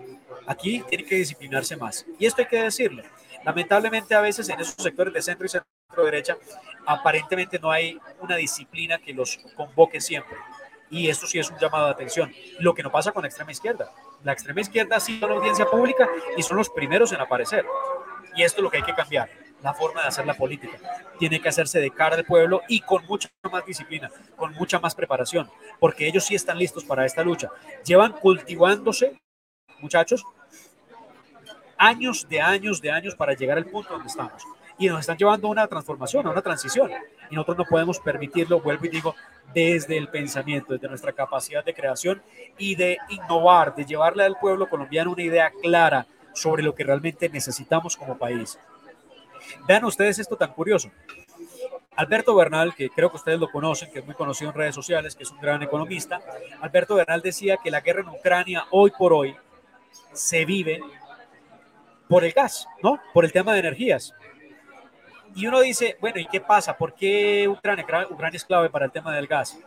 Aquí 0.45 0.83
tienen 0.89 1.07
que 1.07 1.15
disciplinarse 1.15 1.77
más. 1.77 2.05
Y 2.19 2.27
esto 2.27 2.43
hay 2.43 2.49
que 2.49 2.63
decirlo. 2.65 3.05
Lamentablemente 3.45 4.17
a 4.17 4.21
veces 4.21 4.49
en 4.49 4.59
esos 4.59 4.75
sectores 4.75 5.15
de 5.15 5.23
centro 5.23 5.47
y 5.47 5.49
centro 5.49 6.05
derecha 6.05 6.37
aparentemente 6.85 7.61
no 7.61 7.71
hay 7.71 7.97
una 8.21 8.35
disciplina 8.35 8.99
que 8.99 9.15
los 9.15 9.39
convoque 9.57 10.01
siempre. 10.01 10.37
Y 10.91 11.09
esto 11.09 11.27
sí 11.27 11.39
es 11.39 11.51
un 11.51 11.59
llamado 11.59 11.87
de 11.87 11.93
atención. 11.93 12.33
Lo 12.59 12.75
que 12.75 12.83
no 12.83 12.91
pasa 12.91 13.13
con 13.13 13.23
la 13.23 13.29
extrema 13.29 13.53
izquierda. 13.53 13.93
La 14.25 14.33
extrema 14.33 14.61
izquierda 14.61 14.99
sido 14.99 15.29
la 15.29 15.37
audiencia 15.37 15.67
pública 15.67 16.09
y 16.37 16.43
son 16.43 16.57
los 16.57 16.69
primeros 16.69 17.13
en 17.13 17.21
aparecer. 17.21 17.65
Y 18.35 18.43
esto 18.43 18.59
es 18.59 18.63
lo 18.65 18.71
que 18.71 18.79
hay 18.79 18.83
que 18.83 18.95
cambiar 18.95 19.31
la 19.63 19.75
forma 19.75 20.03
de 20.03 20.09
hacer 20.09 20.27
la 20.27 20.35
política. 20.35 20.79
Tiene 21.19 21.41
que 21.41 21.49
hacerse 21.49 21.81
de 21.81 21.91
cara 21.91 22.17
al 22.17 22.25
pueblo 22.25 22.63
y 22.69 22.81
con 22.81 23.05
mucha 23.07 23.29
más 23.51 23.65
disciplina, 23.65 24.11
con 24.37 24.53
mucha 24.55 24.79
más 24.79 24.95
preparación, 24.95 25.51
porque 25.79 26.07
ellos 26.07 26.25
sí 26.25 26.35
están 26.35 26.59
listos 26.59 26.85
para 26.85 27.05
esta 27.05 27.23
lucha. 27.23 27.51
Llevan 27.85 28.13
cultivándose, 28.13 29.21
muchachos, 29.81 30.25
años 31.77 32.27
de 32.29 32.41
años 32.41 32.81
de 32.81 32.91
años 32.91 33.15
para 33.15 33.35
llegar 33.35 33.59
al 33.59 33.67
punto 33.67 33.93
donde 33.93 34.09
estamos. 34.09 34.43
Y 34.79 34.89
nos 34.89 35.01
están 35.01 35.19
llevando 35.19 35.49
a 35.49 35.51
una 35.51 35.67
transformación, 35.67 36.27
a 36.27 36.31
una 36.31 36.41
transición. 36.41 36.91
Y 37.31 37.35
nosotros 37.35 37.59
no 37.59 37.65
podemos 37.67 38.01
permitirlo, 38.01 38.61
vuelvo 38.61 38.87
y 38.87 38.89
digo, 38.89 39.15
desde 39.53 39.97
el 39.97 40.09
pensamiento, 40.09 40.73
desde 40.73 40.89
nuestra 40.89 41.13
capacidad 41.13 41.65
de 41.65 41.75
creación 41.75 42.23
y 42.59 42.75
de 42.75 42.99
innovar, 43.09 43.75
de 43.75 43.85
llevarle 43.85 44.25
al 44.25 44.39
pueblo 44.39 44.69
colombiano 44.69 45.13
una 45.13 45.23
idea 45.23 45.51
clara 45.63 46.07
sobre 46.33 46.63
lo 46.63 46.75
que 46.75 46.85
realmente 46.85 47.29
necesitamos 47.29 47.97
como 47.97 48.17
país. 48.17 48.59
Vean 49.67 49.85
ustedes 49.85 50.19
esto 50.19 50.37
tan 50.37 50.53
curioso. 50.53 50.91
Alberto 51.97 52.35
Bernal, 52.35 52.75
que 52.75 52.89
creo 52.89 53.11
que 53.11 53.17
ustedes 53.17 53.39
lo 53.39 53.51
conocen, 53.51 53.91
que 53.91 53.99
es 53.99 54.07
muy 54.07 54.15
conocido 54.15 54.51
en 54.51 54.57
redes 54.57 54.75
sociales, 54.75 55.15
que 55.17 55.25
es 55.25 55.31
un 55.31 55.41
gran 55.41 55.63
economista, 55.63 56.21
Alberto 56.61 56.95
Bernal 56.95 57.21
decía 57.21 57.59
que 57.63 57.71
la 57.71 57.81
guerra 57.81 58.03
en 58.03 58.09
Ucrania 58.09 58.65
hoy 58.71 58.93
por 58.97 59.13
hoy 59.13 59.37
se 60.13 60.45
vive 60.45 60.81
por 62.09 62.25
el 62.25 62.33
gas, 62.33 62.67
¿no? 62.83 63.01
Por 63.13 63.25
el 63.25 63.33
tema 63.33 63.53
de 63.53 63.61
energías. 63.61 64.15
Y 65.35 65.47
uno 65.47 65.61
dice, 65.61 65.97
bueno, 66.01 66.19
¿y 66.19 66.27
qué 66.27 66.41
pasa? 66.41 66.77
¿Por 66.77 66.95
qué 66.95 67.49
Ucrania, 67.49 67.85
Ucrania 68.11 68.37
es 68.37 68.45
clave 68.45 68.69
para 68.69 68.87
el 68.87 68.93
tema 68.93 69.15
del 69.15 69.27
gas? 69.27 69.59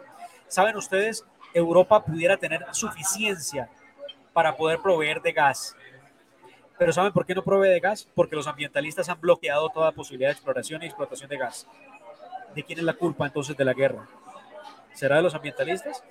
¿Saben 0.47 0.75
ustedes? 0.75 1.25
Europa 1.53 2.03
pudiera 2.03 2.37
tener 2.37 2.65
suficiencia 2.71 3.69
para 4.33 4.55
poder 4.55 4.79
proveer 4.79 5.21
de 5.21 5.31
gas 5.31 5.75
pero 6.77 6.91
¿saben 6.91 7.13
por 7.13 7.25
qué 7.25 7.35
no 7.35 7.43
provee 7.43 7.69
de 7.69 7.79
gas? 7.79 8.07
Porque 8.15 8.35
los 8.35 8.47
ambientalistas 8.47 9.07
han 9.09 9.21
bloqueado 9.21 9.69
toda 9.69 9.91
posibilidad 9.91 10.29
de 10.29 10.33
exploración 10.33 10.83
y 10.83 10.87
explotación 10.87 11.29
de 11.29 11.37
gas. 11.37 11.67
¿De 12.55 12.63
quién 12.63 12.79
es 12.79 12.85
la 12.85 12.93
culpa 12.93 13.25
entonces 13.25 13.55
de 13.55 13.65
la 13.65 13.73
guerra? 13.73 14.07
¿Será 14.93 15.17
de 15.17 15.21
los 15.21 15.33
ambientalistas? 15.33 16.03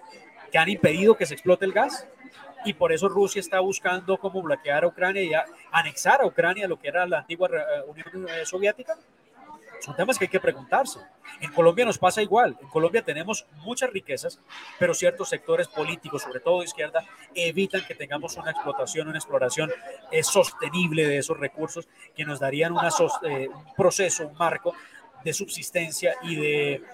Que 0.50 0.59
han 0.59 0.68
impedido 0.68 1.16
que 1.16 1.26
se 1.26 1.34
explote 1.34 1.64
el 1.64 1.72
gas 1.72 2.07
y 2.64 2.74
por 2.74 2.92
eso 2.92 3.09
Rusia 3.09 3.40
está 3.40 3.61
buscando 3.61 4.16
cómo 4.18 4.40
bloquear 4.40 4.84
a 4.84 4.86
Ucrania 4.86 5.22
y 5.22 5.32
anexar 5.72 6.22
a 6.22 6.26
Ucrania 6.26 6.68
lo 6.68 6.78
que 6.78 6.88
era 6.88 7.07
la 7.07 7.18
antigua 7.18 7.48
eh, 7.48 7.82
Unión 7.88 8.28
eh, 8.28 8.46
Soviética. 8.46 8.96
Son 9.83 9.97
temas 9.97 10.16
que 10.16 10.26
hay 10.26 10.28
que 10.28 10.39
preguntarse. 10.39 11.01
En 11.41 11.53
Colombia 11.53 11.85
nos 11.85 11.99
pasa 11.99 12.22
igual. 12.22 12.57
En 12.62 12.68
Colombia 12.68 13.03
tenemos 13.03 13.45
muchas 13.64 13.91
riquezas, 13.91 14.39
pero 14.78 14.95
ciertos 14.95 15.28
sectores 15.28 15.66
políticos, 15.66 16.22
sobre 16.22 16.39
todo 16.39 16.61
de 16.61 16.66
izquierda, 16.66 17.05
evitan 17.35 17.85
que 17.85 17.97
tengamos 17.97 18.37
una 18.37 18.53
explotación, 18.53 19.09
una 19.09 19.18
exploración 19.18 19.72
eh, 20.12 20.22
sostenible 20.22 21.05
de 21.05 21.18
esos 21.18 21.37
recursos 21.37 21.89
que 22.14 22.24
nos 22.24 22.39
darían 22.39 22.72
una, 22.72 22.91
eh, 23.24 23.49
un 23.49 23.74
proceso, 23.74 24.28
un 24.28 24.37
marco 24.37 24.72
de 25.24 25.33
subsistencia 25.33 26.14
y 26.22 26.37
de 26.37 26.85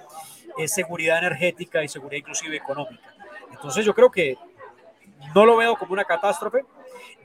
eh, 0.57 0.69
seguridad 0.69 1.19
energética 1.19 1.85
y 1.85 1.89
seguridad 1.89 2.21
inclusive 2.21 2.57
económica. 2.57 3.15
Entonces 3.53 3.85
yo 3.85 3.95
creo 3.95 4.11
que 4.11 4.39
no 5.35 5.45
lo 5.45 5.59
veo 5.59 5.77
como 5.77 5.93
una 5.93 6.05
catástrofe. 6.05 6.65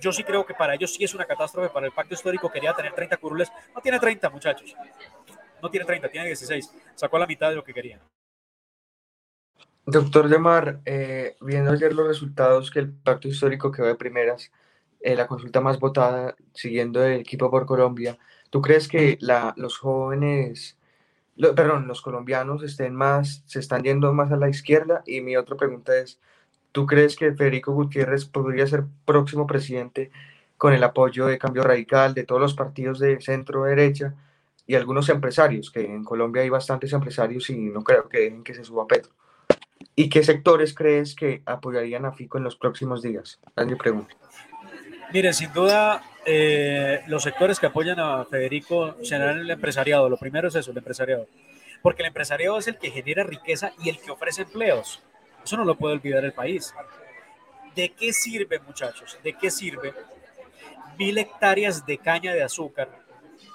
Yo 0.02 0.12
sí 0.12 0.26
creo 0.26 0.46
que 0.46 0.54
para 0.54 0.76
ellos 0.76 0.94
sí 0.94 1.06
es 1.06 1.14
una 1.14 1.24
catástrofe. 1.24 1.70
Para 1.70 1.86
el 1.86 1.94
pacto 1.94 2.16
histórico 2.16 2.52
quería 2.52 2.74
tener 2.74 2.94
30 2.94 3.16
curules. 3.16 3.50
No 3.74 3.80
tiene 3.80 3.98
30, 3.98 4.30
muchachos 4.30 4.76
no 5.64 5.72
tiene 5.72 5.86
30, 5.86 6.10
tiene 6.10 6.28
16. 6.28 6.72
Sacó 6.94 7.18
la 7.18 7.26
mitad 7.26 7.50
de 7.50 7.56
lo 7.56 7.64
que 7.64 7.74
quería. 7.74 8.00
Doctor 9.86 10.30
Lemar, 10.30 10.82
eh, 10.86 11.36
viendo 11.42 11.72
ayer 11.72 11.94
los 11.94 12.08
resultados 12.08 12.70
que 12.70 12.80
el 12.80 12.92
pacto 12.92 13.30
histórico 13.30 13.72
quedó 13.72 13.88
de 13.88 13.96
primeras, 13.96 14.52
eh, 15.00 15.16
la 15.16 15.26
consulta 15.26 15.62
más 15.62 15.80
votada, 15.80 16.36
siguiendo 16.54 17.04
el 17.04 17.22
equipo 17.22 17.50
por 17.50 17.66
Colombia, 17.66 18.18
¿tú 18.50 18.62
crees 18.62 18.88
que 18.88 19.18
los 19.56 19.78
jóvenes, 19.78 20.78
perdón, 21.38 21.88
los 21.88 22.02
colombianos 22.02 22.62
estén 22.64 22.94
más, 22.94 23.44
se 23.46 23.60
están 23.60 23.84
yendo 23.84 24.14
más 24.14 24.32
a 24.32 24.38
la 24.38 24.50
izquierda? 24.50 25.02
Y 25.06 25.22
mi 25.22 25.36
otra 25.38 25.58
pregunta 25.58 25.98
es, 25.98 26.20
¿tú 26.72 26.86
crees 26.86 27.16
que 27.16 27.34
Federico 27.34 27.74
Gutiérrez 27.74 28.26
podría 28.26 28.68
ser 28.68 28.86
próximo 29.06 29.48
presidente 29.48 30.12
con 30.58 30.74
el 30.74 30.84
apoyo 30.84 31.28
de 31.28 31.38
Cambio 31.38 31.64
Radical, 31.64 32.14
de 32.14 32.24
todos 32.24 32.42
los 32.42 32.54
partidos 32.54 33.00
de 33.00 33.20
centro 33.22 33.64
derecha? 33.64 34.14
Y 34.66 34.76
algunos 34.76 35.10
empresarios, 35.10 35.72
que 35.72 35.82
en 35.82 36.04
Colombia 36.04 36.42
hay 36.42 36.50
bastantes 36.50 36.94
empresarios 36.94 37.50
y 37.50 37.58
no 37.58 37.84
creo 37.84 38.08
que 38.08 38.20
dejen 38.20 38.44
que 38.44 38.54
se 38.54 38.64
suba 38.64 38.88
Petro. 38.88 39.12
¿Y 39.96 40.10
qué 40.10 40.24
sectores 40.24 40.74
crees 40.74 41.16
que 41.16 41.42
apoyarían 41.46 42.06
a 42.06 42.14
Fico 42.14 42.38
en 42.38 42.44
los 42.44 42.56
próximos 42.56 43.02
días? 43.02 43.40
Es 43.56 43.78
pregunta. 43.78 44.16
Miren, 45.14 45.34
sin 45.34 45.54
duda, 45.54 46.02
eh, 46.26 47.02
los 47.08 47.24
sectores 47.24 47.60
que 47.60 47.68
apoyan 47.68 48.00
a 48.00 48.26
Federico 48.26 48.96
serán 49.04 49.40
el 49.40 49.52
empresariado. 49.52 50.10
Lo 50.10 50.18
primero 50.18 50.48
es 50.48 50.56
eso, 50.56 50.72
el 50.72 50.78
empresariado. 50.78 51.28
Porque 51.82 52.02
el 52.02 52.08
empresariado 52.08 52.58
es 52.58 52.68
el 52.68 52.78
que 52.78 52.90
genera 52.90 53.24
riqueza 53.24 53.74
y 53.84 53.90
el 53.90 54.00
que 54.00 54.10
ofrece 54.10 54.44
empleos. 54.44 55.04
Eso 55.44 55.58
no 55.58 55.66
lo 55.66 55.76
puede 55.76 55.96
olvidar 55.96 56.24
el 56.24 56.34
país. 56.34 56.74
¿De 57.76 57.90
qué 57.90 58.14
sirve, 58.14 58.60
muchachos? 58.60 59.20
¿De 59.24 59.34
qué 59.34 59.52
sirve 59.52 59.94
mil 60.98 61.18
hectáreas 61.18 61.86
de 61.86 61.98
caña 61.98 62.34
de 62.34 62.44
azúcar 62.44 63.03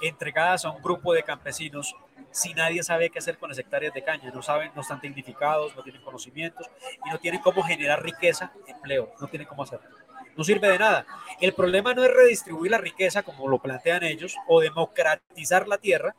entregadas 0.03 0.65
a 0.65 0.71
un 0.71 0.83
grupo 0.83 1.13
de 1.13 1.23
campesinos 1.23 1.95
si 2.31 2.55
nadie 2.55 2.83
sabe 2.83 3.11
qué 3.11 3.19
hacer 3.19 3.39
con 3.39 3.49
las 3.49 3.59
hectáreas 3.59 3.95
de 3.95 4.03
caña, 4.03 4.31
no 4.31 4.43
saben, 4.43 4.71
no 4.75 4.83
están 4.83 5.01
tecnificados, 5.01 5.75
no 5.75 5.83
tienen 5.83 6.03
conocimientos 6.03 6.69
y 7.05 7.11
no 7.11 7.19
tienen 7.19 7.41
cómo 7.41 7.63
generar 7.63 8.03
riqueza, 8.03 8.53
empleo, 8.67 9.13
no 9.21 9.27
tienen 9.29 9.49
cómo 9.49 9.63
hacerlo. 9.63 9.89
No 10.37 10.45
sirve 10.45 10.69
de 10.69 10.79
nada. 10.79 11.05
El 11.41 11.53
problema 11.53 11.95
no 11.95 12.05
es 12.05 12.15
redistribuir 12.15 12.71
la 12.71 12.79
riqueza 12.79 13.23
como 13.23 13.49
lo 13.49 13.59
plantean 13.59 14.05
ellos 14.05 14.37
o 14.47 14.61
democratizar 14.61 15.67
la 15.67 15.79
tierra, 15.79 16.15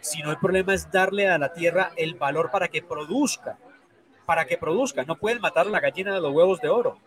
sino 0.00 0.30
el 0.30 0.38
problema 0.38 0.74
es 0.74 0.90
darle 0.90 1.28
a 1.28 1.38
la 1.38 1.52
tierra 1.52 1.92
el 1.96 2.14
valor 2.14 2.50
para 2.50 2.68
que 2.68 2.82
produzca, 2.82 3.56
para 4.26 4.46
que 4.46 4.58
produzca. 4.58 5.04
No 5.04 5.16
pueden 5.16 5.40
matar 5.40 5.66
la 5.66 5.78
gallina 5.78 6.12
de 6.12 6.20
los 6.20 6.32
huevos 6.32 6.60
de 6.60 6.70
oro. 6.70 6.98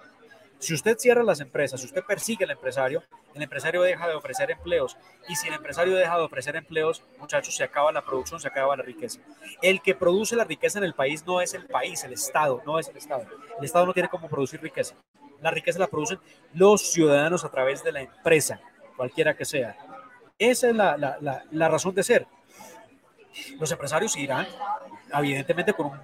Si 0.60 0.74
usted 0.74 0.98
cierra 0.98 1.24
las 1.24 1.42
empresas, 1.42 1.80
si 1.80 1.88
usted 1.88 2.04
persigue 2.04 2.46
al 2.46 2.52
empresario, 2.52 3.04
el 3.34 3.42
empresario 3.42 3.82
deja 3.82 4.08
de 4.08 4.16
ofrecer 4.16 4.50
empleos. 4.52 4.98
Y 5.28 5.36
si 5.36 5.48
el 5.48 5.54
empresario 5.56 5.96
deja 5.96 6.18
de 6.18 6.24
ofrecer 6.24 6.56
empleos, 6.56 7.04
muchachos, 7.20 7.56
se 7.56 7.64
acaba 7.64 7.92
la 7.92 8.02
producción, 8.02 8.40
se 8.40 8.48
acaba 8.48 8.76
la 8.78 8.84
riqueza. 8.84 9.20
El 9.62 9.82
que 9.82 9.94
produce 9.94 10.36
la 10.36 10.46
riqueza 10.46 10.80
en 10.80 10.86
el 10.86 10.94
país 10.94 11.26
no 11.26 11.42
es 11.42 11.54
el 11.54 11.66
país, 11.66 12.04
el 12.04 12.14
Estado, 12.14 12.62
no 12.66 12.80
es 12.80 12.88
el 12.88 12.98
Estado. 12.98 13.26
El 13.60 13.66
Estado 13.66 13.86
no 13.86 13.94
tiene 13.94 14.10
cómo 14.10 14.30
producir 14.30 14.62
riqueza. 14.62 14.96
La 15.42 15.52
riqueza 15.52 15.80
la 15.80 15.88
producen 15.88 16.20
los 16.54 16.82
ciudadanos 16.94 17.44
a 17.44 17.50
través 17.50 17.84
de 17.84 17.92
la 17.92 18.02
empresa, 18.02 18.62
cualquiera 18.96 19.36
que 19.36 19.46
sea. 19.46 19.76
Esa 20.40 20.70
es 20.70 20.76
la, 20.76 20.98
la, 20.98 21.44
la, 21.50 21.70
razón 21.70 21.94
de 21.96 22.04
ser. 22.04 22.28
Los 23.60 23.72
empresarios 23.72 24.16
irán, 24.18 24.48
evidentemente, 25.14 25.74
con 25.74 25.88
un 25.88 26.00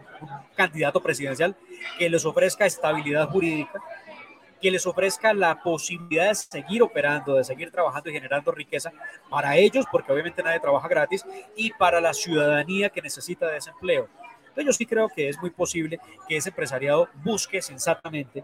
candidato 0.56 1.02
presidencial 1.02 1.56
que 1.97 2.10
les 2.10 2.26
ofrezca 2.26 2.66
estabilidad 2.66 3.30
jurídica, 3.30 3.82
que 4.62 4.72
les 4.72 4.86
ofrezca 4.86 5.34
la 5.34 5.62
posibilidad 5.62 6.30
de 6.30 6.36
seguir 6.36 6.84
operando, 6.84 7.36
de 7.36 7.43
seguir 7.43 7.72
trabajando 7.72 8.09
y 8.09 8.14
generando 8.14 8.51
riqueza 8.51 8.91
para 9.30 9.57
ellos, 9.57 9.86
porque 9.91 10.12
obviamente 10.12 10.43
nadie 10.43 10.59
trabaja 10.59 10.88
gratis, 10.88 11.26
y 11.55 11.72
para 11.72 11.99
la 11.99 12.14
ciudadanía 12.14 12.89
que 12.89 13.01
necesita 13.01 13.47
de 13.47 13.57
ese 13.57 13.72
empleo. 13.72 14.07
Entonces 14.41 14.66
yo 14.66 14.74
sí 14.74 14.86
creo 14.86 15.09
que 15.09 15.30
es 15.30 15.39
muy 15.39 15.49
posible 15.49 15.99
que 16.28 16.38
ese 16.38 16.49
empresariado 16.49 17.09
busque 17.24 17.62
sensatamente 17.62 18.43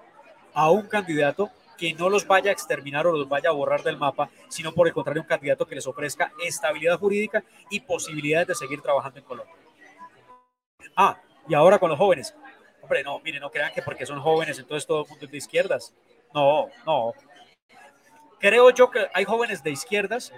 a 0.54 0.72
un 0.72 0.88
candidato 0.88 1.52
que 1.78 1.94
no 1.94 2.10
los 2.10 2.26
vaya 2.26 2.50
a 2.50 2.54
exterminar 2.54 3.06
o 3.06 3.12
los 3.12 3.30
vaya 3.30 3.50
a 3.50 3.54
borrar 3.54 3.84
del 3.84 3.98
mapa, 3.98 4.30
sino 4.50 4.74
por 4.74 4.88
el 4.88 4.94
contrario 4.94 5.22
un 5.22 5.28
candidato 5.28 5.68
que 5.68 5.76
les 5.76 5.86
ofrezca 5.86 6.32
estabilidad 6.44 6.98
jurídica 6.98 7.44
y 7.70 7.82
posibilidades 7.82 8.48
de 8.48 8.56
seguir 8.56 8.82
trabajando 8.82 9.20
en 9.20 9.26
Colombia. 9.26 9.54
Ah, 10.96 11.20
y 11.48 11.54
ahora 11.54 11.78
con 11.78 11.90
los 11.90 12.00
jóvenes. 12.00 12.34
Hombre, 12.82 13.04
no, 13.04 13.20
miren, 13.20 13.42
no 13.42 13.52
crean 13.52 13.74
que 13.74 13.82
porque 13.82 14.06
son 14.06 14.20
jóvenes 14.22 14.60
entonces 14.60 14.86
todo 14.86 15.04
el 15.04 15.10
mundo 15.10 15.26
es 15.26 15.32
de 15.32 15.38
izquierdas. 15.38 15.94
No, 16.34 16.68
no. 16.86 17.14
Creo 18.40 18.70
yo 18.70 18.90
que 18.92 19.08
hay 19.14 19.26
jóvenes 19.26 19.64
de 19.64 19.72
izquierdas 19.72 20.32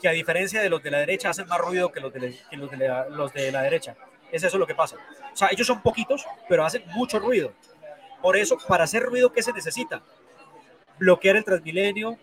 que 0.00 0.08
a 0.08 0.12
diferencia 0.12 0.60
de 0.60 0.68
los 0.68 0.82
de 0.82 0.90
la 0.90 0.98
derecha 0.98 1.30
hacen 1.30 1.48
más 1.48 1.58
ruido 1.58 1.90
que 1.90 2.00
los 2.00 2.12
de, 2.12 2.38
la, 2.76 3.08
los 3.08 3.32
de 3.32 3.50
la 3.50 3.62
derecha. 3.62 3.96
Es 4.30 4.42
eso 4.42 4.58
lo 4.58 4.66
que 4.66 4.74
pasa. 4.74 4.96
O 5.32 5.36
sea, 5.36 5.48
ellos 5.50 5.66
son 5.66 5.80
poquitos, 5.80 6.26
pero 6.48 6.64
hacen 6.64 6.84
mucho 6.88 7.18
ruido. 7.18 7.52
Por 8.20 8.36
eso, 8.36 8.58
para 8.68 8.84
hacer 8.84 9.02
ruido, 9.02 9.32
¿qué 9.32 9.42
se 9.42 9.52
necesita? 9.52 10.02
Bloquear 10.98 11.36
el 11.36 11.44
Transmilenio, 11.44 12.18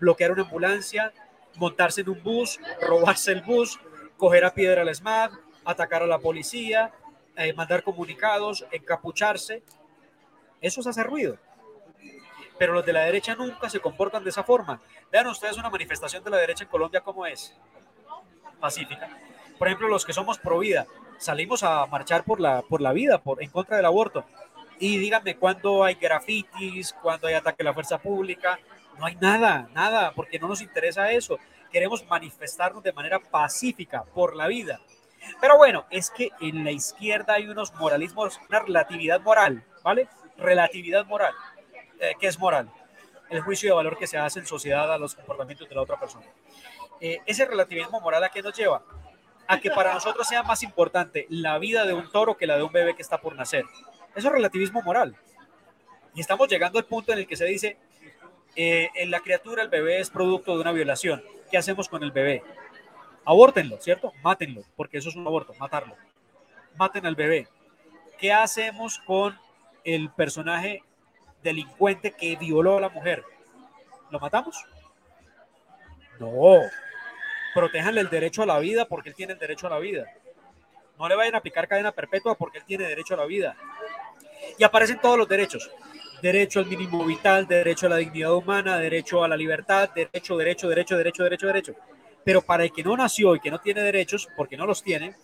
bloquear 0.00 0.32
una 0.32 0.42
ambulancia, 0.42 1.12
montarse 1.56 2.00
en 2.00 2.10
un 2.10 2.22
bus, 2.22 2.58
robarse 2.80 3.32
el 3.32 3.42
bus, 3.42 3.78
coger 4.16 4.44
a 4.44 4.54
piedra 4.54 4.82
al 4.82 4.94
SMAG, 4.94 5.32
atacar 5.64 6.02
a 6.02 6.06
la 6.06 6.18
policía, 6.18 6.92
eh, 7.36 7.52
mandar 7.52 7.82
comunicados, 7.82 8.66
encapucharse. 8.70 9.62
Eso 10.60 10.80
es 10.80 10.86
hacer 10.86 11.06
ruido. 11.06 11.38
Pero 12.58 12.74
los 12.74 12.86
de 12.86 12.92
la 12.92 13.04
derecha 13.04 13.34
nunca 13.34 13.68
se 13.68 13.80
comportan 13.80 14.22
de 14.22 14.30
esa 14.30 14.44
forma. 14.44 14.80
Vean 15.10 15.26
ustedes 15.26 15.56
una 15.56 15.70
manifestación 15.70 16.22
de 16.22 16.30
la 16.30 16.36
derecha 16.36 16.64
en 16.64 16.70
Colombia 16.70 17.00
cómo 17.00 17.26
es. 17.26 17.56
Pacífica. 18.60 19.08
Por 19.58 19.68
ejemplo, 19.68 19.88
los 19.88 20.04
que 20.04 20.12
somos 20.12 20.38
pro 20.38 20.58
vida, 20.58 20.86
salimos 21.18 21.62
a 21.62 21.86
marchar 21.86 22.24
por 22.24 22.40
la, 22.40 22.62
por 22.62 22.80
la 22.80 22.92
vida, 22.92 23.18
por, 23.18 23.42
en 23.42 23.50
contra 23.50 23.76
del 23.76 23.86
aborto. 23.86 24.24
Y 24.78 24.98
díganme 24.98 25.36
cuándo 25.36 25.84
hay 25.84 25.94
grafitis, 25.94 26.92
cuándo 27.00 27.28
hay 27.28 27.34
ataque 27.34 27.62
a 27.62 27.66
la 27.66 27.74
fuerza 27.74 27.98
pública. 27.98 28.58
No 28.98 29.06
hay 29.06 29.16
nada, 29.16 29.68
nada, 29.72 30.12
porque 30.14 30.38
no 30.38 30.48
nos 30.48 30.60
interesa 30.60 31.10
eso. 31.12 31.38
Queremos 31.70 32.04
manifestarnos 32.06 32.82
de 32.82 32.92
manera 32.92 33.18
pacífica 33.18 34.04
por 34.04 34.36
la 34.36 34.46
vida. 34.48 34.80
Pero 35.40 35.56
bueno, 35.56 35.86
es 35.90 36.10
que 36.10 36.30
en 36.40 36.64
la 36.64 36.70
izquierda 36.70 37.34
hay 37.34 37.48
unos 37.48 37.74
moralismos, 37.74 38.40
una 38.48 38.60
relatividad 38.60 39.20
moral, 39.20 39.64
¿vale? 39.82 40.08
Relatividad 40.36 41.06
moral. 41.06 41.34
Eh, 42.00 42.14
¿Qué 42.18 42.26
es 42.26 42.38
moral? 42.38 42.70
El 43.30 43.40
juicio 43.40 43.70
de 43.70 43.74
valor 43.76 43.98
que 43.98 44.06
se 44.06 44.18
hace 44.18 44.40
en 44.40 44.46
sociedad 44.46 44.92
a 44.92 44.98
los 44.98 45.14
comportamientos 45.14 45.68
de 45.68 45.74
la 45.74 45.82
otra 45.82 45.98
persona. 45.98 46.26
Eh, 47.00 47.20
ese 47.26 47.44
relativismo 47.44 48.00
moral 48.00 48.22
a 48.24 48.28
qué 48.28 48.42
nos 48.42 48.56
lleva? 48.56 48.82
A 49.48 49.58
que 49.58 49.70
para 49.70 49.92
nosotros 49.94 50.26
sea 50.28 50.42
más 50.42 50.62
importante 50.62 51.26
la 51.28 51.58
vida 51.58 51.84
de 51.84 51.94
un 51.94 52.10
toro 52.10 52.36
que 52.36 52.46
la 52.46 52.56
de 52.56 52.62
un 52.62 52.72
bebé 52.72 52.94
que 52.94 53.02
está 53.02 53.20
por 53.20 53.34
nacer. 53.34 53.64
Eso 54.14 54.28
es 54.28 54.32
relativismo 54.32 54.82
moral. 54.82 55.16
Y 56.14 56.20
estamos 56.20 56.48
llegando 56.48 56.78
al 56.78 56.84
punto 56.84 57.12
en 57.12 57.20
el 57.20 57.26
que 57.26 57.36
se 57.36 57.46
dice, 57.46 57.78
eh, 58.54 58.90
en 58.94 59.10
la 59.10 59.20
criatura 59.20 59.62
el 59.62 59.68
bebé 59.68 60.00
es 60.00 60.10
producto 60.10 60.54
de 60.54 60.60
una 60.60 60.72
violación. 60.72 61.24
¿Qué 61.50 61.58
hacemos 61.58 61.88
con 61.88 62.02
el 62.02 62.12
bebé? 62.12 62.42
Abórtenlo, 63.24 63.80
¿cierto? 63.80 64.12
Mátenlo, 64.22 64.62
porque 64.76 64.98
eso 64.98 65.08
es 65.08 65.16
un 65.16 65.26
aborto, 65.26 65.54
matarlo. 65.58 65.96
Maten 66.76 67.06
al 67.06 67.14
bebé. 67.14 67.48
¿Qué 68.18 68.32
hacemos 68.32 68.98
con 68.98 69.38
el 69.84 70.10
personaje 70.10 70.82
delincuente 71.42 72.12
que 72.12 72.36
violó 72.36 72.78
a 72.78 72.80
la 72.80 72.88
mujer? 72.88 73.24
¿Lo 74.10 74.18
matamos? 74.18 74.64
No. 76.18 76.60
Protéjanle 77.54 78.00
el 78.00 78.10
derecho 78.10 78.42
a 78.42 78.46
la 78.46 78.58
vida 78.58 78.86
porque 78.86 79.10
él 79.10 79.14
tiene 79.14 79.34
el 79.34 79.38
derecho 79.38 79.66
a 79.66 79.70
la 79.70 79.78
vida. 79.78 80.06
No 80.98 81.08
le 81.08 81.16
vayan 81.16 81.34
a 81.34 81.38
aplicar 81.38 81.68
cadena 81.68 81.92
perpetua 81.92 82.34
porque 82.34 82.58
él 82.58 82.64
tiene 82.64 82.84
derecho 82.84 83.14
a 83.14 83.18
la 83.18 83.26
vida. 83.26 83.56
Y 84.58 84.64
aparecen 84.64 85.00
todos 85.00 85.18
los 85.18 85.28
derechos. 85.28 85.70
Derecho 86.22 86.60
al 86.60 86.66
mínimo 86.66 87.04
vital, 87.04 87.46
derecho 87.46 87.86
a 87.86 87.90
la 87.90 87.96
dignidad 87.96 88.34
humana, 88.34 88.78
derecho 88.78 89.24
a 89.24 89.28
la 89.28 89.36
libertad, 89.36 89.90
derecho, 89.90 90.36
derecho, 90.36 90.68
derecho, 90.68 90.96
derecho, 90.96 91.24
derecho, 91.24 91.46
derecho. 91.46 91.74
Pero 92.24 92.42
para 92.42 92.64
el 92.64 92.72
que 92.72 92.82
no 92.82 92.96
nació 92.96 93.34
y 93.34 93.40
que 93.40 93.50
no 93.50 93.60
tiene 93.60 93.82
derechos, 93.82 94.28
porque 94.36 94.56
no 94.56 94.66
los 94.66 94.82
tiene, 94.82 95.14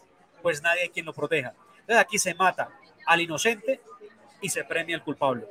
pues 0.42 0.62
nadie 0.62 0.82
hay 0.82 0.88
quien 0.88 1.07
lo 1.07 1.12
proteja. 1.12 1.55
Entonces 1.80 1.99
aquí 1.99 2.18
se 2.18 2.34
mata 2.34 2.68
al 3.07 3.20
inocente 3.20 3.80
y 4.40 4.49
se 4.49 4.64
premia 4.64 4.96
al 4.96 5.05
culpable. 5.05 5.44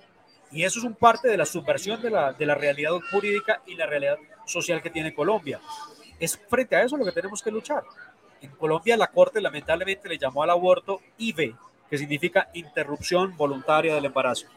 Y 0.52 0.64
eso 0.64 0.80
es 0.80 0.86
un 0.86 0.94
parte 0.94 1.28
de 1.28 1.38
la 1.38 1.46
subversión 1.46 2.02
de 2.02 2.10
la, 2.10 2.34
de 2.34 2.46
la 2.46 2.56
realidad 2.56 2.92
jurídica 3.12 3.62
y 3.66 3.76
la 3.76 3.86
realidad 3.86 4.18
social 4.46 4.82
que 4.82 4.90
tiene 4.90 5.14
Colombia. 5.14 5.60
Es 6.20 6.38
frente 6.50 6.76
a 6.76 6.84
eso 6.84 6.98
lo 6.98 7.06
que 7.06 7.12
tenemos 7.12 7.42
que 7.42 7.52
luchar. 7.52 7.84
En 8.42 8.52
Colombia 8.52 8.98
la 8.98 9.08
Corte 9.08 9.42
lamentablemente 9.42 10.08
le 10.08 10.18
llamó 10.18 10.44
al 10.44 10.52
aborto 10.52 11.02
IVE, 11.18 11.56
que 11.90 11.98
significa 11.98 12.50
interrupción 12.54 13.36
voluntaria 13.36 13.96
del 13.96 14.06
embarazo. 14.06 14.48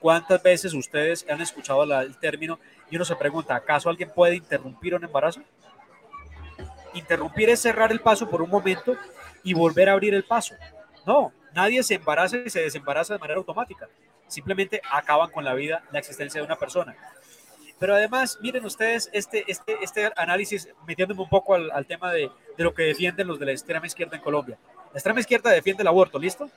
¿Cuántas 0.00 0.42
veces 0.42 0.74
ustedes 0.74 1.26
han 1.28 1.40
escuchado 1.40 1.82
el 2.00 2.18
término 2.18 2.58
y 2.90 2.96
uno 2.96 3.04
se 3.04 3.16
pregunta, 3.16 3.56
¿acaso 3.56 3.88
alguien 3.88 4.10
puede 4.14 4.36
interrumpir 4.36 4.94
un 4.94 5.04
embarazo? 5.04 5.40
Interrumpir 6.96 7.50
es 7.50 7.60
cerrar 7.60 7.92
el 7.92 8.00
paso 8.00 8.28
por 8.28 8.42
un 8.42 8.48
momento 8.48 8.96
y 9.44 9.54
volver 9.54 9.88
a 9.88 9.92
abrir 9.92 10.14
el 10.14 10.24
paso. 10.24 10.54
No, 11.06 11.32
nadie 11.54 11.82
se 11.82 11.94
embaraza 11.94 12.38
y 12.38 12.50
se 12.50 12.60
desembaraza 12.60 13.14
de 13.14 13.20
manera 13.20 13.38
automática. 13.38 13.88
Simplemente 14.26 14.80
acaban 14.90 15.30
con 15.30 15.44
la 15.44 15.54
vida, 15.54 15.84
la 15.92 15.98
existencia 15.98 16.40
de 16.40 16.46
una 16.46 16.56
persona. 16.56 16.96
Pero 17.78 17.94
además, 17.94 18.38
miren 18.40 18.64
ustedes 18.64 19.10
este, 19.12 19.44
este, 19.46 19.76
este 19.82 20.10
análisis, 20.16 20.68
metiéndome 20.86 21.22
un 21.22 21.28
poco 21.28 21.54
al, 21.54 21.70
al 21.70 21.86
tema 21.86 22.10
de, 22.12 22.30
de, 22.56 22.64
lo 22.64 22.72
que 22.72 22.84
defienden 22.84 23.26
los 23.28 23.38
de 23.38 23.44
la 23.44 23.52
extrema 23.52 23.86
izquierda 23.86 24.16
en 24.16 24.22
Colombia. 24.22 24.58
La 24.86 24.98
extrema 24.98 25.20
izquierda 25.20 25.50
defiende 25.50 25.82
el 25.82 25.88
aborto, 25.88 26.18
¿listo? 26.18 26.50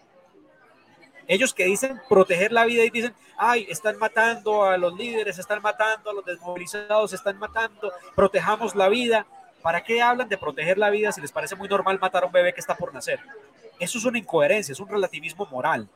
Ellos 1.28 1.54
que 1.54 1.66
dicen 1.66 2.02
proteger 2.08 2.54
la 2.54 2.66
vida 2.66 2.86
y 2.86 2.90
dicen, 2.90 3.14
ay, 3.38 3.68
están 3.70 4.00
matando 4.00 4.64
a 4.64 4.78
los 4.78 4.96
líderes, 4.96 5.38
están 5.38 5.62
matando 5.62 6.10
a 6.10 6.14
los 6.14 6.26
desmovilizados, 6.26 7.12
están 7.12 7.38
matando, 7.38 7.92
protejamos 8.16 8.74
la 8.74 8.88
vida. 8.88 9.28
¿Para 9.62 9.84
qué 9.84 10.02
hablan 10.02 10.30
de 10.30 10.38
proteger 10.38 10.78
la 10.78 10.90
vida 10.90 11.12
si 11.12 11.22
les 11.22 11.32
parece 11.32 11.56
muy 11.56 11.68
normal 11.68 12.00
matar 12.00 12.24
a 12.24 12.28
un 12.28 12.32
bebé 12.32 12.54
que 12.54 12.62
está 12.62 12.76
por 12.76 12.94
nacer? 12.94 13.20
Eso 13.80 13.98
es 13.98 14.06
una 14.06 14.18
incoherencia, 14.18 14.72
es 14.72 14.80
un 14.80 14.88
relativismo 14.88 15.46
moral. 15.48 15.90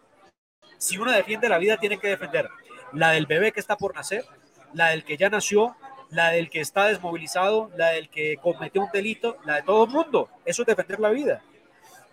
Si 0.78 0.98
uno 0.98 1.12
defiende 1.12 1.48
la 1.48 1.58
vida, 1.58 1.78
tiene 1.78 1.98
que 1.98 2.10
defender 2.10 2.50
la 2.92 3.12
del 3.12 3.26
bebé 3.26 3.52
que 3.52 3.60
está 3.60 3.78
por 3.78 3.96
nacer, 3.96 4.26
la 4.74 4.90
del 4.90 5.04
que 5.04 5.18
ya 5.18 5.30
nació, 5.30 5.76
la 6.10 6.30
del 6.32 6.50
que 6.50 6.62
está 6.62 6.88
desmovilizado, 6.88 7.72
la 7.76 7.90
del 7.90 8.10
que 8.10 8.38
cometió 8.38 8.82
un 8.82 8.92
delito, 8.92 9.38
la 9.46 9.56
de 9.56 9.62
todo 9.64 9.86
el 9.86 9.90
mundo. 9.90 10.30
Eso 10.46 10.62
es 10.62 10.68
defender 10.68 11.00
la 11.00 11.10
vida. 11.10 11.42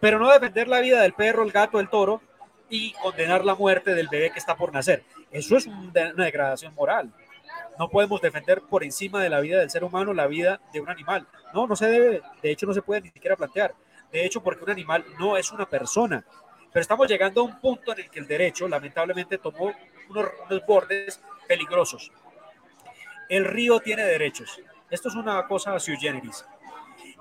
Pero 0.00 0.18
no 0.18 0.30
defender 0.30 0.68
la 0.68 0.80
vida 0.80 1.02
del 1.02 1.12
perro, 1.12 1.42
el 1.42 1.52
gato, 1.52 1.80
el 1.80 1.90
toro 1.90 2.22
y 2.68 2.92
condenar 2.92 3.44
la 3.44 3.54
muerte 3.54 3.94
del 3.94 4.08
bebé 4.08 4.30
que 4.30 4.38
está 4.38 4.56
por 4.56 4.72
nacer. 4.72 5.04
Eso 5.30 5.56
es 5.56 5.66
una 5.66 6.12
degradación 6.12 6.74
moral. 6.74 7.12
No 7.80 7.88
podemos 7.88 8.20
defender 8.20 8.60
por 8.60 8.84
encima 8.84 9.22
de 9.22 9.30
la 9.30 9.40
vida 9.40 9.58
del 9.58 9.70
ser 9.70 9.84
humano 9.84 10.12
la 10.12 10.26
vida 10.26 10.60
de 10.70 10.82
un 10.82 10.90
animal. 10.90 11.26
No, 11.54 11.66
no 11.66 11.74
se 11.74 11.86
debe, 11.86 12.20
de 12.42 12.50
hecho 12.50 12.66
no 12.66 12.74
se 12.74 12.82
puede 12.82 13.00
ni 13.00 13.08
siquiera 13.08 13.36
plantear. 13.36 13.74
De 14.12 14.22
hecho, 14.22 14.42
porque 14.42 14.64
un 14.64 14.68
animal 14.68 15.02
no 15.18 15.38
es 15.38 15.50
una 15.50 15.64
persona. 15.64 16.22
Pero 16.70 16.82
estamos 16.82 17.08
llegando 17.08 17.40
a 17.40 17.44
un 17.44 17.58
punto 17.58 17.92
en 17.92 18.00
el 18.00 18.10
que 18.10 18.18
el 18.18 18.26
derecho 18.26 18.68
lamentablemente 18.68 19.38
tomó 19.38 19.72
unos, 20.10 20.28
bordes 20.66 21.22
peligrosos. 21.48 22.12
El 23.30 23.46
río 23.46 23.80
tiene 23.80 24.04
derechos. 24.04 24.60
Esto 24.90 25.08
es 25.08 25.14
una 25.14 25.46
cosa 25.46 25.80
sui 25.80 25.96
generis. 25.96 26.44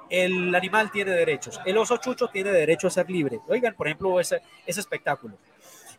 El 0.10 0.54
animal 0.54 0.92
tiene 0.92 1.12
derechos. 1.12 1.58
El 1.66 1.78
oso 1.78 1.96
chucho 1.96 2.28
tiene 2.28 2.52
derecho 2.52 2.88
a 2.88 2.90
ser 2.90 3.10
libre. 3.10 3.40
Oigan, 3.48 3.76
por 3.76 3.88
ejemplo, 3.88 4.20
ese, 4.20 4.42
ese 4.66 4.82
espectáculo. 4.82 5.38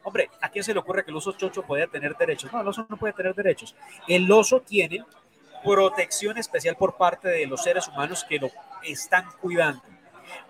Hombre, 0.03 0.31
¿a 0.41 0.49
quién 0.49 0.65
se 0.65 0.73
le 0.73 0.81
ocurre 0.81 1.05
que 1.05 1.11
el 1.11 1.17
oso 1.17 1.33
chucho 1.33 1.63
pueda 1.63 1.87
tener 1.87 2.17
derechos? 2.17 2.53
No, 2.53 2.61
el 2.61 2.69
oso 2.69 2.87
no 2.89 2.97
puede 2.97 3.13
tener 3.13 3.35
derechos. 3.35 3.75
El 4.09 4.31
oso 4.31 4.61
tiene 4.61 5.05
protección 5.63 6.39
especial 6.39 6.77
por 6.77 6.97
parte 6.97 7.29
de 7.29 7.47
los 7.47 7.63
seres 7.63 7.87
humanos 7.89 8.25
que 8.29 8.39
lo 8.39 8.51
están 8.83 9.27
cuidando. 9.41 9.83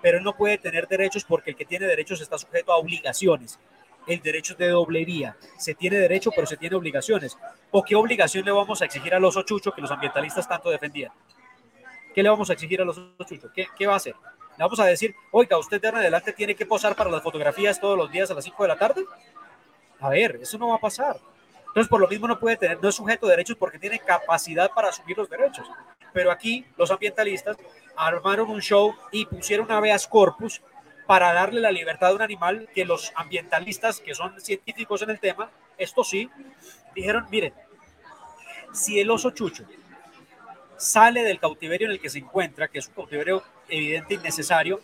Pero 0.03 0.21
no 0.21 0.37
puede 0.37 0.59
tener 0.59 0.87
derechos 0.87 1.25
porque 1.25 1.51
el 1.51 1.57
que 1.57 1.65
tiene 1.65 1.87
derechos 1.87 2.21
está 2.21 2.39
sujeto 2.39 2.73
a 2.73 2.77
obligaciones 2.77 3.59
el 4.07 4.21
derecho 4.21 4.55
de 4.55 4.69
doble 4.69 5.05
vía. 5.05 5.37
Se 5.59 5.75
tiene 5.75 5.97
derecho, 5.97 6.31
pero 6.35 6.47
se 6.47 6.57
tiene 6.57 6.77
obligaciones. 6.77 7.37
¿O 7.71 7.83
qué 7.83 7.95
obligación 7.95 8.45
le 8.45 8.51
vamos 8.51 8.83
a 8.83 8.85
exigir 8.85 9.15
al 9.15 9.25
oso 9.25 9.43
chucho 9.43 9.73
que 9.73 9.81
los 9.81 9.91
ambientalistas 9.91 10.49
tanto 10.49 10.71
defendían? 10.71 11.13
¿Qué 12.15 12.23
le 12.23 12.29
vamos 12.29 12.51
a 12.51 12.55
exigir 12.55 12.81
al 12.81 12.89
oso 12.89 13.15
chucho? 13.25 13.51
¿Qué, 13.55 13.67
qué 13.77 13.87
va 13.87 13.95
a 13.95 13.97
hacer? 13.97 14.15
¿Le 14.61 14.65
vamos 14.65 14.81
a 14.81 14.85
decir, 14.85 15.17
oiga, 15.31 15.57
usted 15.57 15.81
de 15.81 15.89
en 15.89 15.97
adelante 15.97 16.35
tiene 16.35 16.55
que 16.55 16.67
posar 16.67 16.95
para 16.95 17.09
las 17.09 17.23
fotografías 17.23 17.81
todos 17.81 17.97
los 17.97 18.13
días 18.13 18.31
a 18.31 18.35
las 18.35 18.45
5 18.45 18.63
de 18.63 18.69
la 18.69 18.77
tarde? 18.77 19.07
A 20.01 20.11
ver, 20.11 20.39
eso 20.43 20.59
no 20.59 20.69
va 20.69 20.75
a 20.75 20.79
pasar. 20.79 21.17
Entonces, 21.69 21.89
por 21.89 21.99
lo 21.99 22.07
mismo 22.07 22.29
no 22.29 22.39
puede 22.39 22.59
tener, 22.59 22.79
no 22.79 22.91
es 22.91 22.95
sujeto 22.95 23.25
de 23.25 23.31
derechos 23.31 23.57
porque 23.59 23.79
tiene 23.79 23.99
capacidad 24.01 24.71
para 24.71 24.91
asumir 24.91 25.17
los 25.17 25.31
derechos. 25.31 25.67
Pero 26.13 26.31
aquí 26.31 26.67
los 26.77 26.91
ambientalistas 26.91 27.57
armaron 27.97 28.51
un 28.51 28.61
show 28.61 28.95
y 29.11 29.25
pusieron 29.25 29.65
un 29.65 29.73
habeas 29.73 30.07
corpus 30.07 30.61
para 31.07 31.33
darle 31.33 31.63
la 31.63 31.73
libertad 31.73 32.11
a 32.11 32.17
un 32.17 32.21
animal 32.21 32.69
que 32.75 32.85
los 32.85 33.13
ambientalistas, 33.15 33.99
que 34.01 34.15
son 34.15 34.39
científicos 34.43 35.01
en 35.01 35.09
el 35.09 35.21
tema, 35.21 35.51
esto 35.79 36.05
sí, 36.05 36.29
dijeron, 36.95 37.27
miren, 37.31 37.55
si 38.75 39.01
el 39.01 39.11
oso 39.11 39.31
chucho 39.31 39.65
sale 40.77 41.23
del 41.23 41.41
cautiverio 41.41 41.87
en 41.87 41.93
el 41.93 42.01
que 42.01 42.11
se 42.11 42.19
encuentra, 42.19 42.69
que 42.69 42.81
es 42.81 42.89
un 42.89 42.95
cautiverio 42.95 43.43
evidente 43.71 44.15
y 44.15 44.19
necesario, 44.19 44.81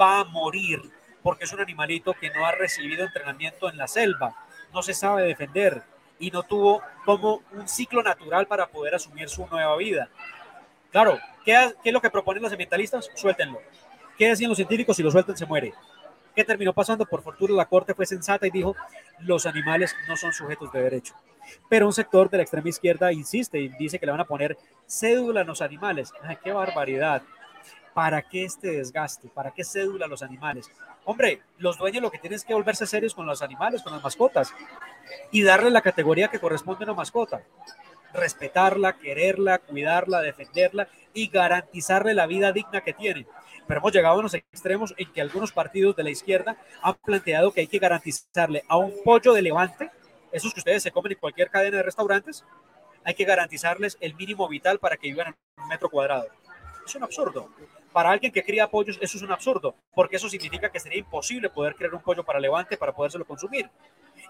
va 0.00 0.20
a 0.20 0.24
morir 0.24 0.80
porque 1.22 1.44
es 1.44 1.52
un 1.52 1.60
animalito 1.60 2.14
que 2.14 2.30
no 2.30 2.44
ha 2.46 2.52
recibido 2.52 3.04
entrenamiento 3.04 3.68
en 3.68 3.76
la 3.76 3.86
selva, 3.86 4.34
no 4.72 4.82
se 4.82 4.94
sabe 4.94 5.22
defender 5.22 5.82
y 6.18 6.30
no 6.30 6.42
tuvo 6.42 6.82
como 7.04 7.42
un 7.52 7.68
ciclo 7.68 8.02
natural 8.02 8.46
para 8.46 8.66
poder 8.66 8.94
asumir 8.94 9.28
su 9.28 9.46
nueva 9.46 9.76
vida. 9.76 10.08
Claro, 10.90 11.18
¿qué, 11.44 11.74
es 11.84 11.92
lo 11.92 12.00
que 12.00 12.10
proponen 12.10 12.42
los 12.42 12.52
ambientalistas? 12.52 13.10
Suéltenlo 13.14 13.60
¿Qué 14.18 14.28
decían 14.28 14.50
los 14.50 14.56
científicos? 14.56 14.96
Si 14.96 15.02
lo 15.02 15.10
sueltan, 15.10 15.36
se 15.36 15.46
muere. 15.46 15.72
¿Qué 16.34 16.44
terminó 16.44 16.72
pasando? 16.72 17.06
Por 17.06 17.22
fortuna, 17.22 17.54
la 17.54 17.66
Corte 17.66 17.94
fue 17.94 18.06
sensata 18.06 18.46
y 18.46 18.50
dijo, 18.50 18.76
los 19.20 19.46
animales 19.46 19.94
no 20.06 20.16
son 20.16 20.32
sujetos 20.32 20.70
de 20.72 20.82
derecho. 20.82 21.14
Pero 21.68 21.86
un 21.86 21.92
sector 21.92 22.30
de 22.30 22.36
la 22.36 22.42
extrema 22.42 22.68
izquierda 22.68 23.12
insiste 23.12 23.58
y 23.58 23.68
dice 23.68 23.98
que 23.98 24.06
le 24.06 24.12
van 24.12 24.20
a 24.20 24.26
poner 24.26 24.56
cédula 24.86 25.40
a 25.40 25.44
los 25.44 25.62
animales. 25.62 26.12
¡Ay, 26.22 26.38
qué 26.42 26.52
barbaridad! 26.52 27.22
¿Para 27.94 28.22
qué 28.22 28.44
este 28.44 28.70
desgaste? 28.70 29.28
¿Para 29.28 29.50
qué 29.50 29.64
cédula 29.64 30.06
los 30.06 30.22
animales? 30.22 30.70
Hombre, 31.04 31.42
los 31.58 31.76
dueños 31.78 32.02
lo 32.02 32.10
que 32.10 32.18
tienen 32.18 32.36
es 32.36 32.44
que 32.44 32.54
volverse 32.54 32.86
serios 32.86 33.14
con 33.14 33.26
los 33.26 33.42
animales, 33.42 33.82
con 33.82 33.92
las 33.92 34.02
mascotas, 34.02 34.54
y 35.30 35.42
darle 35.42 35.70
la 35.70 35.82
categoría 35.82 36.28
que 36.28 36.40
corresponde 36.40 36.84
a 36.84 36.86
una 36.86 36.94
mascota. 36.94 37.42
respetarla, 38.12 38.98
quererla, 38.98 39.58
cuidarla, 39.58 40.20
defenderla 40.20 40.88
y 41.14 41.28
garantizarle 41.28 42.14
la 42.14 42.26
vida 42.26 42.52
digna 42.52 42.82
que 42.82 42.92
tiene. 42.92 43.26
Pero 43.66 43.80
hemos 43.80 43.92
llegado 43.92 44.20
a 44.20 44.22
los 44.22 44.34
extremos 44.34 44.94
en 44.96 45.10
que 45.12 45.20
algunos 45.20 45.52
partidos 45.52 45.96
de 45.96 46.02
la 46.02 46.10
izquierda 46.10 46.56
han 46.82 46.94
planteado 46.94 47.52
que 47.52 47.60
hay 47.60 47.66
que 47.68 47.78
garantizarle 47.78 48.64
a 48.68 48.76
un 48.76 48.92
pollo 49.04 49.32
de 49.32 49.42
levante, 49.42 49.90
esos 50.30 50.52
que 50.52 50.60
ustedes 50.60 50.82
se 50.82 50.90
comen 50.90 51.12
en 51.12 51.18
cualquier 51.18 51.50
cadena 51.50 51.78
de 51.78 51.82
restaurantes, 51.84 52.44
hay 53.04 53.14
que 53.14 53.24
garantizarles 53.24 53.96
el 54.00 54.14
mínimo 54.14 54.48
vital 54.48 54.78
para 54.78 54.96
que 54.96 55.08
vivan 55.08 55.28
en 55.28 55.62
un 55.62 55.68
metro 55.68 55.88
cuadrado. 55.88 56.26
Es 56.86 56.94
un 56.94 57.04
absurdo. 57.04 57.48
Para 57.92 58.10
alguien 58.10 58.32
que 58.32 58.42
cría 58.42 58.68
pollos, 58.68 58.98
eso 59.00 59.16
es 59.16 59.22
un 59.22 59.32
absurdo, 59.32 59.74
porque 59.94 60.16
eso 60.16 60.28
significa 60.28 60.70
que 60.70 60.80
sería 60.80 60.98
imposible 60.98 61.50
poder 61.50 61.74
crear 61.74 61.94
un 61.94 62.02
pollo 62.02 62.24
para 62.24 62.40
levante 62.40 62.76
para 62.76 62.92
podérselo 62.92 63.24
consumir. 63.24 63.68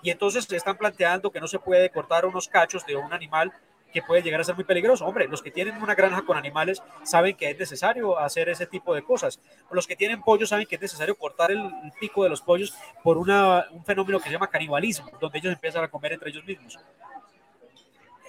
Y 0.02 0.10
entonces 0.10 0.44
se 0.44 0.56
están 0.56 0.76
planteando 0.76 1.30
que 1.30 1.40
no 1.40 1.46
se 1.46 1.58
puede 1.58 1.88
cortar 1.90 2.26
unos 2.26 2.48
cachos 2.48 2.84
de 2.86 2.96
un 2.96 3.12
animal 3.12 3.52
que 3.92 4.02
puede 4.02 4.22
llegar 4.22 4.40
a 4.40 4.44
ser 4.44 4.54
muy 4.54 4.64
peligroso. 4.64 5.06
Hombre, 5.06 5.28
los 5.28 5.42
que 5.42 5.50
tienen 5.50 5.80
una 5.80 5.94
granja 5.94 6.22
con 6.22 6.36
animales 6.36 6.82
saben 7.04 7.36
que 7.36 7.50
es 7.50 7.58
necesario 7.58 8.18
hacer 8.18 8.48
ese 8.48 8.66
tipo 8.66 8.94
de 8.94 9.02
cosas. 9.02 9.38
Los 9.70 9.86
que 9.86 9.94
tienen 9.94 10.22
pollos 10.22 10.48
saben 10.48 10.66
que 10.66 10.76
es 10.76 10.80
necesario 10.80 11.14
cortar 11.14 11.52
el, 11.52 11.70
pico 12.00 12.24
de 12.24 12.30
los 12.30 12.40
pollos 12.40 12.74
por 13.04 13.18
una, 13.18 13.66
un 13.70 13.84
fenómeno 13.84 14.18
que 14.18 14.24
se 14.24 14.32
llama 14.32 14.48
canibalismo, 14.48 15.10
donde 15.20 15.38
ellos 15.38 15.52
empiezan 15.52 15.84
a 15.84 15.88
comer 15.88 16.14
entre 16.14 16.30
ellos 16.30 16.44
mismos. 16.44 16.78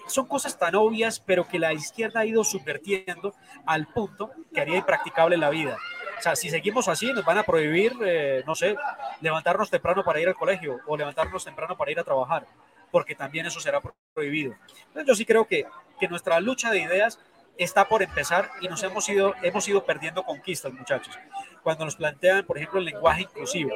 Son 0.08 0.28
cosas 0.28 0.58
tan 0.58 0.76
obvias, 0.76 1.20
pero 1.20 1.47
que 1.47 1.60
la 1.60 1.74
izquierda 1.74 2.22
ha 2.22 2.26
ido 2.26 2.43
subvertiendo 2.43 3.34
al 3.66 3.88
punto 3.88 4.32
que 4.54 4.62
haría 4.62 4.78
impracticable 4.78 5.38
la 5.38 5.49
vida. 5.49 5.78
O 6.20 6.22
sea, 6.22 6.36
si 6.36 6.49
seguimos 6.49 6.88
así, 6.88 7.12
nos 7.12 7.26
van 7.26 7.38
a 7.38 7.43
prohibir, 7.43 7.93
eh, 8.06 8.43
no 8.45 8.56
sé, 8.56 8.76
levantarnos 9.22 9.70
temprano 9.70 10.04
para 10.04 10.20
ir 10.20 10.28
al 10.28 10.36
colegio 10.36 10.80
o 10.88 10.95
levantarnos 10.95 11.43
temprano 11.43 11.76
para 11.78 11.91
ir 11.91 11.99
a 11.99 12.04
trabajar 12.04 12.45
porque 12.93 13.16
también 13.16 13.47
eso 13.47 13.60
será 13.60 13.82
prohibido. 14.14 14.54
Entonces 14.89 15.08
yo 15.08 15.16
sí 15.16 15.26
creo 15.26 15.47
que, 15.47 15.66
que 15.99 16.08
nuestra 16.08 16.39
lucha 16.39 16.70
de 16.70 16.80
ideas 16.80 17.20
está 17.58 17.89
por 17.89 18.04
empezar 18.04 18.51
y 18.62 18.68
nos 18.68 18.84
hemos 18.84 19.10
ido, 19.10 19.34
hemos 19.41 19.68
ido 19.68 19.84
perdiendo 19.84 20.24
conquistas, 20.24 20.72
muchachos. 20.72 21.18
Cuando 21.64 21.86
nos 21.86 21.95
plantean, 21.95 22.45
por 22.45 22.58
ejemplo, 22.58 22.78
el 22.78 22.86
lenguaje 22.86 23.24
inclusivo. 23.24 23.72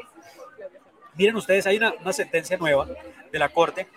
Miren 1.15 1.35
ustedes, 1.35 1.65
hay 1.65 1.77
una, 1.77 1.93
una 1.93 2.13
sentencia 2.13 2.57
nueva 2.57 2.87
de 3.31 3.39
la 3.39 3.49
Corte 3.49 3.87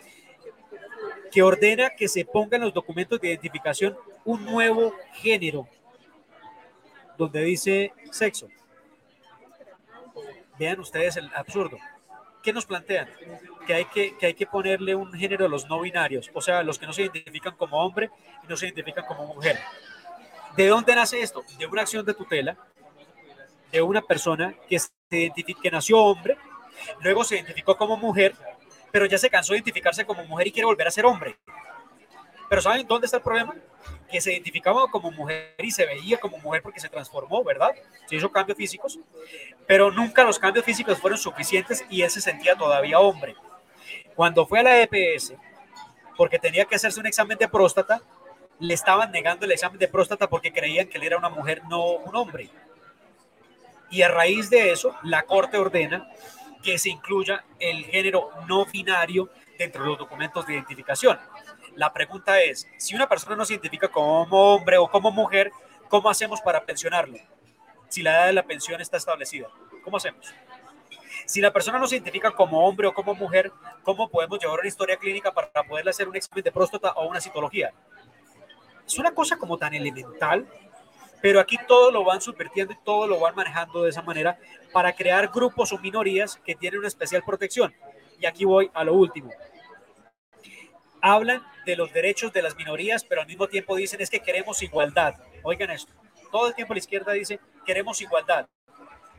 que 1.31 1.43
ordena 1.43 1.91
que 1.91 2.09
se 2.09 2.25
ponga 2.25 2.57
en 2.57 2.63
los 2.65 2.75
documentos 2.75 3.21
de 3.21 3.29
identificación 3.29 3.97
un 4.25 4.45
nuevo 4.45 4.95
género, 5.15 5.69
donde 7.17 7.43
dice 7.43 7.93
sexo. 8.11 8.49
Vean 10.59 10.81
ustedes 10.81 11.17
el 11.17 11.31
absurdo. 11.35 11.79
¿qué 12.43 12.53
nos 12.53 12.67
plantean? 12.67 13.09
Que 13.67 13.75
hay 13.75 13.85
que, 13.87 14.17
que 14.17 14.27
hay 14.27 14.35
que 14.35 14.47
ponerle 14.47 14.95
un 14.95 15.13
género 15.13 15.47
a 15.47 15.49
los 15.49 15.69
no 15.69 15.81
binarios, 15.81 16.31
o 16.33 16.41
sea, 16.41 16.63
los 16.63 16.79
que 16.79 16.87
no 16.87 16.93
se 16.93 17.03
identifican 17.03 17.55
como 17.57 17.85
hombre 17.85 18.11
y 18.43 18.47
no 18.49 18.57
se 18.57 18.67
identifican 18.67 19.05
como 19.05 19.27
mujer. 19.27 19.59
¿De 20.57 20.67
dónde 20.67 20.95
nace 20.95 21.21
esto? 21.21 21.45
De 21.59 21.67
una 21.67 21.83
acción 21.83 22.05
de 22.05 22.15
tutela 22.15 22.57
de 23.71 23.83
una 23.83 24.03
persona 24.03 24.55
que, 24.69 24.79
se 24.79 24.91
que 25.11 25.71
nació 25.71 25.99
hombre, 25.99 26.37
luego 27.03 27.23
se 27.25 27.37
identificó 27.37 27.77
como 27.77 27.97
mujer, 27.97 28.35
pero 28.91 29.07
ya 29.07 29.19
se 29.19 29.31
cansó 29.31 29.53
de 29.53 29.59
identificarse 29.59 30.05
como 30.05 30.25
mujer 30.25 30.47
y 30.49 30.53
quiere 30.53 30.67
volver 30.67 30.87
a 30.87 30.91
ser 30.91 31.07
hombre. 31.07 31.37
Pero 32.49 32.63
¿saben 32.63 32.87
dónde 32.87 33.07
está 33.07 33.19
el 33.19 33.23
problema? 33.23 33.55
Que 34.11 34.21
se 34.21 34.33
identificaba 34.33 34.89
como 34.89 35.13
mujer 35.13 35.55
y 35.59 35.71
se 35.71 35.87
veía 35.87 36.19
como 36.19 36.37
mujer 36.39 36.63
porque 36.63 36.81
se 36.81 36.89
transformó, 36.89 37.45
¿verdad? 37.45 37.71
Se 38.07 38.17
hizo 38.17 38.31
cambios 38.33 38.59
físicos, 38.59 38.99
pero 39.69 39.93
nunca 39.93 40.25
los 40.25 40.39
cambios 40.39 40.65
físicos 40.65 40.99
fueron 40.99 41.19
suficientes 41.19 41.85
y 41.89 42.03
él 42.03 42.11
se 42.11 42.21
sentía 42.21 42.57
todavía 42.57 42.99
hombre. 42.99 43.37
Cuando 44.17 44.47
fue 44.47 44.61
a 44.61 44.63
la 44.65 44.83
EPS, 44.83 45.35
porque 46.17 46.41
tenía 46.41 46.65
que 46.65 46.75
hacerse 46.75 46.99
un 46.99 47.07
examen 47.07 47.39
de 47.39 47.49
próstata, 47.49 48.03
le 48.59 48.75
estaban 48.75 49.13
negando 49.13 49.47
el 49.47 49.53
examen 49.53 49.79
de 49.79 49.89
próstata 49.89 50.29
porque 50.29 50.53
creían 50.53 50.89
que 50.89 50.99
él 50.99 51.05
era 51.05 51.17
una 51.17 51.31
mujer, 51.31 51.63
no 51.69 51.93
un 51.93 52.15
hombre. 52.17 52.51
Y 53.91 54.03
a 54.03 54.09
raíz 54.09 54.51
de 54.51 54.73
eso, 54.73 54.95
la 55.03 55.23
Corte 55.23 55.57
ordena 55.57 56.09
que 56.63 56.79
se 56.79 56.91
incluya 56.91 57.45
el 57.59 57.85
género 57.85 58.31
no 58.47 58.67
binario 58.67 59.29
dentro 59.59 59.83
de 59.83 59.89
los 59.91 59.99
documentos 59.99 60.47
de 60.47 60.55
identificación. 60.55 61.19
La 61.77 61.93
pregunta 61.93 62.41
es, 62.43 62.67
si 62.79 62.95
una 62.95 63.09
persona 63.09 63.37
no 63.37 63.45
se 63.45 63.55
identifica 63.55 63.89
como 63.89 64.55
hombre 64.55 64.79
o 64.79 64.91
como 64.91 65.11
mujer, 65.11 65.53
¿cómo 65.89 66.11
hacemos 66.11 66.41
para 66.41 66.65
pensionarlo? 66.65 67.19
Si 67.89 68.03
la 68.03 68.13
edad 68.13 68.27
de 68.27 68.33
la 68.33 68.43
pensión 68.43 68.81
está 68.81 68.97
establecida, 68.97 69.49
¿cómo 69.85 69.97
hacemos? 69.97 70.33
Si 71.27 71.41
la 71.41 71.53
persona 71.53 71.79
no 71.79 71.87
se 71.87 71.97
identifica 71.97 72.33
como 72.33 72.67
hombre 72.67 72.87
o 72.87 72.95
como 72.95 73.15
mujer, 73.15 73.53
¿cómo 73.83 74.09
podemos 74.09 74.39
llevar 74.41 74.61
una 74.61 74.69
historia 74.69 74.97
clínica 74.97 75.33
para 75.33 75.63
poderle 75.63 75.91
hacer 75.91 76.09
un 76.09 76.17
examen 76.17 76.43
de 76.43 76.53
próstata 76.53 76.93
o 76.93 77.07
una 77.07 77.21
citología? 77.21 77.73
Es 78.87 78.99
una 78.99 79.13
cosa 79.13 79.37
como 79.37 79.57
tan 79.57 79.75
elemental, 79.75 80.49
pero 81.23 81.41
aquí 81.41 81.57
todo 81.67 81.91
lo 81.91 82.05
van 82.05 82.21
subvirtiendo 82.21 82.73
y 82.73 82.79
todo 82.85 83.07
lo 83.07 83.19
van 83.19 83.35
manejando 83.35 83.83
de 83.83 83.91
esa 83.91 84.03
manera 84.03 84.39
para 84.73 84.93
crear 84.95 85.29
grupos 85.29 85.73
o 85.73 85.79
minorías 85.79 86.41
que 86.45 86.55
tienen 86.55 86.81
una 86.81 86.89
especial 86.89 87.23
protección. 87.25 87.75
Y 88.19 88.27
aquí 88.27 88.45
voy 88.45 88.71
a 88.75 88.85
lo 88.85 88.95
último 88.95 89.31
hablan 91.01 91.43
de 91.67 91.77
los 91.77 91.93
derechos 91.93 92.33
de 92.33 92.43
las 92.43 92.57
minorías, 92.57 93.05
pero 93.05 93.23
al 93.23 93.27
mismo 93.27 93.49
tiempo 93.49 93.77
dicen 93.77 94.01
es 94.01 94.11
que 94.11 94.21
queremos 94.21 94.63
igualdad. 94.63 95.15
Oigan 95.43 95.71
esto, 95.71 95.93
todo 96.31 96.49
el 96.49 96.55
tiempo 96.55 96.75
la 96.75 96.79
izquierda 96.79 97.13
dice 97.13 97.41
queremos 97.65 98.01
igualdad. 98.01 98.47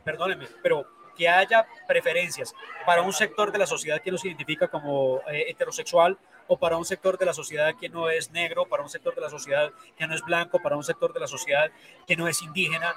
Perdónenme, 0.04 0.48
pero 0.62 0.86
que 1.16 1.28
haya 1.28 1.66
preferencias 1.86 2.54
para 2.86 3.02
un 3.02 3.12
sector 3.12 3.52
de 3.52 3.58
la 3.58 3.66
sociedad 3.66 4.00
que 4.00 4.10
no 4.10 4.18
se 4.18 4.28
identifica 4.28 4.68
como 4.68 5.20
eh, 5.30 5.44
heterosexual 5.48 6.18
o 6.46 6.58
para 6.58 6.76
un 6.76 6.84
sector 6.84 7.18
de 7.18 7.26
la 7.26 7.32
sociedad 7.32 7.74
que 7.80 7.88
no 7.88 8.10
es 8.10 8.30
negro, 8.30 8.66
para 8.66 8.82
un 8.82 8.88
sector 8.88 9.14
de 9.14 9.20
la 9.20 9.30
sociedad 9.30 9.70
que 9.96 10.06
no 10.06 10.14
es 10.14 10.22
blanco, 10.22 10.60
para 10.62 10.76
un 10.76 10.84
sector 10.84 11.12
de 11.12 11.20
la 11.20 11.26
sociedad 11.26 11.70
que 12.06 12.16
no 12.16 12.28
es 12.28 12.42
indígena. 12.42 12.94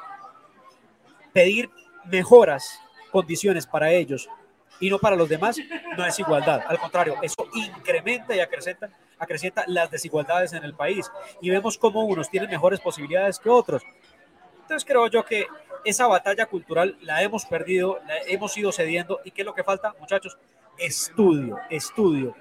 Pedir 1.33 1.69
mejoras, 2.05 2.79
condiciones 3.11 3.65
para 3.65 3.91
ellos 3.91 4.29
y 4.79 4.89
no 4.89 4.99
para 4.99 5.15
los 5.15 5.29
demás, 5.29 5.57
no 5.97 6.05
es 6.05 6.19
igualdad. 6.19 6.61
Al 6.67 6.79
contrario, 6.79 7.15
eso 7.21 7.47
incrementa 7.53 8.35
y 8.35 8.39
acrecenta, 8.39 8.89
acrecienta 9.17 9.63
las 9.67 9.89
desigualdades 9.89 10.53
en 10.53 10.63
el 10.63 10.73
país. 10.73 11.09
Y 11.41 11.49
vemos 11.49 11.77
cómo 11.77 12.03
unos 12.03 12.29
tienen 12.29 12.49
mejores 12.49 12.79
posibilidades 12.79 13.39
que 13.39 13.49
otros. 13.49 13.83
Entonces 14.61 14.85
creo 14.85 15.07
yo 15.07 15.23
que 15.23 15.47
esa 15.85 16.07
batalla 16.07 16.47
cultural 16.47 16.97
la 17.01 17.21
hemos 17.21 17.45
perdido, 17.45 17.99
la 18.07 18.17
hemos 18.27 18.57
ido 18.57 18.71
cediendo. 18.71 19.21
¿Y 19.23 19.31
qué 19.31 19.43
es 19.43 19.45
lo 19.45 19.53
que 19.53 19.63
falta, 19.63 19.93
muchachos? 19.99 20.37
Estudio, 20.77 21.57
estudio. 21.69 22.35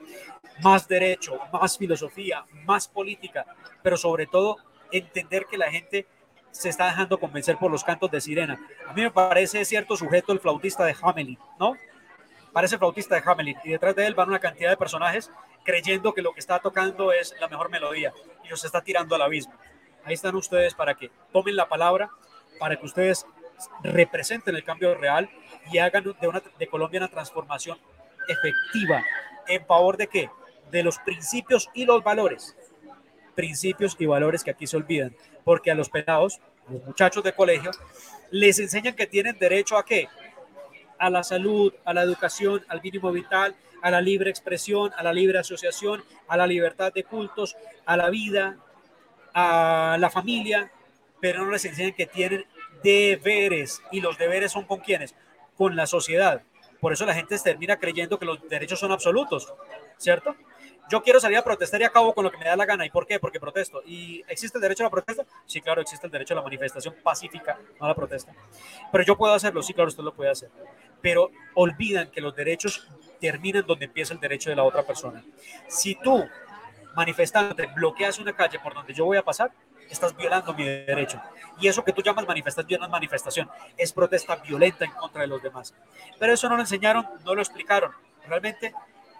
Más 0.62 0.86
derecho, 0.86 1.38
más 1.52 1.76
filosofía, 1.76 2.44
más 2.64 2.88
política, 2.88 3.44
pero 3.82 3.96
sobre 3.96 4.26
todo 4.26 4.56
entender 4.92 5.46
que 5.46 5.58
la 5.58 5.70
gente 5.70 6.06
se 6.50 6.68
está 6.68 6.86
dejando 6.86 7.18
convencer 7.18 7.56
por 7.58 7.70
los 7.70 7.82
cantos 7.82 8.10
de 8.10 8.20
sirena. 8.20 8.60
A 8.86 8.92
mí 8.92 9.02
me 9.02 9.10
parece 9.10 9.64
cierto 9.64 9.96
sujeto 9.96 10.32
el 10.32 10.38
flautista 10.38 10.84
de 10.84 10.94
Hamelin, 11.00 11.38
¿no? 11.58 11.76
parece 12.54 12.78
flautista 12.78 13.16
de 13.16 13.22
Hamelin 13.26 13.56
y 13.64 13.70
detrás 13.70 13.96
de 13.96 14.06
él 14.06 14.14
van 14.14 14.28
una 14.28 14.38
cantidad 14.38 14.70
de 14.70 14.76
personajes 14.76 15.30
creyendo 15.64 16.14
que 16.14 16.22
lo 16.22 16.32
que 16.32 16.40
está 16.40 16.60
tocando 16.60 17.12
es 17.12 17.34
la 17.40 17.48
mejor 17.48 17.68
melodía 17.68 18.14
y 18.44 18.48
los 18.48 18.64
está 18.64 18.80
tirando 18.80 19.16
al 19.16 19.22
abismo. 19.22 19.54
Ahí 20.04 20.14
están 20.14 20.36
ustedes 20.36 20.72
para 20.72 20.94
que 20.94 21.10
tomen 21.32 21.56
la 21.56 21.68
palabra, 21.68 22.10
para 22.60 22.76
que 22.76 22.86
ustedes 22.86 23.26
representen 23.82 24.54
el 24.54 24.62
cambio 24.62 24.94
real 24.94 25.28
y 25.72 25.78
hagan 25.78 26.04
de, 26.04 26.28
una, 26.28 26.42
de 26.58 26.66
Colombia 26.68 27.00
una 27.00 27.08
transformación 27.08 27.76
efectiva. 28.28 29.02
¿En 29.48 29.66
favor 29.66 29.96
de 29.96 30.06
qué? 30.06 30.30
De 30.74 30.82
los 30.82 30.98
principios 30.98 31.70
y 31.72 31.84
los 31.84 32.02
valores. 32.02 32.56
Principios 33.34 33.96
y 33.98 34.06
valores 34.06 34.42
que 34.42 34.50
aquí 34.50 34.66
se 34.66 34.76
olvidan. 34.76 35.14
Porque 35.44 35.70
a 35.70 35.74
los 35.74 35.88
pelados, 35.88 36.40
los 36.68 36.84
muchachos 36.84 37.22
de 37.22 37.32
colegio, 37.32 37.70
les 38.30 38.58
enseñan 38.58 38.94
que 38.94 39.06
tienen 39.06 39.38
derecho 39.38 39.78
a 39.78 39.84
qué? 39.84 40.08
a 40.98 41.10
la 41.10 41.22
salud, 41.22 41.72
a 41.84 41.92
la 41.92 42.02
educación, 42.02 42.64
al 42.68 42.82
mínimo 42.82 43.12
vital, 43.12 43.54
a 43.82 43.90
la 43.90 44.00
libre 44.00 44.30
expresión, 44.30 44.90
a 44.96 45.02
la 45.02 45.12
libre 45.12 45.38
asociación, 45.38 46.02
a 46.28 46.36
la 46.36 46.46
libertad 46.46 46.92
de 46.92 47.04
cultos, 47.04 47.56
a 47.84 47.96
la 47.96 48.10
vida, 48.10 48.56
a 49.34 49.96
la 50.00 50.10
familia, 50.10 50.70
pero 51.20 51.44
no 51.44 51.50
les 51.50 51.64
enseñan 51.64 51.92
que 51.92 52.06
tienen 52.06 52.46
deberes 52.82 53.82
y 53.90 54.00
los 54.00 54.18
deberes 54.18 54.52
son 54.52 54.64
con 54.64 54.80
quienes, 54.80 55.14
con 55.56 55.76
la 55.76 55.86
sociedad. 55.86 56.42
Por 56.80 56.92
eso 56.92 57.06
la 57.06 57.14
gente 57.14 57.38
termina 57.38 57.78
creyendo 57.78 58.18
que 58.18 58.26
los 58.26 58.48
derechos 58.48 58.78
son 58.78 58.92
absolutos, 58.92 59.52
¿cierto? 59.98 60.36
Yo 60.90 61.02
quiero 61.02 61.18
salir 61.18 61.38
a 61.38 61.42
protestar 61.42 61.80
y 61.80 61.84
acabo 61.84 62.14
con 62.14 62.24
lo 62.24 62.30
que 62.30 62.38
me 62.38 62.44
da 62.44 62.56
la 62.56 62.66
gana. 62.66 62.84
¿Y 62.84 62.90
por 62.90 63.06
qué? 63.06 63.18
Porque 63.18 63.40
protesto. 63.40 63.82
¿Y 63.86 64.22
existe 64.28 64.58
el 64.58 64.62
derecho 64.62 64.82
a 64.82 64.86
la 64.86 64.90
protesta? 64.90 65.24
Sí, 65.46 65.60
claro, 65.60 65.80
existe 65.80 66.06
el 66.06 66.12
derecho 66.12 66.34
a 66.34 66.36
la 66.36 66.42
manifestación 66.42 66.94
pacífica, 67.02 67.58
no 67.80 67.86
a 67.86 67.88
la 67.88 67.94
protesta. 67.94 68.32
Pero 68.92 69.04
yo 69.04 69.16
puedo 69.16 69.32
hacerlo, 69.32 69.62
sí, 69.62 69.72
claro, 69.72 69.88
usted 69.88 70.02
lo 70.02 70.14
puede 70.14 70.30
hacer 70.30 70.50
pero 71.04 71.30
olvidan 71.52 72.10
que 72.10 72.22
los 72.22 72.34
derechos 72.34 72.88
terminan 73.20 73.66
donde 73.66 73.84
empieza 73.84 74.14
el 74.14 74.20
derecho 74.20 74.48
de 74.48 74.56
la 74.56 74.62
otra 74.62 74.84
persona. 74.84 75.22
Si 75.68 75.96
tú, 75.96 76.26
manifestándote, 76.96 77.66
bloqueas 77.74 78.18
una 78.18 78.32
calle 78.32 78.58
por 78.58 78.72
donde 78.72 78.94
yo 78.94 79.04
voy 79.04 79.18
a 79.18 79.22
pasar, 79.22 79.52
estás 79.90 80.16
violando 80.16 80.54
mi 80.54 80.64
derecho. 80.64 81.20
Y 81.60 81.68
eso 81.68 81.84
que 81.84 81.92
tú 81.92 82.00
llamas 82.00 82.26
manifestación 82.26 82.82
es 82.82 82.88
manifestación, 82.88 83.50
es 83.76 83.92
protesta 83.92 84.36
violenta 84.36 84.86
en 84.86 84.92
contra 84.92 85.20
de 85.20 85.26
los 85.26 85.42
demás. 85.42 85.74
Pero 86.18 86.32
eso 86.32 86.48
no 86.48 86.54
lo 86.54 86.62
enseñaron, 86.62 87.06
no 87.22 87.34
lo 87.34 87.42
explicaron. 87.42 87.92
Realmente 88.26 88.72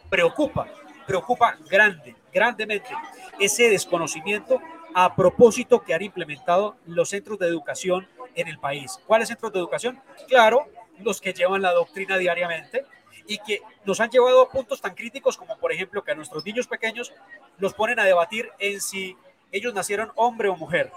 preocupa, 0.08 0.66
preocupa 1.06 1.56
grande, 1.68 2.16
grandemente 2.32 2.90
ese 3.38 3.68
desconocimiento 3.68 4.60
a 4.94 5.14
propósito 5.14 5.82
que 5.82 5.94
han 5.94 6.02
implementado 6.02 6.76
los 6.86 7.10
centros 7.10 7.38
de 7.38 7.48
educación 7.48 8.08
en 8.34 8.48
el 8.48 8.58
país. 8.58 9.00
¿Cuáles 9.06 9.28
centros 9.28 9.52
de 9.52 9.58
educación? 9.58 10.00
Claro, 10.28 10.68
los 11.00 11.20
que 11.20 11.32
llevan 11.32 11.62
la 11.62 11.72
doctrina 11.72 12.16
diariamente 12.16 12.84
y 13.26 13.38
que 13.38 13.60
nos 13.84 14.00
han 14.00 14.10
llevado 14.10 14.42
a 14.42 14.50
puntos 14.50 14.80
tan 14.80 14.94
críticos 14.94 15.36
como, 15.36 15.56
por 15.58 15.72
ejemplo, 15.72 16.04
que 16.04 16.12
a 16.12 16.14
nuestros 16.14 16.44
niños 16.44 16.66
pequeños 16.66 17.12
los 17.58 17.74
ponen 17.74 17.98
a 17.98 18.04
debatir 18.04 18.50
en 18.58 18.80
si 18.80 19.16
ellos 19.50 19.74
nacieron 19.74 20.12
hombre 20.14 20.48
o 20.48 20.56
mujer. 20.56 20.92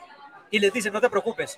Y 0.52 0.60
les 0.60 0.72
dicen, 0.72 0.94
no 0.94 1.02
te 1.02 1.10
preocupes, 1.10 1.58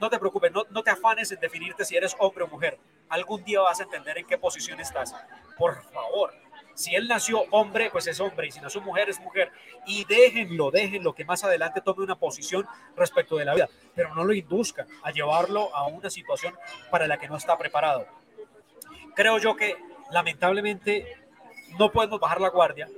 no 0.00 0.08
te 0.10 0.18
preocupes, 0.18 0.52
no, 0.52 0.64
no 0.70 0.82
te 0.82 0.90
afanes 0.90 1.30
en 1.32 1.40
definirte 1.40 1.84
si 1.84 1.96
eres 1.96 2.16
hombre 2.18 2.44
o 2.44 2.48
mujer. 2.48 2.78
Algún 3.08 3.44
día 3.44 3.60
vas 3.60 3.80
a 3.80 3.84
entender 3.84 4.18
en 4.18 4.26
qué 4.26 4.38
posición 4.38 4.80
estás. 4.80 5.14
Por 5.58 5.82
favor, 5.84 6.32
si 6.74 6.94
él 6.94 7.08
nació 7.08 7.44
hombre, 7.50 7.90
pues 7.90 8.06
es 8.06 8.20
hombre, 8.20 8.48
y 8.48 8.50
si 8.50 8.60
nació 8.60 8.80
mujer, 8.80 9.08
es 9.08 9.20
mujer. 9.20 9.50
Y 9.86 10.04
déjenlo, 10.04 10.70
déjenlo 10.70 11.14
que 11.14 11.24
más 11.24 11.44
adelante 11.44 11.80
tome 11.80 12.04
una 12.04 12.16
posición 12.16 12.66
respecto 12.96 13.36
de 13.36 13.44
la 13.44 13.54
vida, 13.54 13.68
pero 13.94 14.14
no 14.14 14.24
lo 14.24 14.32
induzcan 14.32 14.86
a 15.02 15.10
llevarlo 15.10 15.74
a 15.74 15.86
una 15.86 16.10
situación 16.10 16.54
para 16.90 17.06
la 17.06 17.18
que 17.18 17.28
no 17.28 17.36
está 17.36 17.56
preparado. 17.58 18.06
Creo 19.14 19.38
yo 19.38 19.56
que 19.56 19.76
lamentablemente 20.10 21.16
no 21.78 21.90
podemos 21.92 22.18
bajar 22.20 22.40
la 22.40 22.48
guardia 22.48 22.88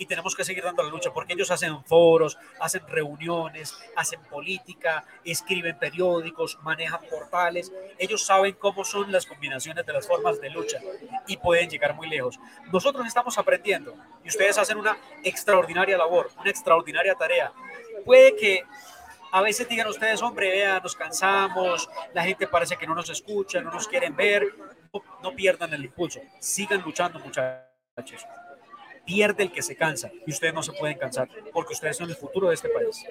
y 0.00 0.06
tenemos 0.06 0.34
que 0.34 0.44
seguir 0.44 0.64
dando 0.64 0.82
la 0.82 0.88
lucha 0.88 1.12
porque 1.12 1.34
ellos 1.34 1.50
hacen 1.50 1.84
foros, 1.84 2.38
hacen 2.58 2.80
reuniones, 2.88 3.78
hacen 3.94 4.18
política, 4.22 5.04
escriben 5.22 5.78
periódicos, 5.78 6.58
manejan 6.62 7.02
portales. 7.02 7.70
Ellos 7.98 8.24
saben 8.24 8.54
cómo 8.54 8.82
son 8.82 9.12
las 9.12 9.26
combinaciones 9.26 9.84
de 9.84 9.92
las 9.92 10.08
formas 10.08 10.40
de 10.40 10.48
lucha 10.48 10.78
y 11.26 11.36
pueden 11.36 11.68
llegar 11.68 11.94
muy 11.94 12.08
lejos. 12.08 12.40
Nosotros 12.72 13.06
estamos 13.06 13.36
aprendiendo 13.36 13.94
y 14.24 14.28
ustedes 14.28 14.56
hacen 14.56 14.78
una 14.78 14.96
extraordinaria 15.22 15.98
labor, 15.98 16.30
una 16.40 16.48
extraordinaria 16.48 17.14
tarea. 17.14 17.52
Puede 18.06 18.34
que 18.36 18.62
a 19.32 19.42
veces 19.42 19.68
digan 19.68 19.86
ustedes, 19.86 20.22
hombre, 20.22 20.48
vea, 20.48 20.80
nos 20.80 20.96
cansamos, 20.96 21.90
la 22.14 22.24
gente 22.24 22.46
parece 22.46 22.78
que 22.78 22.86
no 22.86 22.94
nos 22.94 23.10
escucha, 23.10 23.60
no 23.60 23.70
nos 23.70 23.86
quieren 23.86 24.16
ver. 24.16 24.46
No, 24.94 25.02
no 25.22 25.36
pierdan 25.36 25.74
el 25.74 25.84
impulso, 25.84 26.20
sigan 26.40 26.80
luchando, 26.80 27.18
muchachos 27.18 28.24
pierde 29.10 29.42
el 29.42 29.50
que 29.50 29.60
se 29.60 29.74
cansa 29.74 30.12
y 30.24 30.30
ustedes 30.30 30.54
no 30.54 30.62
se 30.62 30.72
pueden 30.72 30.96
cansar 30.96 31.28
porque 31.52 31.74
ustedes 31.74 31.96
son 31.96 32.08
el 32.08 32.14
futuro 32.14 32.48
de 32.48 32.54
este 32.54 32.68
país. 32.68 33.04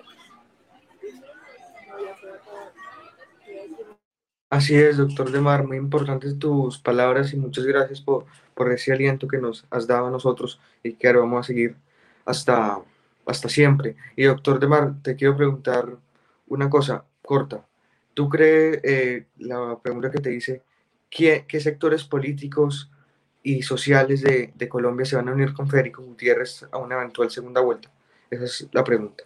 Así 4.50 4.76
es, 4.76 4.98
doctor 4.98 5.30
Demar, 5.30 5.68
muy 5.68 5.78
importantes 5.78 6.40
tus 6.40 6.80
palabras 6.80 7.34
y 7.34 7.38
muchas 7.38 7.66
gracias 7.66 8.00
por, 8.00 8.26
por 8.56 8.72
ese 8.72 8.94
aliento 8.94 9.28
que 9.28 9.40
nos 9.40 9.66
has 9.70 9.86
dado 9.86 10.08
a 10.08 10.12
nosotros 10.12 10.60
y 10.82 10.94
que 10.94 11.08
ahora 11.08 11.20
vamos 11.20 11.42
a 11.42 11.48
seguir 11.48 11.76
hasta, 12.26 12.80
hasta 13.26 13.50
siempre. 13.50 13.96
Y 14.16 14.24
doctor 14.24 14.60
Demar, 14.60 14.94
te 15.04 15.16
quiero 15.16 15.36
preguntar 15.36 15.98
una 16.48 16.70
cosa 16.70 17.04
corta. 17.22 17.68
¿Tú 18.14 18.30
crees, 18.30 18.80
eh, 18.84 19.26
la 19.38 19.78
pregunta 19.84 20.10
que 20.10 20.20
te 20.20 20.30
dice, 20.30 20.64
¿qué, 21.10 21.46
qué 21.48 21.60
sectores 21.60 22.06
políticos 22.06 22.90
y 23.50 23.64
sociales 23.64 24.22
de, 24.22 24.70
Colombia 24.70 25.06
se 25.06 25.16
van 25.16 25.28
a 25.28 25.32
unir 25.32 25.54
con 25.54 25.68
Federico 25.68 26.04
Gutiérrez 26.04 26.66
a 26.72 26.78
una 26.78 26.96
eventual 26.96 27.32
segunda 27.32 27.62
vuelta? 27.62 27.90
Esa 28.30 28.46
es 28.46 28.68
la 28.72 28.84
pregunta. 28.84 29.24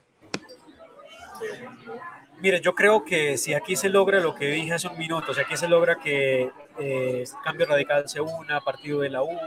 Mire, 2.40 2.62
yo 2.62 2.74
creo 2.74 3.04
que 3.04 3.38
si 3.38 3.54
aquí 3.54 3.76
se 3.76 3.90
logra 3.90 4.22
lo 4.22 4.34
que 4.34 4.48
dije 4.48 4.74
hace 4.74 4.88
un 4.88 4.98
minuto, 4.98 5.34
si 5.34 5.42
aquí 5.42 5.58
se 5.58 5.68
logra 5.68 5.98
que 5.98 6.50
eh, 6.80 7.24
Cambio 7.44 7.66
Radical 7.66 8.08
se 8.08 8.22
una, 8.22 8.62
Partido 8.62 9.02
de 9.02 9.10
la 9.10 9.24
U, 9.24 9.38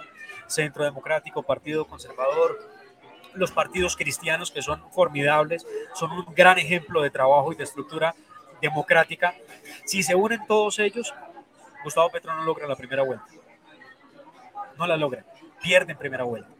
Centro 0.47 0.85
Democrático, 0.85 1.43
Partido 1.43 1.87
Conservador, 1.87 2.59
los 3.35 3.53
partidos 3.53 3.97
cristianos 3.97 4.51
que 4.51 4.63
son 4.63 4.83
formidables, 4.93 5.67
son 5.95 6.11
un 6.13 6.27
gran 6.35 6.59
ejemplo 6.59 7.03
de 7.03 7.11
trabajo 7.11 7.53
y 7.53 7.57
de 7.57 7.65
estructura 7.65 8.15
democrática. 8.61 9.35
Si 9.87 10.03
se 10.03 10.15
unen 10.15 10.47
todos 10.47 10.79
ellos, 10.79 11.15
Gustavo 11.85 12.11
Petro 12.11 12.35
no 12.35 12.45
logra 12.45 12.67
la 12.67 12.77
primera 12.77 13.03
vuelta 13.03 13.27
no 14.79 14.87
la 14.87 14.97
logran, 14.97 15.25
pierden 15.63 15.97
primera 15.97 16.25
vuelta. 16.25 16.51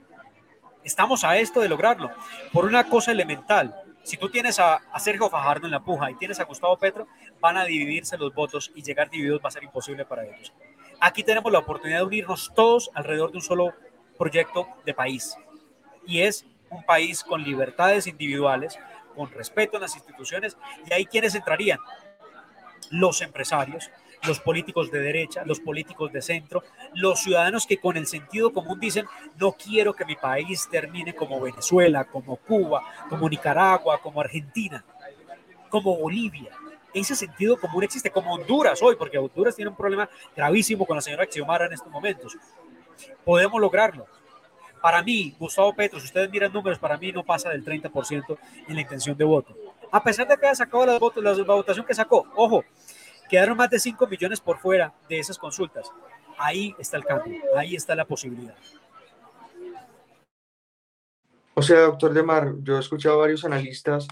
Estamos 0.85 1.25
a 1.25 1.37
esto 1.37 1.61
de 1.61 1.69
lograrlo 1.69 2.11
por 2.53 2.65
una 2.65 2.85
cosa 2.85 3.11
elemental. 3.11 3.75
Si 4.05 4.17
tú 4.17 4.29
tienes 4.29 4.61
a, 4.61 4.75
a, 4.75 5.01
Sergio 5.01 5.29
Fajardo 5.29 5.67
en 5.67 5.73
la 5.73 5.81
puja 5.81 6.11
y 6.11 6.15
tienes 6.15 6.39
a 6.39 6.45
Gustavo 6.45 6.77
Petro, 6.77 7.09
van 7.41 7.57
a 7.57 7.65
dividirse 7.65 8.17
los 8.17 8.33
votos 8.33 8.71
y 8.75 8.83
llegar 8.83 9.11
divididos 9.11 9.41
va 9.45 9.49
a 9.49 9.53
ser 9.53 9.65
imposible 9.65 10.05
para 10.05 10.25
ellos. 10.25 10.53
Aquí 11.01 11.23
tenemos 11.25 11.53
la 11.53 11.59
oportunidad 11.59 11.99
de 11.99 12.05
unirnos 12.05 12.53
todos 12.55 12.91
alrededor 12.95 13.31
de 13.33 13.39
un 13.39 13.43
solo 13.43 13.75
proyecto 14.17 14.69
de 14.85 14.95
país. 14.95 15.37
Y 16.07 16.23
es 16.23 16.47
un 16.71 16.85
país 16.85 17.23
con 17.23 17.43
libertades 17.43 18.07
individuales, 18.07 18.79
con 19.15 19.31
respeto 19.31 19.77
en 19.77 19.83
las 19.83 19.95
instituciones. 19.95 20.57
Y 20.89 20.93
ahí 20.93 21.05
quienes 21.05 21.35
entrarían? 21.35 21.79
Los 22.91 23.21
empresarios, 23.21 23.91
los 24.27 24.41
políticos 24.41 24.91
de 24.91 25.01
derecha, 25.01 25.45
los 25.45 25.61
políticos 25.61 26.13
de 26.13 26.23
centro, 26.23 26.63
los 26.95 27.21
ciudadanos 27.21 27.67
que 27.67 27.79
con 27.79 27.97
el 27.97 28.07
sentido 28.07 28.53
común 28.53 28.79
dicen, 28.81 29.07
no 29.39 29.53
quiero 29.53 29.95
que 29.95 30.05
mi 30.05 30.17
país 30.17 30.69
termine 30.71 31.15
como 31.15 31.41
Venezuela, 31.41 32.05
como 32.05 32.37
Cuba, 32.37 32.83
como 33.09 33.29
Nicaragua, 33.29 34.01
como 34.01 34.21
Argentina, 34.21 34.85
como 35.69 35.97
Bolivia. 35.97 36.51
Ese 36.93 37.15
sentido 37.15 37.59
común 37.59 37.85
existe, 37.85 38.11
como 38.11 38.33
Honduras 38.33 38.83
hoy, 38.83 38.97
porque 38.97 39.19
Honduras 39.19 39.55
tiene 39.55 39.71
un 39.71 39.77
problema 39.77 40.09
gravísimo 40.35 40.87
con 40.87 40.97
la 40.97 41.03
señora 41.03 41.27
Xiomara 41.27 41.67
en 41.67 41.75
estos 41.75 41.93
momentos. 41.93 42.37
Podemos 43.25 43.61
lograrlo. 43.61 44.07
Para 44.81 45.03
mí, 45.03 45.35
Gustavo 45.39 45.75
Petro, 45.75 45.99
si 45.99 46.07
ustedes 46.07 46.31
miran 46.31 46.53
números, 46.53 46.79
para 46.79 46.97
mí 46.97 47.13
no 47.13 47.25
pasa 47.25 47.51
del 47.51 47.65
30% 47.65 48.39
en 48.69 48.75
la 48.75 48.81
intención 48.81 49.17
de 49.17 49.25
voto. 49.25 49.55
A 49.91 50.03
pesar 50.03 50.27
de 50.29 50.37
que 50.37 50.47
haya 50.47 50.55
sacado 50.55 50.87
la 50.87 50.99
votación 50.99 51.85
que 51.85 51.95
sacó, 51.95 52.27
ojo, 52.35 52.65
Quedaron 53.29 53.57
más 53.57 53.71
de 53.71 53.79
5 53.79 54.07
millones 54.07 54.41
por 54.41 54.59
fuera 54.59 54.95
de 55.09 55.19
esas 55.19 55.39
consultas. 55.39 55.91
Ahí 56.39 56.75
está 56.79 56.97
el 56.97 57.05
cambio, 57.05 57.41
ahí 57.57 57.75
está 57.75 57.95
la 57.95 58.05
posibilidad. 58.05 58.55
O 61.55 61.63
sea, 61.63 61.81
doctor 61.81 62.13
Demar, 62.13 62.55
yo 62.63 62.77
he 62.77 62.81
escuchado 62.81 63.19
varios 63.19 63.45
analistas 63.45 64.07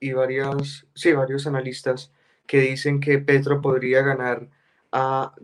y 0.00 0.12
varios, 0.12 0.86
sí, 0.94 1.12
varios 1.12 1.46
analistas 1.46 2.10
que 2.46 2.60
dicen 2.60 2.98
que 2.98 3.18
Petro 3.18 3.60
podría 3.60 4.02
ganar, 4.02 4.48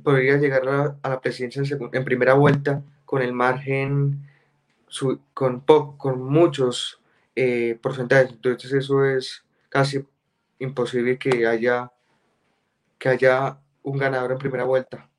podría 0.02 0.36
llegar 0.36 0.68
a, 0.68 1.08
la 1.08 1.20
presidencia 1.20 1.62
en, 1.92 2.04
primera 2.04 2.34
vuelta 2.34 2.82
con 3.04 3.22
el 3.22 3.32
margen, 3.32 4.26
con, 5.32 5.60
con 5.60 6.22
muchos 6.24 7.00
eh, 7.36 7.78
porcentajes. 7.80 8.32
Entonces 8.32 8.72
eso 8.72 9.04
es 9.04 9.44
casi 9.68 10.04
imposible 10.58 11.18
que 11.18 11.46
haya 11.46 11.92
que 13.04 13.10
haya 13.10 13.58
un 13.82 13.98
ganador 13.98 14.32
en 14.32 14.38
primera 14.38 14.64
vuelta? 14.64 15.10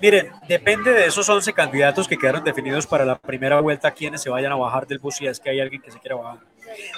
Miren, 0.00 0.32
depende 0.48 0.92
de 0.92 1.06
esos 1.06 1.28
11 1.28 1.52
candidatos 1.52 2.08
que 2.08 2.18
quedaron 2.18 2.42
definidos 2.42 2.88
para 2.88 3.04
la 3.04 3.16
primera 3.16 3.60
vuelta, 3.60 3.92
quienes 3.92 4.20
se 4.22 4.30
vayan 4.30 4.50
a 4.50 4.56
bajar 4.56 4.84
del 4.84 4.98
bus 4.98 5.14
si 5.14 5.28
es 5.28 5.38
que 5.38 5.50
hay 5.50 5.60
alguien 5.60 5.80
que 5.80 5.92
se 5.92 6.00
quiera 6.00 6.16
bajar. 6.16 6.40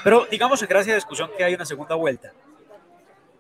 Pero 0.03 0.27
digamos 0.31 0.63
en 0.63 0.69
gracia 0.69 0.95
de 0.95 0.97
discusión 0.97 1.31
que 1.37 1.45
hay 1.45 1.53
una 1.53 1.67
segunda 1.67 1.97
vuelta. 1.97 2.33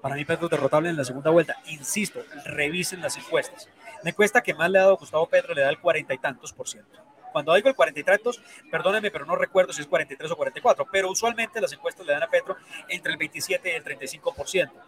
Para 0.03 0.16
mí 0.16 0.26
Pedro 0.26 0.51
derrotable 0.51 0.91
en 0.91 0.99
la 0.99 1.05
segunda 1.05 1.31
vuelta. 1.31 1.57
Insisto, 1.68 2.20
revisen 2.45 3.01
las 3.01 3.16
encuestas. 3.16 3.66
La 4.03 4.11
encuesta 4.11 4.43
que 4.43 4.53
más 4.53 4.70
le 4.70 4.81
ha 4.81 4.83
dado 4.83 4.99
Gustavo 4.99 5.26
Pedro 5.31 5.55
le 5.55 5.62
da 5.62 5.70
el 5.70 5.81
cuarenta 5.81 6.12
y 6.12 6.18
tantos 6.18 6.53
por 6.53 6.68
ciento. 6.68 6.99
Cuando 7.33 7.55
digo 7.55 7.70
el 7.70 7.74
cuarenta 7.74 8.01
y 8.01 8.05
tantos, 8.05 8.43
perdónenme, 8.70 9.11
pero 9.11 9.24
no 9.24 9.35
recuerdo 9.35 9.72
si 9.72 9.81
es 9.81 9.87
43 9.87 10.31
o 10.31 10.37
44, 10.37 10.87
pero 10.93 11.11
usualmente 11.11 11.59
las 11.59 11.72
encuestas 11.72 12.05
le 12.05 12.12
dan 12.12 12.22
a 12.22 12.29
Petro 12.29 12.57
entre 12.87 13.12
el 13.12 13.18
27 13.18 13.72
y 13.72 13.76
el 13.76 13.83
35 13.83 14.35
por 14.35 14.47
ciento 14.47 14.79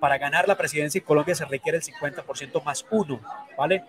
para 0.00 0.18
ganar 0.18 0.46
la 0.48 0.56
presidencia 0.56 0.98
en 0.98 1.04
Colombia 1.04 1.34
se 1.34 1.44
requiere 1.44 1.78
el 1.78 1.84
50% 1.84 2.62
más 2.62 2.84
uno, 2.90 3.20
¿vale? 3.56 3.84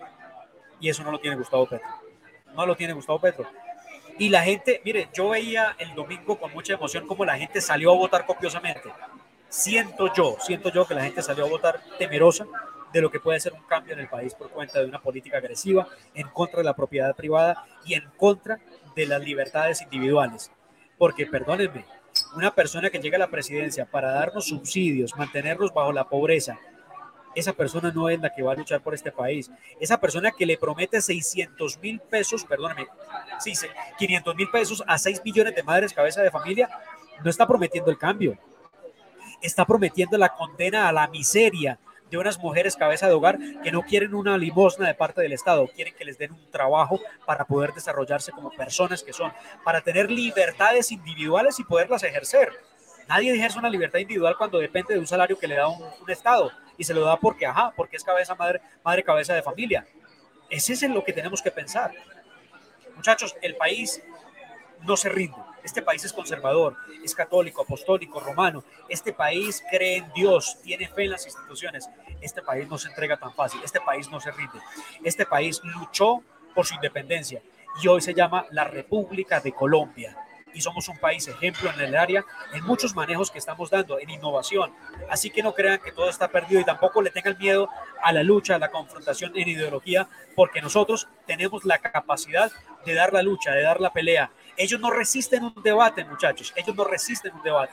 Y 0.80 0.88
eso 0.88 1.02
no 1.02 1.10
lo 1.10 1.18
tiene 1.18 1.36
Gustavo 1.36 1.66
Petro. 1.66 1.88
No 2.54 2.66
lo 2.66 2.76
tiene 2.76 2.92
Gustavo 2.92 3.20
Petro. 3.20 3.46
Y 4.18 4.30
la 4.30 4.42
gente, 4.42 4.80
mire, 4.84 5.08
yo 5.12 5.28
veía 5.28 5.76
el 5.78 5.94
domingo 5.94 6.38
con 6.38 6.52
mucha 6.52 6.74
emoción 6.74 7.06
cómo 7.06 7.24
la 7.24 7.38
gente 7.38 7.60
salió 7.60 7.92
a 7.92 7.96
votar 7.96 8.26
copiosamente. 8.26 8.92
Siento 9.48 10.12
yo, 10.12 10.36
siento 10.40 10.70
yo 10.70 10.86
que 10.86 10.94
la 10.94 11.04
gente 11.04 11.22
salió 11.22 11.46
a 11.46 11.48
votar 11.48 11.80
temerosa 11.98 12.46
de 12.92 13.00
lo 13.00 13.10
que 13.10 13.20
puede 13.20 13.38
ser 13.38 13.52
un 13.52 13.62
cambio 13.62 13.94
en 13.94 14.00
el 14.00 14.08
país 14.08 14.34
por 14.34 14.50
cuenta 14.50 14.80
de 14.80 14.86
una 14.86 15.00
política 15.00 15.38
agresiva 15.38 15.86
en 16.14 16.28
contra 16.28 16.58
de 16.58 16.64
la 16.64 16.74
propiedad 16.74 17.14
privada 17.14 17.64
y 17.84 17.94
en 17.94 18.08
contra 18.16 18.58
de 18.96 19.06
las 19.06 19.22
libertades 19.22 19.82
individuales. 19.82 20.50
Porque, 20.96 21.26
perdónenme, 21.26 21.84
una 22.34 22.54
persona 22.54 22.90
que 22.90 22.98
llega 22.98 23.16
a 23.16 23.20
la 23.20 23.30
presidencia 23.30 23.86
para 23.86 24.12
darnos 24.12 24.46
subsidios, 24.46 25.16
mantenernos 25.16 25.72
bajo 25.72 25.92
la 25.92 26.08
pobreza, 26.08 26.58
esa 27.34 27.52
persona 27.52 27.92
no 27.94 28.08
es 28.08 28.20
la 28.20 28.34
que 28.34 28.42
va 28.42 28.52
a 28.52 28.56
luchar 28.56 28.82
por 28.82 28.94
este 28.94 29.12
país. 29.12 29.50
Esa 29.78 30.00
persona 30.00 30.32
que 30.32 30.46
le 30.46 30.56
promete 30.56 31.00
600 31.00 31.78
mil 31.78 32.00
pesos, 32.00 32.44
perdóname, 32.44 32.86
sí, 33.38 33.52
500 33.98 34.34
mil 34.34 34.50
pesos 34.50 34.82
a 34.86 34.98
6 34.98 35.22
millones 35.24 35.54
de 35.54 35.62
madres 35.62 35.92
cabeza 35.92 36.22
de 36.22 36.30
familia, 36.30 36.68
no 37.22 37.30
está 37.30 37.46
prometiendo 37.46 37.90
el 37.90 37.98
cambio. 37.98 38.36
Está 39.40 39.64
prometiendo 39.64 40.18
la 40.18 40.30
condena 40.30 40.88
a 40.88 40.92
la 40.92 41.06
miseria 41.06 41.78
de 42.10 42.18
unas 42.18 42.38
mujeres 42.38 42.76
cabeza 42.76 43.06
de 43.06 43.12
hogar 43.12 43.38
que 43.62 43.72
no 43.72 43.82
quieren 43.82 44.14
una 44.14 44.38
limosna 44.38 44.86
de 44.86 44.94
parte 44.94 45.20
del 45.20 45.32
Estado, 45.32 45.68
quieren 45.74 45.94
que 45.94 46.04
les 46.04 46.18
den 46.18 46.32
un 46.32 46.50
trabajo 46.50 47.00
para 47.26 47.44
poder 47.44 47.72
desarrollarse 47.72 48.32
como 48.32 48.50
personas 48.50 49.02
que 49.02 49.12
son, 49.12 49.32
para 49.64 49.80
tener 49.80 50.10
libertades 50.10 50.90
individuales 50.92 51.58
y 51.58 51.64
poderlas 51.64 52.02
ejercer. 52.02 52.50
Nadie 53.08 53.34
ejerce 53.34 53.58
una 53.58 53.70
libertad 53.70 54.00
individual 54.00 54.36
cuando 54.36 54.58
depende 54.58 54.94
de 54.94 55.00
un 55.00 55.06
salario 55.06 55.38
que 55.38 55.48
le 55.48 55.54
da 55.54 55.68
un, 55.68 55.82
Estado 56.08 56.50
y 56.76 56.84
se 56.84 56.94
lo 56.94 57.02
da 57.02 57.16
porque, 57.16 57.46
ajá, 57.46 57.72
porque 57.76 57.96
es 57.96 58.04
cabeza 58.04 58.34
madre, 58.34 58.60
madre 58.82 59.02
cabeza 59.02 59.34
de 59.34 59.42
familia. 59.42 59.86
Ese 60.48 60.72
es 60.74 60.82
en 60.82 60.94
lo 60.94 61.04
que 61.04 61.12
tenemos 61.12 61.42
que 61.42 61.50
pensar. 61.50 61.92
Muchachos, 62.96 63.36
el 63.42 63.56
país 63.56 64.02
no 64.82 64.96
se 64.96 65.08
rinde. 65.08 65.36
Este 65.62 65.82
país 65.82 66.04
es 66.04 66.12
conservador, 66.12 66.76
es 67.04 67.14
católico, 67.14 67.62
apostólico, 67.62 68.20
romano. 68.20 68.64
Este 68.88 69.12
país 69.12 69.62
cree 69.70 69.96
en 69.98 70.12
Dios, 70.12 70.58
tiene 70.62 70.88
fe 70.88 71.04
en 71.04 71.10
las 71.10 71.26
instituciones. 71.26 71.88
Este 72.20 72.42
país 72.42 72.68
no 72.68 72.78
se 72.78 72.88
entrega 72.88 73.16
tan 73.16 73.34
fácil. 73.34 73.60
Este 73.64 73.80
país 73.80 74.10
no 74.10 74.20
se 74.20 74.30
rinde. 74.30 74.58
Este 75.04 75.26
país 75.26 75.60
luchó 75.64 76.22
por 76.54 76.66
su 76.66 76.74
independencia 76.74 77.42
y 77.82 77.88
hoy 77.88 78.00
se 78.00 78.14
llama 78.14 78.46
la 78.50 78.64
República 78.64 79.40
de 79.40 79.52
Colombia 79.52 80.16
y 80.52 80.60
somos 80.60 80.88
un 80.88 80.98
país 80.98 81.26
ejemplo 81.28 81.70
en 81.72 81.80
el 81.80 81.96
área, 81.96 82.24
en 82.52 82.64
muchos 82.64 82.94
manejos 82.94 83.30
que 83.30 83.38
estamos 83.38 83.70
dando, 83.70 83.98
en 83.98 84.10
innovación. 84.10 84.72
Así 85.08 85.30
que 85.30 85.42
no 85.42 85.54
crean 85.54 85.78
que 85.78 85.92
todo 85.92 86.08
está 86.08 86.28
perdido 86.28 86.60
y 86.60 86.64
tampoco 86.64 87.02
le 87.02 87.10
tengan 87.10 87.38
miedo 87.38 87.68
a 88.02 88.12
la 88.12 88.22
lucha, 88.22 88.56
a 88.56 88.58
la 88.58 88.70
confrontación 88.70 89.32
en 89.36 89.48
ideología, 89.48 90.08
porque 90.34 90.60
nosotros 90.60 91.08
tenemos 91.26 91.64
la 91.64 91.78
capacidad 91.78 92.50
de 92.84 92.94
dar 92.94 93.12
la 93.12 93.22
lucha, 93.22 93.52
de 93.52 93.62
dar 93.62 93.80
la 93.80 93.92
pelea. 93.92 94.30
Ellos 94.58 94.80
no 94.80 94.90
resisten 94.90 95.44
un 95.44 95.54
debate, 95.62 96.04
muchachos, 96.04 96.52
ellos 96.56 96.76
no 96.76 96.84
resisten 96.84 97.32
un 97.34 97.42
debate 97.42 97.72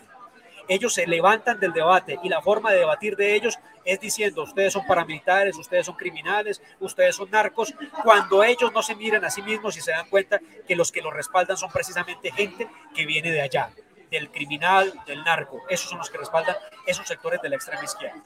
ellos 0.68 0.94
se 0.94 1.08
levantan 1.08 1.60
del 1.60 1.74
debate 1.74 2.20
y 2.24 2.30
la 2.30 2.42
forma 2.42 2.72
de 2.72 2.80
debatir 2.80 3.16
de 3.16 3.36
ellos 3.36 3.58
es 3.84 4.00
diciendo, 4.00 4.44
ustedes 4.44 4.74
son 4.74 4.86
paramilitares, 4.86 5.56
ustedes 5.58 5.86
son 5.86 5.96
criminales, 5.96 6.62
ustedes 6.80 7.16
son 7.16 7.30
narcos, 7.30 7.74
cuando 8.04 8.44
ellos 8.44 8.72
no 8.74 8.82
se 8.82 8.96
miran 8.96 9.24
a 9.26 9.30
sí 9.30 9.42
mismos 9.42 9.78
y 9.78 9.82
se 9.82 9.92
dan 9.92 10.10
cuenta 10.10 10.40
que 10.68 10.76
los 10.76 10.92
que 10.92 11.02
los 11.02 11.14
respaldan 11.14 11.58
son 11.58 11.72
precisamente 11.72 12.32
gente 12.32 12.68
que 12.96 13.06
viene 13.06 13.32
de 13.32 13.42
allá, 13.42 13.70
del 14.10 14.32
criminal, 14.32 14.92
del 15.06 15.24
narco. 15.24 15.62
Esos 15.70 15.90
son 15.90 16.00
los 16.00 16.10
que 16.10 16.18
respaldan 16.18 16.56
esos 16.88 17.08
sectores 17.08 17.42
de 17.42 17.50
la 17.50 17.56
extrema 17.56 17.84
izquierda. 17.84 18.24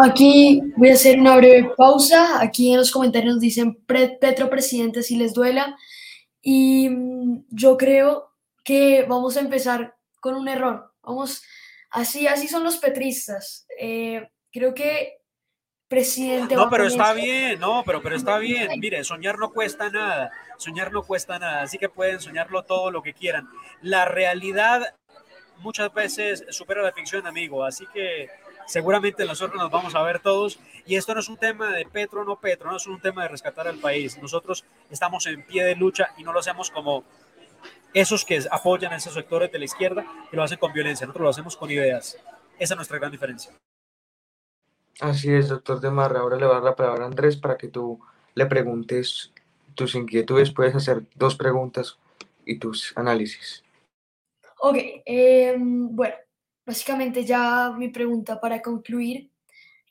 Aquí 0.00 0.60
voy 0.76 0.90
a 0.90 0.94
hacer 0.94 1.18
una 1.18 1.36
breve 1.36 1.72
pausa. 1.76 2.40
Aquí 2.40 2.72
en 2.72 2.78
los 2.78 2.92
comentarios 2.92 3.40
dicen 3.40 3.74
Petro 3.74 4.48
presidente 4.48 5.02
si 5.02 5.16
les 5.16 5.34
duela. 5.34 5.76
Y 6.40 6.88
mm, 6.88 7.46
yo 7.50 7.76
creo 7.76 8.32
que 8.64 9.04
vamos 9.08 9.36
a 9.36 9.40
empezar 9.40 9.96
con 10.20 10.34
un 10.34 10.48
error. 10.48 10.92
Vamos, 11.02 11.42
así, 11.90 12.26
así 12.26 12.48
son 12.48 12.64
los 12.64 12.78
petristas. 12.78 13.66
Eh, 13.78 14.28
creo 14.50 14.74
que 14.74 15.18
presidente. 15.88 16.54
No, 16.54 16.68
pero 16.68 16.84
está 16.84 17.14
bien, 17.14 17.58
no, 17.58 17.82
pero, 17.84 18.02
pero 18.02 18.14
está 18.14 18.38
bien. 18.38 18.78
Mire, 18.78 19.02
soñar 19.04 19.38
no 19.38 19.50
cuesta 19.52 19.88
nada. 19.90 20.30
Soñar 20.58 20.92
no 20.92 21.02
cuesta 21.02 21.38
nada, 21.38 21.62
así 21.62 21.78
que 21.78 21.88
pueden 21.88 22.20
soñarlo 22.20 22.62
todo 22.64 22.90
lo 22.90 23.02
que 23.02 23.14
quieran. 23.14 23.48
La 23.80 24.04
realidad 24.04 24.94
muchas 25.58 25.92
veces 25.92 26.44
supera 26.50 26.82
la 26.82 26.92
ficción, 26.92 27.26
amigo, 27.26 27.64
así 27.64 27.86
que 27.92 28.28
seguramente 28.68 29.24
nosotros 29.24 29.60
nos 29.60 29.70
vamos 29.70 29.94
a 29.94 30.02
ver 30.02 30.20
todos. 30.20 30.60
Y 30.86 30.96
esto 30.96 31.14
no 31.14 31.20
es 31.20 31.28
un 31.28 31.36
tema 31.36 31.72
de 31.72 31.84
Petro 31.86 32.20
o 32.20 32.24
no 32.24 32.36
Petro, 32.36 32.70
no 32.70 32.76
es 32.76 32.86
un 32.86 33.00
tema 33.00 33.22
de 33.22 33.28
rescatar 33.28 33.66
al 33.66 33.78
país. 33.78 34.18
Nosotros 34.22 34.64
estamos 34.90 35.26
en 35.26 35.44
pie 35.44 35.64
de 35.64 35.74
lucha 35.74 36.10
y 36.16 36.22
no 36.22 36.32
lo 36.32 36.40
hacemos 36.40 36.70
como 36.70 37.04
esos 37.94 38.24
que 38.24 38.40
apoyan 38.50 38.92
a 38.92 38.96
esos 38.96 39.14
sectores 39.14 39.50
de 39.50 39.58
la 39.58 39.64
izquierda 39.64 40.06
que 40.30 40.36
lo 40.36 40.42
hacen 40.42 40.58
con 40.58 40.72
violencia, 40.72 41.06
nosotros 41.06 41.24
lo 41.24 41.30
hacemos 41.30 41.56
con 41.56 41.70
ideas. 41.70 42.16
Esa 42.58 42.74
es 42.74 42.76
nuestra 42.76 42.98
gran 42.98 43.10
diferencia. 43.10 43.52
Así 45.00 45.32
es, 45.32 45.48
doctor 45.48 45.80
de 45.80 45.90
Marra. 45.90 46.20
Ahora 46.20 46.36
le 46.36 46.46
voy 46.46 46.52
a 46.52 46.56
dar 46.56 46.64
la 46.64 46.76
palabra 46.76 47.04
a 47.04 47.06
Andrés 47.06 47.36
para 47.36 47.56
que 47.56 47.68
tú 47.68 48.00
le 48.34 48.46
preguntes 48.46 49.32
tus 49.74 49.94
inquietudes. 49.94 50.50
Puedes 50.50 50.74
hacer 50.74 51.02
dos 51.14 51.36
preguntas 51.36 51.98
y 52.44 52.58
tus 52.58 52.92
análisis. 52.96 53.64
Ok, 54.60 54.76
em, 55.04 55.94
bueno, 55.94 56.16
básicamente 56.68 57.24
ya 57.24 57.72
mi 57.78 57.88
pregunta 57.88 58.38
para 58.38 58.60
concluir 58.60 59.30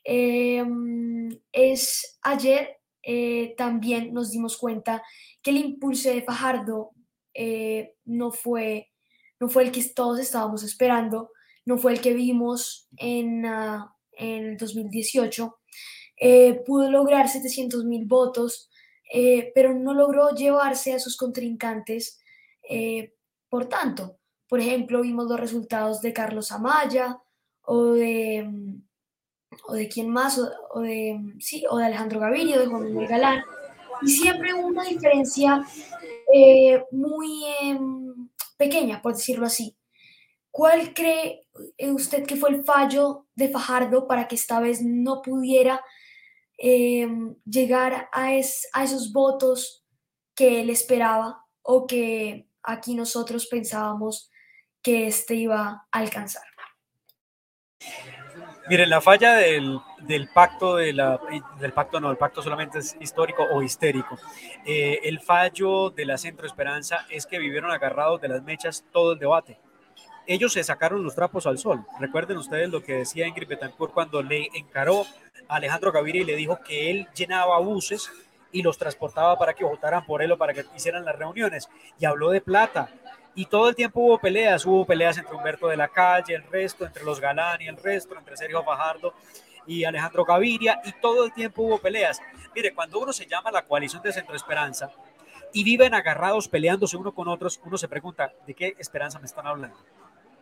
em, 0.04 1.28
es 1.50 2.20
ayer 2.22 2.78
eh, 3.02 3.54
también 3.56 4.14
nos 4.14 4.30
dimos 4.30 4.56
cuenta 4.56 5.02
que 5.42 5.50
el 5.50 5.56
impulso 5.56 6.08
de 6.08 6.22
Fajardo 6.22 6.92
eh, 7.34 7.96
no, 8.04 8.30
fue, 8.30 8.92
no 9.40 9.48
fue 9.48 9.64
el 9.64 9.72
que 9.72 9.82
todos 9.92 10.20
estábamos 10.20 10.62
esperando, 10.62 11.32
no 11.66 11.78
fue 11.78 11.94
el 11.94 12.00
que 12.00 12.14
vimos 12.14 12.88
en, 12.96 13.44
uh, 13.44 13.84
en 14.12 14.56
2018. 14.56 15.58
Eh, 16.20 16.62
pudo 16.64 16.90
lograr 16.92 17.28
700 17.28 17.84
mil 17.86 18.06
votos, 18.06 18.70
pero 19.54 19.74
no 19.74 19.94
logró 19.94 20.30
llevarse 20.30 20.92
a 20.92 20.98
sus 21.00 21.16
contrincantes 21.16 22.20
por 23.48 23.66
tanto. 23.68 24.17
Por 24.48 24.60
ejemplo, 24.60 25.02
vimos 25.02 25.26
los 25.26 25.38
resultados 25.38 26.00
de 26.00 26.12
Carlos 26.12 26.52
Amaya 26.52 27.20
o 27.62 27.92
de, 27.92 28.48
o 29.66 29.74
de 29.74 29.88
quién 29.88 30.08
más, 30.08 30.40
o, 30.70 30.80
de, 30.80 31.20
sí, 31.38 31.64
o 31.68 31.76
de 31.76 31.84
Alejandro 31.84 32.18
Gaviria, 32.18 32.58
de 32.58 32.66
Juan 32.66 32.84
Manuel 32.84 33.08
Galán, 33.08 33.42
y 34.02 34.08
siempre 34.08 34.54
hubo 34.54 34.68
una 34.68 34.84
diferencia 34.84 35.66
eh, 36.32 36.82
muy 36.90 37.44
em, 37.60 38.28
pequeña, 38.56 39.02
por 39.02 39.14
decirlo 39.14 39.46
así. 39.46 39.76
¿Cuál 40.50 40.94
cree 40.94 41.46
eh, 41.76 41.90
usted 41.90 42.24
que 42.24 42.36
fue 42.36 42.50
el 42.50 42.64
fallo 42.64 43.26
de 43.34 43.48
Fajardo 43.48 44.06
para 44.06 44.28
que 44.28 44.36
esta 44.36 44.60
vez 44.60 44.82
no 44.82 45.20
pudiera 45.20 45.84
em, 46.56 47.36
llegar 47.44 48.08
a, 48.12 48.26
a 48.26 48.84
esos 48.84 49.12
votos 49.12 49.84
que 50.34 50.60
él 50.62 50.70
esperaba 50.70 51.44
o 51.62 51.86
que 51.86 52.48
aquí 52.62 52.94
nosotros 52.94 53.46
pensábamos 53.46 54.30
que 54.88 55.06
este 55.06 55.34
iba 55.34 55.86
a 55.92 55.98
alcanzar? 55.98 56.44
Miren, 58.70 58.88
la 58.88 59.02
falla 59.02 59.34
del, 59.34 59.82
pacto, 60.32 60.76
del 60.76 61.72
pacto 61.74 62.00
no, 62.00 62.10
el 62.10 62.16
pacto 62.16 62.40
solamente 62.40 62.78
es 62.78 62.96
histórico 62.98 63.44
o 63.52 63.60
histérico. 63.60 64.18
Eh, 64.64 65.00
el 65.04 65.20
fallo 65.20 65.90
de 65.90 66.06
la 66.06 66.16
Centro 66.16 66.46
Esperanza 66.46 67.06
es 67.10 67.26
que 67.26 67.38
vivieron 67.38 67.70
agarrados 67.70 68.18
de 68.22 68.28
las 68.28 68.42
mechas 68.42 68.82
todo 68.90 69.12
el 69.12 69.18
debate. 69.18 69.60
Ellos 70.26 70.54
se 70.54 70.64
sacaron 70.64 71.04
los 71.04 71.14
trapos 71.14 71.46
al 71.46 71.58
sol. 71.58 71.84
Recuerden 72.00 72.38
ustedes 72.38 72.70
lo 72.70 72.82
que 72.82 72.94
decía 72.94 73.26
Ingrid 73.26 73.48
Betancourt 73.48 73.92
cuando 73.92 74.22
le 74.22 74.48
encaró 74.54 75.04
a 75.48 75.56
Alejandro 75.56 75.92
Gaviria 75.92 76.22
y 76.22 76.26
le 76.26 76.36
dijo 76.36 76.60
que 76.66 76.90
él 76.90 77.08
llenaba 77.14 77.58
buses 77.58 78.10
y 78.52 78.62
los 78.62 78.78
transportaba 78.78 79.36
para 79.36 79.52
que 79.52 79.64
votaran 79.64 80.06
por 80.06 80.22
él 80.22 80.32
o 80.32 80.38
para 80.38 80.54
que 80.54 80.64
hicieran 80.74 81.04
las 81.04 81.18
reuniones. 81.18 81.68
Y 81.98 82.06
habló 82.06 82.30
de 82.30 82.40
plata, 82.40 82.88
y 83.38 83.46
todo 83.46 83.68
el 83.68 83.76
tiempo 83.76 84.00
hubo 84.00 84.18
peleas, 84.18 84.66
hubo 84.66 84.84
peleas 84.84 85.16
entre 85.16 85.32
Humberto 85.32 85.68
de 85.68 85.76
la 85.76 85.86
Calle, 85.86 86.34
el 86.34 86.42
resto, 86.42 86.84
entre 86.84 87.04
los 87.04 87.20
Galán 87.20 87.62
y 87.62 87.68
el 87.68 87.76
resto, 87.76 88.18
entre 88.18 88.36
Sergio 88.36 88.64
Fajardo 88.64 89.14
y 89.64 89.84
Alejandro 89.84 90.24
Gaviria, 90.24 90.80
y 90.84 90.90
todo 91.00 91.24
el 91.26 91.32
tiempo 91.32 91.62
hubo 91.62 91.78
peleas. 91.78 92.20
Mire, 92.52 92.74
cuando 92.74 92.98
uno 92.98 93.12
se 93.12 93.26
llama 93.26 93.52
la 93.52 93.62
coalición 93.62 94.02
de 94.02 94.12
Centro 94.12 94.34
Esperanza 94.34 94.90
y 95.52 95.62
viven 95.62 95.94
agarrados 95.94 96.48
peleándose 96.48 96.96
uno 96.96 97.14
con 97.14 97.28
otros, 97.28 97.60
uno 97.64 97.78
se 97.78 97.86
pregunta, 97.86 98.32
¿de 98.44 98.54
qué 98.54 98.74
esperanza 98.76 99.20
me 99.20 99.26
están 99.26 99.46
hablando? 99.46 99.78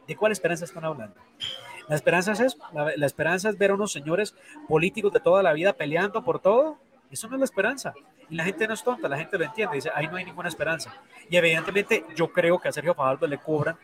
¿De 0.07 0.17
cuál 0.17 0.33
esperanza 0.33 0.65
están 0.65 0.87
hablando? 0.87 1.21
La 1.89 1.97
esperanza 1.97 2.33
es 2.33 2.57
la, 2.73 2.97
la 2.97 3.07
esperanza 3.07 3.51
es 3.51 3.59
ver 3.59 3.73
a 3.73 3.75
unos 3.75 3.93
señores 3.93 4.35
políticos 4.69 5.13
de 5.13 5.21
toda 5.21 5.43
la 5.43 5.53
vida 5.53 5.75
peleando 5.75 6.25
por 6.25 6.41
todo. 6.41 6.79
Eso 7.11 7.29
no 7.29 7.35
es 7.35 7.41
la 7.41 7.45
esperanza. 7.45 7.95
Y 8.29 8.35
la 8.35 8.45
gente 8.45 8.67
no 8.67 8.75
es 8.75 8.83
tonta, 8.83 9.09
la 9.09 9.19
gente 9.19 9.39
lo 9.39 9.45
entiende, 9.45 9.77
dice, 9.77 9.91
ahí 9.95 10.09
no 10.09 10.17
hay 10.17 10.25
ninguna 10.25 10.49
esperanza. 10.49 10.93
Y 11.31 11.37
evidentemente 11.37 12.05
yo 12.15 12.33
creo 12.33 12.59
que 12.59 12.69
a 12.69 12.73
Sergio 12.73 12.95
Fajardo 12.95 13.27
le 13.27 13.39
cobran 13.39 13.79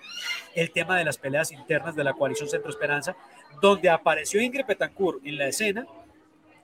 el 0.55 0.71
tema 0.73 0.97
de 0.97 1.05
las 1.05 1.19
peleas 1.19 1.53
internas 1.53 1.95
de 1.95 2.05
la 2.05 2.13
coalición 2.13 2.49
Centro 2.49 2.71
Esperanza, 2.71 3.17
donde 3.61 3.89
apareció 3.89 4.41
Ingrid 4.41 4.67
Betancourt 4.67 5.25
en 5.25 5.39
la 5.39 5.47
escena 5.47 5.87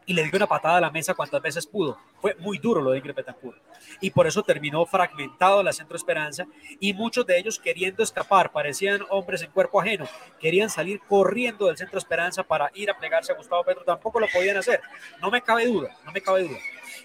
y 0.09 0.15
le 0.15 0.23
dio 0.23 0.33
una 0.37 0.47
patada 0.47 0.79
a 0.79 0.81
la 0.81 0.91
mesa 0.91 1.13
cuantas 1.13 1.43
veces 1.43 1.67
pudo. 1.67 1.99
Fue 2.21 2.35
muy 2.37 2.57
duro 2.57 2.81
lo 2.81 2.91
de 2.91 2.99
Ingrid 2.99 3.15
Betancourt. 3.15 3.59
Y 4.01 4.11
por 4.11 4.27
eso 4.27 4.43
terminó 4.43 4.87
fragmentado 4.87 5.63
la 5.63 5.73
Centro 5.73 5.97
Esperanza 5.97 6.47
y 6.81 6.95
muchos 6.95 7.27
de 7.27 7.39
ellos 7.39 7.59
queriendo 7.59 8.03
escapar, 8.03 8.51
parecían 8.51 9.03
hombres 9.11 9.43
en 9.43 9.51
cuerpo 9.51 9.81
ajeno, 9.81 10.07
querían 10.41 10.71
salir 10.71 11.01
corriendo 11.07 11.67
del 11.67 11.77
Centro 11.77 11.99
Esperanza 11.99 12.43
para 12.43 12.71
ir 12.75 12.91
a 12.91 12.99
plegarse 12.99 13.33
a 13.33 13.37
Gustavo 13.37 13.63
Petro, 13.63 13.85
tampoco 13.85 14.19
lo 14.19 14.29
podían 14.33 14.57
hacer. 14.57 14.81
No 15.21 15.31
me 15.31 15.43
cabe 15.43 15.67
duda, 15.67 15.95
no 16.07 16.11
me 16.11 16.23
cabe 16.23 16.45
duda 16.45 16.59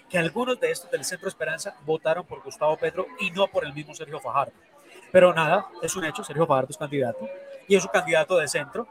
que 0.08 0.16
algunos 0.16 0.58
de 0.58 0.70
estos 0.70 0.90
del 0.90 1.04
Centro 1.04 1.28
Esperanza 1.28 1.76
votaron 1.84 2.24
por 2.26 2.42
Gustavo 2.42 2.76
Petro 2.78 3.06
y 3.20 3.30
no 3.32 3.46
por 3.48 3.66
el 3.66 3.74
mismo 3.74 3.94
Sergio 3.94 4.18
Fajardo. 4.18 4.54
Pero 5.12 5.34
nada, 5.34 5.66
es 5.82 5.94
un 5.94 6.06
hecho, 6.06 6.24
Sergio 6.24 6.46
Fajardo 6.46 6.70
es 6.70 6.78
candidato 6.78 7.28
y 7.68 7.76
es 7.76 7.84
un 7.84 7.90
candidato 7.90 8.38
de 8.38 8.48
centro. 8.48 8.88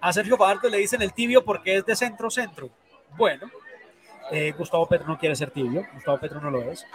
A 0.00 0.12
Sergio 0.12 0.36
Fajardo 0.36 0.68
le 0.68 0.78
dicen 0.78 1.02
el 1.02 1.12
tibio 1.12 1.44
porque 1.44 1.76
es 1.76 1.84
de 1.84 1.96
centro-centro. 1.96 2.70
Bueno, 3.16 3.50
eh, 4.30 4.52
Gustavo 4.56 4.86
Petro 4.86 5.06
no 5.06 5.18
quiere 5.18 5.36
ser 5.36 5.50
tibio, 5.50 5.86
Gustavo 5.94 6.18
Petro 6.18 6.40
no 6.40 6.50
lo 6.50 6.62
es. 6.70 6.86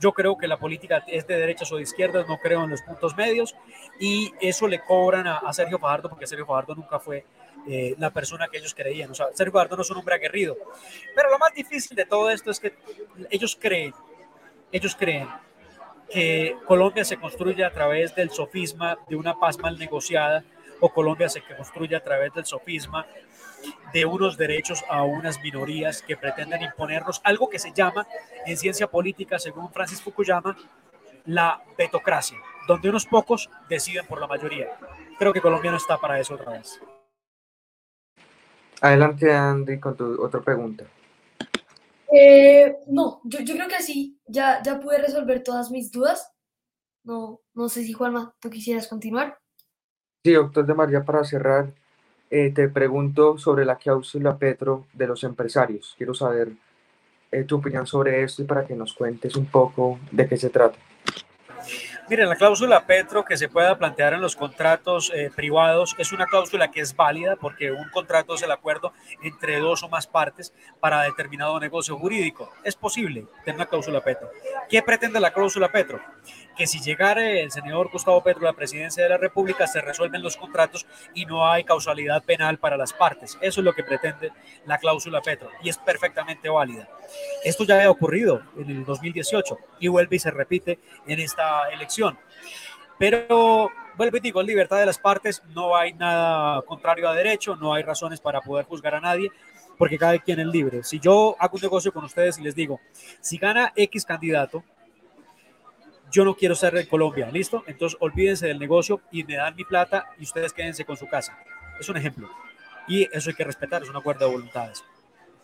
Yo 0.00 0.12
creo 0.12 0.36
que 0.36 0.48
la 0.48 0.58
política 0.58 1.04
es 1.06 1.26
de 1.26 1.38
derechas 1.38 1.70
o 1.70 1.76
de 1.76 1.82
izquierdas, 1.82 2.26
no 2.26 2.38
creo 2.38 2.64
en 2.64 2.70
los 2.70 2.82
puntos 2.82 3.16
medios 3.16 3.54
y 4.00 4.32
eso 4.40 4.66
le 4.66 4.80
cobran 4.80 5.26
a, 5.26 5.52
Sergio 5.52 5.78
Fajardo 5.78 6.10
porque 6.10 6.26
Sergio 6.26 6.46
Fajardo 6.46 6.74
nunca 6.74 6.98
fue 6.98 7.24
eh, 7.68 7.94
la 7.98 8.10
persona 8.10 8.48
que 8.48 8.58
ellos 8.58 8.74
creían. 8.74 9.10
O 9.12 9.14
sea, 9.14 9.28
Sergio 9.32 9.52
Fajardo 9.52 9.76
no 9.76 9.82
es 9.82 9.90
un 9.90 9.98
hombre 9.98 10.16
aguerrido. 10.16 10.56
Pero 11.14 11.30
lo 11.30 11.38
más 11.38 11.54
difícil 11.54 11.96
de 11.96 12.04
todo 12.06 12.28
esto 12.28 12.50
es 12.50 12.58
que 12.58 12.74
ellos 13.30 13.56
creen, 13.58 13.94
ellos 14.72 14.96
creen 14.96 15.28
que 16.10 16.56
Colombia 16.66 17.04
se 17.04 17.16
construye 17.16 17.64
a 17.64 17.70
través 17.70 18.14
del 18.14 18.30
sofisma 18.30 18.98
de 19.08 19.16
una 19.16 19.38
paz 19.38 19.58
mal 19.58 19.78
negociada 19.78 20.44
o 20.80 20.88
Colombia 20.88 21.28
se 21.28 21.40
construye 21.40 21.96
a 21.96 22.02
través 22.02 22.32
del 22.34 22.44
sofisma 22.44 23.06
de 23.92 24.04
unos 24.04 24.36
derechos 24.36 24.84
a 24.88 25.04
unas 25.04 25.40
minorías 25.40 26.02
que 26.02 26.16
pretenden 26.16 26.62
imponernos 26.62 27.20
algo 27.24 27.48
que 27.48 27.58
se 27.58 27.72
llama 27.72 28.06
en 28.46 28.56
ciencia 28.56 28.86
política, 28.86 29.38
según 29.38 29.70
Francis 29.70 30.02
Fukuyama, 30.02 30.56
la 31.26 31.62
petocracia, 31.76 32.38
donde 32.68 32.88
unos 32.88 33.06
pocos 33.06 33.48
deciden 33.68 34.06
por 34.06 34.20
la 34.20 34.26
mayoría. 34.26 34.68
Creo 35.18 35.32
que 35.32 35.40
Colombia 35.40 35.70
no 35.70 35.76
está 35.76 35.98
para 35.98 36.18
eso 36.18 36.34
otra 36.34 36.52
vez. 36.52 36.80
Adelante, 38.80 39.32
Andy, 39.32 39.80
con 39.80 39.96
tu 39.96 40.22
otra 40.22 40.40
pregunta. 40.40 40.84
Eh, 42.12 42.76
no, 42.88 43.20
yo, 43.24 43.40
yo, 43.40 43.54
creo 43.54 43.68
que 43.68 43.82
sí, 43.82 44.20
ya, 44.26 44.62
ya 44.62 44.78
pude 44.78 44.98
resolver 44.98 45.42
todas 45.42 45.70
mis 45.70 45.90
dudas. 45.90 46.30
No, 47.02 47.40
no 47.54 47.68
sé 47.68 47.84
si 47.84 47.92
Juanma, 47.92 48.34
tú 48.40 48.50
quisieras 48.50 48.86
continuar. 48.86 49.38
Sí, 50.24 50.32
doctor 50.32 50.66
de 50.66 50.74
María, 50.74 51.04
para 51.04 51.24
cerrar, 51.24 51.74
eh, 52.30 52.50
te 52.54 52.68
pregunto 52.68 53.38
sobre 53.38 53.64
la 53.64 53.76
cláusula 53.76 54.36
Petro 54.36 54.86
de 54.92 55.06
los 55.06 55.24
empresarios. 55.24 55.94
Quiero 55.96 56.14
saber 56.14 56.52
eh, 57.30 57.44
tu 57.44 57.56
opinión 57.56 57.86
sobre 57.86 58.22
esto 58.22 58.42
y 58.42 58.44
para 58.44 58.66
que 58.66 58.74
nos 58.74 58.94
cuentes 58.94 59.36
un 59.36 59.46
poco 59.46 59.98
de 60.10 60.28
qué 60.28 60.36
se 60.36 60.50
trata. 60.50 60.78
Mire, 62.08 62.26
la 62.26 62.36
cláusula 62.36 62.84
Petro 62.86 63.24
que 63.24 63.38
se 63.38 63.48
pueda 63.48 63.78
plantear 63.78 64.12
en 64.12 64.20
los 64.20 64.36
contratos 64.36 65.10
eh, 65.14 65.30
privados 65.34 65.94
es 65.98 66.12
una 66.12 66.26
cláusula 66.26 66.70
que 66.70 66.80
es 66.80 66.94
válida 66.94 67.36
porque 67.36 67.72
un 67.72 67.88
contrato 67.88 68.34
es 68.34 68.42
el 68.42 68.50
acuerdo 68.50 68.92
entre 69.22 69.58
dos 69.58 69.82
o 69.82 69.88
más 69.88 70.06
partes 70.06 70.52
para 70.80 71.02
determinado 71.02 71.58
negocio 71.58 71.96
jurídico. 71.96 72.52
Es 72.62 72.76
posible 72.76 73.26
tener 73.44 73.56
una 73.56 73.66
cláusula 73.66 74.02
Petro. 74.02 74.30
¿Qué 74.68 74.82
pretende 74.82 75.18
la 75.18 75.32
cláusula 75.32 75.72
Petro? 75.72 75.98
Que 76.56 76.66
si 76.66 76.80
llegara 76.80 77.28
el 77.30 77.50
senador 77.50 77.90
Gustavo 77.90 78.22
Petro 78.22 78.42
a 78.42 78.52
la 78.52 78.56
presidencia 78.56 79.02
de 79.02 79.08
la 79.08 79.18
República 79.18 79.66
se 79.66 79.80
resuelven 79.80 80.22
los 80.22 80.36
contratos 80.36 80.86
y 81.14 81.26
no 81.26 81.48
hay 81.48 81.64
causalidad 81.64 82.22
penal 82.22 82.58
para 82.58 82.76
las 82.76 82.92
partes. 82.92 83.36
Eso 83.40 83.60
es 83.60 83.64
lo 83.64 83.72
que 83.72 83.82
pretende 83.82 84.30
la 84.66 84.78
cláusula 84.78 85.20
Petro 85.20 85.50
y 85.62 85.68
es 85.68 85.78
perfectamente 85.78 86.48
válida. 86.48 86.88
Esto 87.42 87.64
ya 87.64 87.76
había 87.76 87.90
ocurrido 87.90 88.42
en 88.56 88.70
el 88.70 88.84
2018 88.84 89.58
y 89.80 89.88
vuelve 89.88 90.16
y 90.16 90.20
se 90.20 90.30
repite 90.30 90.78
en 91.06 91.20
esta 91.20 91.68
elección. 91.70 92.18
Pero 92.98 93.70
vuelvo 93.96 94.16
y 94.16 94.20
digo, 94.20 94.42
libertad 94.42 94.78
de 94.78 94.86
las 94.86 94.98
partes, 94.98 95.42
no 95.54 95.76
hay 95.76 95.92
nada 95.94 96.62
contrario 96.62 97.08
a 97.08 97.14
derecho, 97.14 97.56
no 97.56 97.74
hay 97.74 97.82
razones 97.82 98.20
para 98.20 98.40
poder 98.40 98.64
juzgar 98.64 98.94
a 98.94 99.00
nadie, 99.00 99.30
porque 99.76 99.98
cada 99.98 100.18
quien 100.18 100.40
es 100.40 100.46
libre. 100.46 100.84
Si 100.84 101.00
yo 101.00 101.36
hago 101.38 101.56
un 101.56 101.62
negocio 101.62 101.92
con 101.92 102.04
ustedes 102.04 102.38
y 102.38 102.42
les 102.42 102.54
digo, 102.54 102.80
si 103.20 103.38
gana 103.38 103.72
X 103.74 104.04
candidato, 104.04 104.62
yo 106.14 106.24
no 106.24 106.36
quiero 106.36 106.54
ser 106.54 106.72
de 106.74 106.86
Colombia, 106.86 107.28
¿listo? 107.32 107.64
Entonces 107.66 107.98
olvídense 108.00 108.46
del 108.46 108.60
negocio 108.60 109.00
y 109.10 109.24
me 109.24 109.34
dan 109.34 109.56
mi 109.56 109.64
plata 109.64 110.06
y 110.16 110.22
ustedes 110.22 110.52
quédense 110.52 110.84
con 110.84 110.96
su 110.96 111.08
casa. 111.08 111.36
Es 111.80 111.88
un 111.88 111.96
ejemplo. 111.96 112.30
Y 112.86 113.08
eso 113.12 113.30
hay 113.30 113.34
que 113.34 113.42
respetar, 113.42 113.82
es 113.82 113.88
un 113.88 113.96
acuerdo 113.96 114.26
de 114.26 114.30
voluntades. 114.30 114.84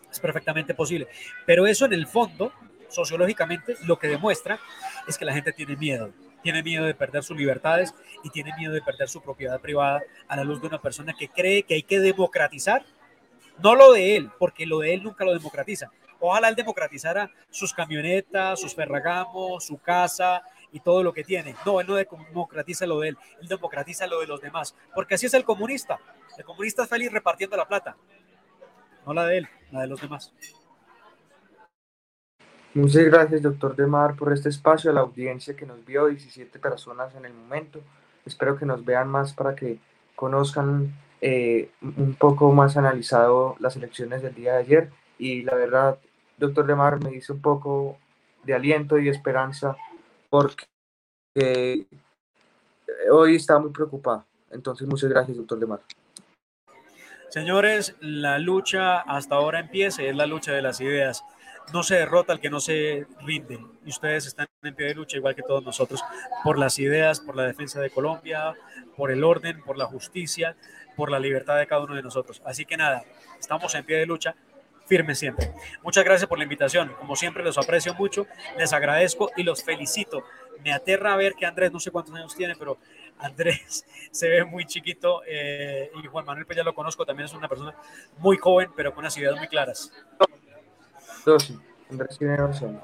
Es 0.08 0.20
perfectamente 0.20 0.72
posible. 0.72 1.08
Pero 1.44 1.66
eso 1.66 1.86
en 1.86 1.92
el 1.92 2.06
fondo, 2.06 2.52
sociológicamente, 2.88 3.74
lo 3.84 3.98
que 3.98 4.06
demuestra 4.06 4.60
es 5.08 5.18
que 5.18 5.24
la 5.24 5.32
gente 5.32 5.52
tiene 5.52 5.74
miedo 5.74 6.12
tiene 6.42 6.62
miedo 6.62 6.86
de 6.86 6.94
perder 6.94 7.22
sus 7.22 7.36
libertades 7.36 7.94
y 8.22 8.30
tiene 8.30 8.54
miedo 8.56 8.72
de 8.72 8.80
perder 8.80 9.10
su 9.10 9.20
propiedad 9.20 9.60
privada 9.60 10.02
a 10.26 10.36
la 10.36 10.44
luz 10.44 10.62
de 10.62 10.68
una 10.68 10.80
persona 10.80 11.12
que 11.12 11.28
cree 11.28 11.64
que 11.64 11.74
hay 11.74 11.82
que 11.82 12.00
democratizar, 12.00 12.82
no 13.62 13.74
lo 13.74 13.92
de 13.92 14.16
él, 14.16 14.30
porque 14.38 14.64
lo 14.64 14.78
de 14.78 14.94
él 14.94 15.02
nunca 15.02 15.22
lo 15.26 15.34
democratiza. 15.34 15.90
Ojalá 16.18 16.48
él 16.48 16.54
democratizara 16.54 17.30
sus 17.50 17.72
camionetas, 17.72 18.60
sus 18.60 18.74
ferragamos, 18.74 19.64
su 19.64 19.78
casa 19.78 20.42
y 20.72 20.80
todo 20.80 21.02
lo 21.02 21.12
que 21.12 21.24
tiene. 21.24 21.54
No, 21.64 21.80
él 21.80 21.86
no 21.86 21.94
democratiza 21.94 22.86
lo 22.86 23.00
de 23.00 23.10
él, 23.10 23.18
él 23.40 23.48
democratiza 23.48 24.06
lo 24.06 24.20
de 24.20 24.26
los 24.26 24.40
demás, 24.40 24.74
porque 24.94 25.14
así 25.14 25.26
es 25.26 25.34
el 25.34 25.44
comunista. 25.44 25.98
El 26.38 26.44
comunista 26.44 26.84
es 26.84 26.88
feliz 26.88 27.12
repartiendo 27.12 27.56
la 27.56 27.66
plata, 27.68 27.96
no 29.06 29.14
la 29.14 29.26
de 29.26 29.38
él, 29.38 29.48
la 29.70 29.82
de 29.82 29.86
los 29.88 30.00
demás. 30.00 30.32
Muchas 32.72 33.04
gracias, 33.04 33.42
doctor 33.42 33.74
Demar, 33.74 34.14
por 34.14 34.32
este 34.32 34.48
espacio, 34.48 34.92
a 34.92 34.94
la 34.94 35.00
audiencia 35.00 35.56
que 35.56 35.66
nos 35.66 35.84
vio, 35.84 36.06
17 36.06 36.56
personas 36.60 37.12
en 37.16 37.24
el 37.24 37.34
momento. 37.34 37.80
Espero 38.24 38.56
que 38.56 38.64
nos 38.64 38.84
vean 38.84 39.08
más 39.08 39.32
para 39.32 39.56
que 39.56 39.78
conozcan 40.14 40.94
eh, 41.20 41.70
un 41.82 42.14
poco 42.14 42.52
más 42.52 42.76
analizado 42.76 43.56
las 43.58 43.74
elecciones 43.74 44.22
del 44.22 44.36
día 44.36 44.52
de 44.52 44.58
ayer. 44.58 44.90
Y 45.18 45.42
la 45.42 45.56
verdad, 45.56 45.98
doctor 46.38 46.64
Demar, 46.64 47.02
me 47.02 47.10
dice 47.10 47.32
un 47.32 47.40
poco 47.40 47.98
de 48.44 48.54
aliento 48.54 49.00
y 49.00 49.08
esperanza 49.08 49.76
porque 50.30 50.66
hoy 53.10 53.36
está 53.36 53.58
muy 53.58 53.70
preocupado. 53.70 54.24
Entonces, 54.50 54.88
muchas 54.88 55.10
gracias, 55.10 55.36
doctor 55.36 55.58
Demar. 55.58 55.80
Señores, 57.28 57.94
la 58.00 58.38
lucha 58.38 59.00
hasta 59.00 59.36
ahora 59.36 59.60
empieza, 59.60 60.02
es 60.02 60.16
la 60.16 60.26
lucha 60.26 60.52
de 60.52 60.62
las 60.62 60.80
ideas 60.80 61.22
no 61.72 61.82
se 61.82 61.96
derrota 61.96 62.32
al 62.32 62.40
que 62.40 62.50
no 62.50 62.60
se 62.60 63.06
rinde. 63.20 63.58
Y 63.84 63.90
ustedes 63.90 64.26
están 64.26 64.46
en 64.62 64.74
pie 64.74 64.86
de 64.86 64.94
lucha, 64.94 65.16
igual 65.16 65.34
que 65.34 65.42
todos 65.42 65.64
nosotros, 65.64 66.02
por 66.44 66.58
las 66.58 66.78
ideas, 66.78 67.20
por 67.20 67.36
la 67.36 67.44
defensa 67.44 67.80
de 67.80 67.90
Colombia, 67.90 68.54
por 68.96 69.10
el 69.10 69.24
orden, 69.24 69.62
por 69.62 69.76
la 69.76 69.86
justicia, 69.86 70.56
por 70.96 71.10
la 71.10 71.18
libertad 71.18 71.58
de 71.58 71.66
cada 71.66 71.82
uno 71.82 71.94
de 71.94 72.02
nosotros. 72.02 72.42
Así 72.44 72.64
que 72.64 72.76
nada, 72.76 73.04
estamos 73.38 73.74
en 73.74 73.84
pie 73.84 73.98
de 73.98 74.06
lucha, 74.06 74.34
firme 74.90 75.14
siempre. 75.14 75.52
Muchas 75.84 76.04
gracias 76.04 76.28
por 76.28 76.36
la 76.36 76.42
invitación. 76.42 76.92
Como 76.98 77.14
siempre, 77.14 77.44
los 77.44 77.56
aprecio 77.56 77.94
mucho, 77.94 78.26
les 78.58 78.72
agradezco 78.72 79.30
y 79.36 79.44
los 79.44 79.62
felicito. 79.62 80.24
Me 80.64 80.72
aterra 80.72 81.14
ver 81.14 81.34
que 81.34 81.46
Andrés, 81.46 81.70
no 81.72 81.78
sé 81.78 81.92
cuántos 81.92 82.12
años 82.16 82.34
tiene, 82.34 82.56
pero 82.56 82.76
Andrés 83.18 83.86
se 84.10 84.28
ve 84.28 84.44
muy 84.44 84.66
chiquito 84.66 85.22
eh, 85.28 85.92
y 86.02 86.06
Juan 86.08 86.24
Manuel, 86.24 86.44
pues 86.44 86.56
ya 86.56 86.64
lo 86.64 86.74
conozco, 86.74 87.06
también 87.06 87.26
es 87.26 87.32
una 87.34 87.48
persona 87.48 87.72
muy 88.18 88.36
joven, 88.36 88.70
pero 88.74 88.92
con 88.92 89.02
unas 89.02 89.16
ideas 89.16 89.36
muy 89.36 89.46
claras. 89.46 89.92
12. 91.24 91.54
Andrés 91.88 92.18
tiene 92.18 92.36
12 92.36 92.66
años. 92.66 92.82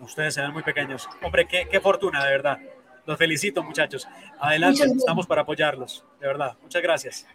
Ustedes 0.00 0.34
se 0.34 0.42
ven 0.42 0.52
muy 0.52 0.62
pequeños. 0.62 1.08
Hombre, 1.22 1.48
qué, 1.48 1.66
qué 1.70 1.80
fortuna, 1.80 2.22
de 2.22 2.30
verdad. 2.32 2.58
Los 3.06 3.16
felicito, 3.16 3.62
muchachos. 3.62 4.06
Adelante, 4.38 4.84
estamos 4.84 5.26
para 5.26 5.40
apoyarlos, 5.40 6.04
de 6.20 6.26
verdad. 6.26 6.54
Muchas 6.60 6.82
gracias. 6.82 7.26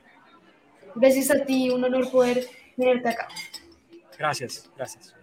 Gracias 0.93 1.31
a 1.31 1.43
ti, 1.43 1.71
un 1.71 1.83
honor 1.83 2.11
poder 2.11 2.45
tenerte 2.75 3.09
acá. 3.09 3.27
Gracias, 4.20 4.70
gracias. 4.76 5.15